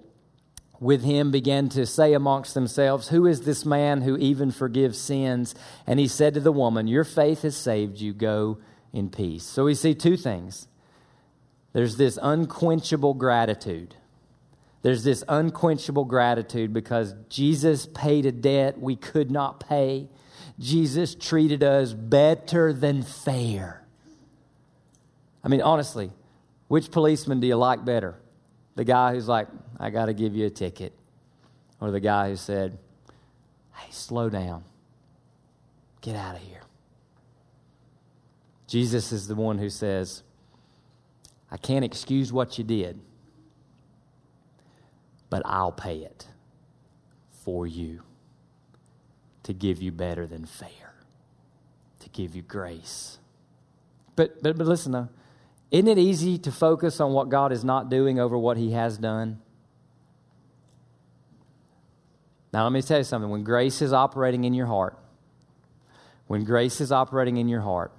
with 0.80 1.04
him 1.04 1.32
began 1.32 1.70
to 1.70 1.86
say 1.86 2.14
amongst 2.14 2.54
themselves, 2.54 3.08
Who 3.08 3.26
is 3.26 3.42
this 3.42 3.66
man 3.66 4.02
who 4.02 4.18
even 4.18 4.52
forgives 4.52 5.00
sins? 5.00 5.56
And 5.88 6.00
he 6.00 6.08
said 6.08 6.34
to 6.36 6.40
the 6.40 6.52
woman, 6.52 6.88
Your 6.88 7.06
faith 7.06 7.42
has 7.44 7.56
saved 7.56 8.00
you, 8.00 8.14
go 8.14 8.60
in 8.92 9.10
peace. 9.10 9.44
So 9.44 9.66
we 9.66 9.76
see 9.76 9.96
two 9.96 10.18
things 10.18 10.68
there's 11.72 11.98
this 11.98 12.20
unquenchable 12.22 13.16
gratitude. 13.16 13.96
There's 14.84 15.04
this 15.04 15.24
unquenchable 15.28 16.06
gratitude 16.06 16.74
because 16.74 17.16
Jesus 17.30 17.88
paid 17.88 18.26
a 18.26 18.32
debt 18.32 18.80
we 18.80 18.96
could 18.96 19.32
not 19.32 19.60
pay. 19.60 20.10
Jesus 20.60 21.16
treated 21.16 21.64
us 21.64 21.94
better 21.94 22.74
than 22.74 23.02
fair. 23.02 23.86
I 25.44 25.48
mean, 25.48 25.62
honestly, 25.62 26.12
which 26.68 26.92
policeman 26.92 27.40
do 27.40 27.48
you 27.48 27.56
like 27.56 27.84
better? 27.84 28.16
The 28.76 28.84
guy 28.84 29.14
who's 29.14 29.28
like, 29.28 29.48
I 29.80 29.90
got 29.90 30.06
to 30.08 30.14
give 30.14 30.36
you 30.36 30.46
a 30.46 30.50
ticket. 30.50 30.94
Or 31.80 31.90
the 31.90 32.00
guy 32.00 32.30
who 32.30 32.36
said, 32.36 32.78
Hey, 33.74 33.88
slow 33.90 34.30
down. 34.30 34.64
Get 36.02 36.16
out 36.16 36.36
of 36.36 36.42
here. 36.42 36.62
Jesus 38.68 39.12
is 39.12 39.28
the 39.28 39.36
one 39.36 39.58
who 39.58 39.70
says, 39.70 40.24
I 41.50 41.58
can't 41.58 41.86
excuse 41.86 42.34
what 42.34 42.58
you 42.58 42.64
did, 42.64 43.00
but 45.34 45.42
I'll 45.46 45.72
pay 45.72 45.98
it 45.98 46.28
for 47.44 47.66
you 47.66 48.04
to 49.42 49.52
give 49.52 49.82
you 49.82 49.92
better 49.92 50.28
than 50.28 50.46
fair, 50.46 50.94
to 52.02 52.10
give 52.10 52.36
you 52.36 52.44
grace. 52.44 53.18
But, 54.16 54.44
but, 54.44 54.60
but 54.60 54.68
listen, 54.68 54.92
though, 54.92 55.10
isn't 55.72 55.88
it 55.88 55.98
easy 55.98 56.38
to 56.38 56.52
focus 56.52 57.00
on 57.00 57.14
what 57.14 57.30
God 57.30 57.52
is 57.52 57.64
not 57.64 57.90
doing 57.90 58.20
over 58.20 58.38
what 58.38 58.58
He 58.58 58.74
has 58.74 59.00
done? 59.00 59.40
Now, 62.54 62.66
let 62.66 62.72
me 62.72 62.84
tell 62.84 63.00
you 63.00 63.04
something. 63.04 63.32
When 63.32 63.44
grace 63.44 63.82
is 63.82 63.92
operating 63.92 64.44
in 64.44 64.54
your 64.54 64.68
heart, 64.68 65.00
when 66.28 66.44
grace 66.44 66.80
is 66.80 66.92
operating 66.92 67.38
in 67.38 67.48
your 67.48 67.62
heart, 67.62 67.92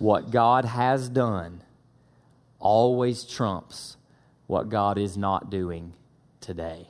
what 0.00 0.32
God 0.32 0.64
has 0.64 1.08
done 1.08 1.62
always 2.58 3.22
trumps 3.22 3.96
what 4.48 4.68
God 4.68 4.98
is 4.98 5.16
not 5.16 5.50
doing 5.50 5.92
today. 6.46 6.86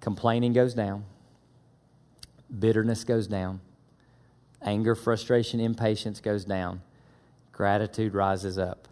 Complaining 0.00 0.52
goes 0.52 0.74
down, 0.74 1.04
bitterness 2.58 3.04
goes 3.04 3.26
down, 3.26 3.60
anger, 4.60 4.94
frustration, 4.94 5.60
impatience 5.60 6.20
goes 6.20 6.44
down, 6.44 6.82
gratitude 7.52 8.12
rises 8.12 8.58
up. 8.58 8.86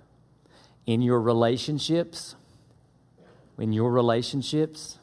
In 0.86 1.02
your 1.02 1.20
relationships, 1.20 2.34
in 3.58 3.74
your 3.74 3.90
relationships, 3.90 4.98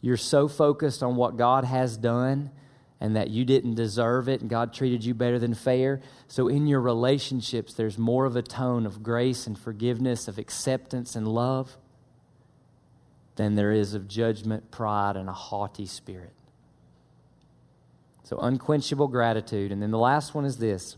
you're 0.00 0.16
so 0.16 0.46
focused 0.46 1.02
on 1.02 1.16
what 1.16 1.36
God 1.36 1.64
has 1.64 1.96
done 1.96 2.50
and 3.02 3.16
that 3.16 3.30
you 3.30 3.44
didn't 3.44 3.74
deserve 3.74 4.28
it 4.28 4.40
and 4.42 4.48
God 4.48 4.72
treated 4.72 5.04
you 5.04 5.12
better 5.12 5.36
than 5.36 5.54
fair. 5.54 6.00
So, 6.28 6.46
in 6.46 6.68
your 6.68 6.80
relationships, 6.80 7.74
there's 7.74 7.98
more 7.98 8.26
of 8.26 8.36
a 8.36 8.42
tone 8.42 8.86
of 8.86 9.02
grace 9.02 9.44
and 9.44 9.58
forgiveness, 9.58 10.28
of 10.28 10.38
acceptance 10.38 11.16
and 11.16 11.26
love 11.26 11.76
than 13.34 13.56
there 13.56 13.72
is 13.72 13.94
of 13.94 14.06
judgment, 14.06 14.70
pride, 14.70 15.16
and 15.16 15.28
a 15.28 15.32
haughty 15.32 15.84
spirit. 15.84 16.32
So, 18.22 18.38
unquenchable 18.38 19.08
gratitude. 19.08 19.72
And 19.72 19.82
then 19.82 19.90
the 19.90 19.98
last 19.98 20.32
one 20.32 20.44
is 20.44 20.58
this. 20.58 20.96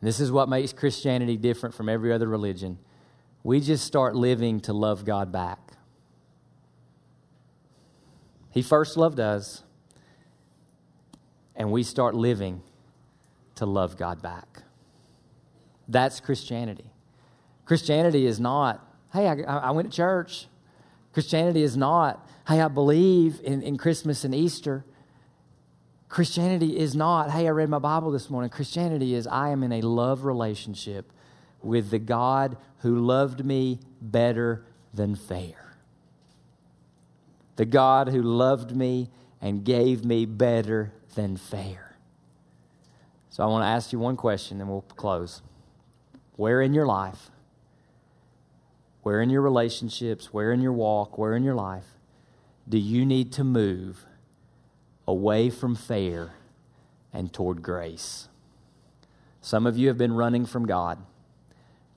this 0.00 0.20
is 0.20 0.30
what 0.30 0.48
makes 0.48 0.72
Christianity 0.72 1.36
different 1.36 1.74
from 1.74 1.88
every 1.88 2.12
other 2.12 2.28
religion. 2.28 2.78
We 3.42 3.58
just 3.58 3.84
start 3.84 4.14
living 4.14 4.60
to 4.60 4.72
love 4.72 5.04
God 5.04 5.32
back. 5.32 5.72
He 8.50 8.62
first 8.62 8.96
loved 8.96 9.18
us 9.18 9.64
and 11.56 11.70
we 11.70 11.82
start 11.82 12.14
living 12.14 12.62
to 13.56 13.66
love 13.66 13.96
God 13.96 14.22
back. 14.22 14.62
That's 15.88 16.20
Christianity. 16.20 16.90
Christianity 17.64 18.26
is 18.26 18.40
not, 18.40 18.86
hey, 19.12 19.28
I, 19.28 19.34
I 19.42 19.70
went 19.70 19.90
to 19.90 19.96
church. 19.96 20.46
Christianity 21.12 21.62
is 21.62 21.76
not, 21.76 22.26
hey, 22.48 22.60
I 22.60 22.68
believe 22.68 23.40
in, 23.44 23.62
in 23.62 23.76
Christmas 23.76 24.24
and 24.24 24.34
Easter. 24.34 24.84
Christianity 26.08 26.78
is 26.78 26.94
not, 26.94 27.30
hey, 27.30 27.46
I 27.46 27.50
read 27.50 27.68
my 27.68 27.78
Bible 27.78 28.10
this 28.10 28.30
morning. 28.30 28.50
Christianity 28.50 29.14
is, 29.14 29.26
I 29.26 29.50
am 29.50 29.62
in 29.62 29.72
a 29.72 29.80
love 29.82 30.24
relationship 30.24 31.12
with 31.62 31.90
the 31.90 31.98
God 31.98 32.56
who 32.78 32.98
loved 32.98 33.44
me 33.44 33.80
better 34.00 34.64
than 34.92 35.14
fair. 35.14 35.76
The 37.56 37.64
God 37.64 38.08
who 38.08 38.22
loved 38.22 38.74
me 38.74 39.10
and 39.40 39.64
gave 39.64 40.04
me 40.04 40.26
better 40.26 40.92
than 41.14 41.36
fair. 41.36 41.96
So 43.30 43.42
I 43.42 43.46
want 43.46 43.62
to 43.62 43.68
ask 43.68 43.92
you 43.92 43.98
one 43.98 44.16
question 44.16 44.60
and 44.60 44.68
we'll 44.68 44.82
close. 44.82 45.42
Where 46.36 46.60
in 46.60 46.74
your 46.74 46.86
life, 46.86 47.30
where 49.02 49.20
in 49.20 49.30
your 49.30 49.42
relationships, 49.42 50.32
where 50.32 50.52
in 50.52 50.60
your 50.60 50.72
walk, 50.72 51.18
where 51.18 51.34
in 51.34 51.42
your 51.42 51.54
life 51.54 51.96
do 52.68 52.78
you 52.78 53.04
need 53.04 53.32
to 53.32 53.44
move 53.44 54.06
away 55.06 55.50
from 55.50 55.74
fair 55.74 56.34
and 57.12 57.32
toward 57.32 57.62
grace? 57.62 58.28
Some 59.40 59.66
of 59.66 59.76
you 59.76 59.88
have 59.88 59.98
been 59.98 60.12
running 60.12 60.46
from 60.46 60.66
God 60.66 60.98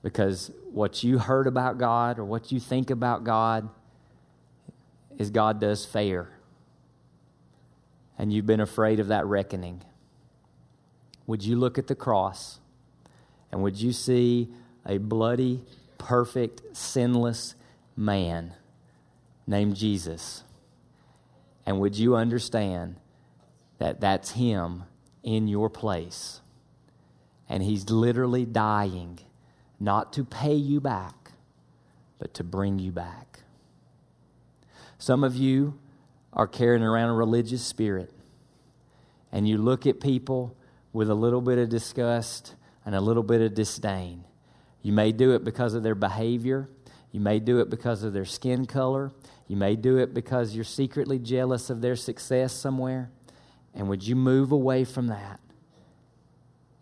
because 0.02 0.50
what 0.72 1.04
you 1.04 1.18
heard 1.18 1.46
about 1.46 1.78
God 1.78 2.18
or 2.18 2.24
what 2.24 2.50
you 2.50 2.58
think 2.58 2.90
about 2.90 3.24
God 3.24 3.68
is 5.18 5.30
God 5.30 5.60
does 5.60 5.84
fair 5.84 6.35
and 8.18 8.32
you've 8.32 8.46
been 8.46 8.60
afraid 8.60 9.00
of 9.00 9.08
that 9.08 9.26
reckoning, 9.26 9.82
would 11.26 11.44
you 11.44 11.56
look 11.56 11.78
at 11.78 11.86
the 11.86 11.94
cross 11.94 12.60
and 13.50 13.62
would 13.62 13.80
you 13.80 13.92
see 13.92 14.48
a 14.84 14.98
bloody, 14.98 15.62
perfect, 15.98 16.76
sinless 16.76 17.54
man 17.96 18.54
named 19.46 19.76
Jesus? 19.76 20.44
And 21.64 21.80
would 21.80 21.96
you 21.98 22.14
understand 22.14 22.96
that 23.78 24.00
that's 24.00 24.32
him 24.32 24.84
in 25.22 25.48
your 25.48 25.68
place? 25.68 26.40
And 27.48 27.62
he's 27.62 27.90
literally 27.90 28.44
dying 28.44 29.18
not 29.78 30.12
to 30.14 30.24
pay 30.24 30.54
you 30.54 30.80
back, 30.80 31.32
but 32.18 32.34
to 32.34 32.44
bring 32.44 32.78
you 32.78 32.92
back. 32.92 33.40
Some 34.98 35.22
of 35.22 35.36
you 35.36 35.78
are 36.36 36.46
carrying 36.46 36.82
around 36.82 37.08
a 37.08 37.14
religious 37.14 37.64
spirit. 37.64 38.12
And 39.32 39.48
you 39.48 39.56
look 39.56 39.86
at 39.86 40.00
people 40.00 40.54
with 40.92 41.10
a 41.10 41.14
little 41.14 41.40
bit 41.40 41.58
of 41.58 41.70
disgust 41.70 42.54
and 42.84 42.94
a 42.94 43.00
little 43.00 43.22
bit 43.22 43.40
of 43.40 43.54
disdain. 43.54 44.24
You 44.82 44.92
may 44.92 45.12
do 45.12 45.34
it 45.34 45.42
because 45.42 45.74
of 45.74 45.82
their 45.82 45.94
behavior. 45.94 46.68
You 47.10 47.20
may 47.20 47.40
do 47.40 47.58
it 47.60 47.70
because 47.70 48.02
of 48.02 48.12
their 48.12 48.26
skin 48.26 48.66
color. 48.66 49.10
You 49.48 49.56
may 49.56 49.76
do 49.76 49.96
it 49.96 50.12
because 50.12 50.54
you're 50.54 50.64
secretly 50.64 51.18
jealous 51.18 51.70
of 51.70 51.80
their 51.80 51.96
success 51.96 52.52
somewhere. 52.52 53.10
And 53.74 53.88
would 53.88 54.06
you 54.06 54.14
move 54.14 54.52
away 54.52 54.84
from 54.84 55.08
that? 55.08 55.40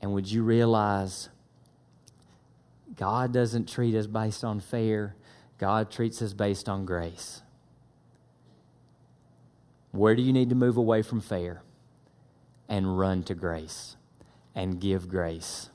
And 0.03 0.13
would 0.13 0.31
you 0.31 0.43
realize 0.43 1.29
God 2.97 3.33
doesn't 3.33 3.69
treat 3.69 3.95
us 3.95 4.07
based 4.07 4.45
on 4.45 4.61
fair, 4.61 5.15
God 5.59 5.91
treats 5.91 6.21
us 6.21 6.33
based 6.33 6.69
on 6.69 6.85
grace? 6.85 7.41
Where 9.95 10.17
do 10.17 10.23
you 10.23 10.33
need 10.33 10.49
to 10.49 10.57
move 10.57 10.77
away 10.77 11.03
from 11.03 11.21
fair 11.21 11.63
and 12.69 12.99
run 12.99 13.23
to 13.25 13.35
grace 13.35 13.95
and 14.53 14.81
give 14.81 15.09
grace? 15.09 15.69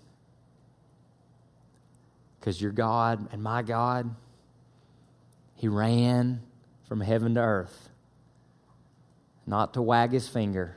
Because 2.38 2.62
your 2.62 2.74
God 2.74 3.30
and 3.32 3.42
my 3.42 3.62
God, 3.62 4.14
He 5.56 5.70
ran 5.70 6.42
from 6.86 7.00
heaven 7.00 7.36
to 7.36 7.40
earth, 7.40 7.88
not 9.48 9.74
to 9.76 9.82
wag 9.82 10.12
His 10.12 10.28
finger 10.28 10.76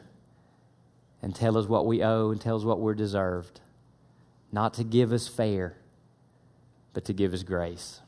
and 1.20 1.34
tell 1.34 1.58
us 1.58 1.66
what 1.66 1.84
we 1.84 2.00
owe 2.00 2.30
and 2.30 2.40
tell 2.40 2.54
us 2.54 2.62
what 2.62 2.78
we're 2.78 2.94
deserved, 2.94 3.60
not 4.52 4.74
to 4.74 4.84
give 4.84 5.10
us 5.12 5.26
fair, 5.26 5.74
but 6.92 7.04
to 7.06 7.12
give 7.12 7.34
us 7.34 7.42
grace. 7.42 8.02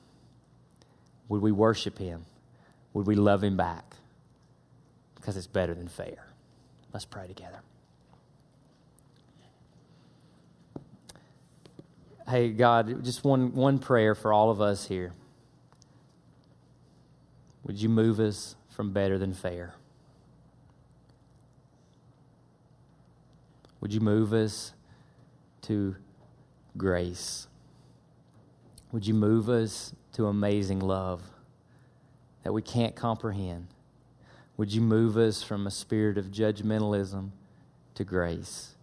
Would 1.28 1.43
we 1.43 1.51
worship 1.51 1.99
Him? 1.99 2.24
Would 2.93 3.09
we 3.09 3.16
love 3.16 3.43
Him 3.43 3.57
back? 3.57 3.97
Because 5.25 5.39
it's 5.39 5.47
better 5.47 5.72
than 5.72 5.89
fair. 5.89 6.27
Let's 6.93 7.07
pray 7.07 7.27
together. 7.27 7.61
Hey, 12.29 12.51
God, 12.51 13.03
just 13.03 13.25
one, 13.25 13.55
one 13.55 13.79
prayer 13.79 14.14
for 14.14 14.35
all 14.35 14.51
of 14.51 14.61
us 14.61 14.87
here. 14.87 15.14
Would 17.64 17.81
you 17.81 17.89
move 17.89 18.20
us 18.20 18.55
from 18.68 18.93
better 18.93 19.16
than 19.16 19.33
fair? 19.33 19.72
Would 23.81 23.95
you 23.95 24.01
move 24.01 24.35
us 24.35 24.75
to 25.62 25.97
grace? 26.77 27.47
Would 28.93 29.07
you 29.07 29.14
move 29.14 29.49
us 29.49 29.95
to 30.12 30.27
amazing 30.27 30.81
love 30.81 31.22
that 32.43 32.53
we 32.53 32.61
can't 32.61 32.95
comprehend? 32.95 33.68
Would 34.57 34.72
you 34.72 34.80
move 34.80 35.16
us 35.16 35.42
from 35.42 35.66
a 35.66 35.70
spirit 35.70 36.16
of 36.16 36.26
judgmentalism 36.26 37.30
to 37.94 38.05
grace? 38.05 38.74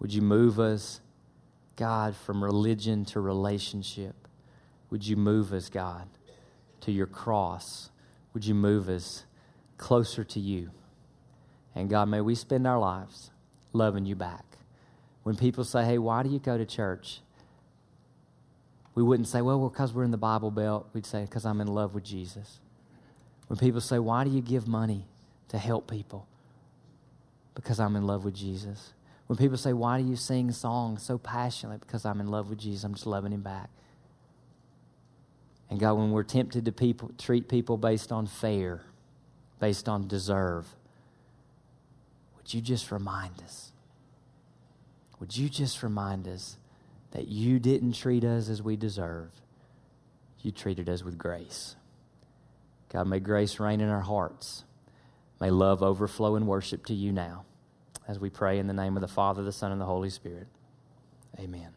Would 0.00 0.14
you 0.14 0.22
move 0.22 0.58
us, 0.58 1.00
God, 1.76 2.16
from 2.16 2.42
religion 2.42 3.04
to 3.06 3.20
relationship? 3.20 4.14
Would 4.90 5.06
you 5.06 5.16
move 5.16 5.52
us, 5.52 5.68
God, 5.68 6.08
to 6.80 6.92
your 6.92 7.06
cross? 7.06 7.90
Would 8.32 8.46
you 8.46 8.54
move 8.54 8.88
us 8.88 9.24
closer 9.76 10.24
to 10.24 10.40
you? 10.40 10.70
And 11.74 11.90
God, 11.90 12.08
may 12.08 12.22
we 12.22 12.34
spend 12.34 12.66
our 12.66 12.78
lives 12.78 13.30
loving 13.72 14.06
you 14.06 14.16
back. 14.16 14.44
When 15.24 15.36
people 15.36 15.62
say, 15.62 15.84
hey, 15.84 15.98
why 15.98 16.22
do 16.22 16.30
you 16.30 16.38
go 16.38 16.56
to 16.56 16.64
church? 16.64 17.20
We 18.94 19.02
wouldn't 19.02 19.28
say, 19.28 19.42
well, 19.42 19.68
because 19.68 19.92
we're 19.92 20.04
in 20.04 20.10
the 20.10 20.16
Bible 20.16 20.50
Belt. 20.50 20.88
We'd 20.94 21.04
say, 21.04 21.22
because 21.22 21.44
I'm 21.44 21.60
in 21.60 21.68
love 21.68 21.94
with 21.94 22.04
Jesus. 22.04 22.60
When 23.46 23.58
people 23.58 23.80
say, 23.80 23.98
why 23.98 24.24
do 24.24 24.30
you 24.30 24.40
give 24.40 24.66
money 24.66 25.04
to 25.48 25.58
help 25.58 25.90
people? 25.90 26.26
Because 27.54 27.80
I'm 27.80 27.96
in 27.96 28.06
love 28.06 28.24
with 28.24 28.34
Jesus. 28.34 28.92
When 29.26 29.36
people 29.36 29.56
say, 29.56 29.72
why 29.72 30.00
do 30.00 30.08
you 30.08 30.16
sing 30.16 30.52
songs 30.52 31.02
so 31.02 31.18
passionately? 31.18 31.78
Because 31.78 32.04
I'm 32.04 32.20
in 32.20 32.28
love 32.28 32.48
with 32.48 32.58
Jesus. 32.58 32.84
I'm 32.84 32.94
just 32.94 33.06
loving 33.06 33.32
him 33.32 33.42
back. 33.42 33.68
And 35.70 35.78
God, 35.78 35.94
when 35.94 36.12
we're 36.12 36.22
tempted 36.22 36.64
to 36.64 36.72
people, 36.72 37.10
treat 37.18 37.48
people 37.48 37.76
based 37.76 38.10
on 38.10 38.26
fair, 38.26 38.82
based 39.60 39.88
on 39.88 40.08
deserve, 40.08 40.66
would 42.36 42.54
you 42.54 42.60
just 42.60 42.90
remind 42.90 43.42
us? 43.42 43.72
Would 45.20 45.36
you 45.36 45.48
just 45.48 45.82
remind 45.82 46.26
us 46.26 46.56
that 47.10 47.28
you 47.28 47.58
didn't 47.58 47.92
treat 47.92 48.24
us 48.24 48.48
as 48.48 48.62
we 48.62 48.76
deserve? 48.76 49.30
You 50.40 50.52
treated 50.52 50.88
us 50.88 51.02
with 51.02 51.18
grace. 51.18 51.76
God, 52.90 53.06
may 53.06 53.20
grace 53.20 53.60
reign 53.60 53.80
in 53.80 53.90
our 53.90 54.00
hearts. 54.00 54.64
May 55.40 55.50
love 55.50 55.82
overflow 55.82 56.36
in 56.36 56.46
worship 56.46 56.86
to 56.86 56.94
you 56.94 57.12
now 57.12 57.44
as 58.06 58.18
we 58.18 58.30
pray 58.30 58.58
in 58.58 58.66
the 58.66 58.72
name 58.72 58.96
of 58.96 59.02
the 59.02 59.08
Father, 59.08 59.42
the 59.42 59.52
Son, 59.52 59.70
and 59.70 59.80
the 59.80 59.84
Holy 59.84 60.10
Spirit. 60.10 60.48
Amen. 61.38 61.72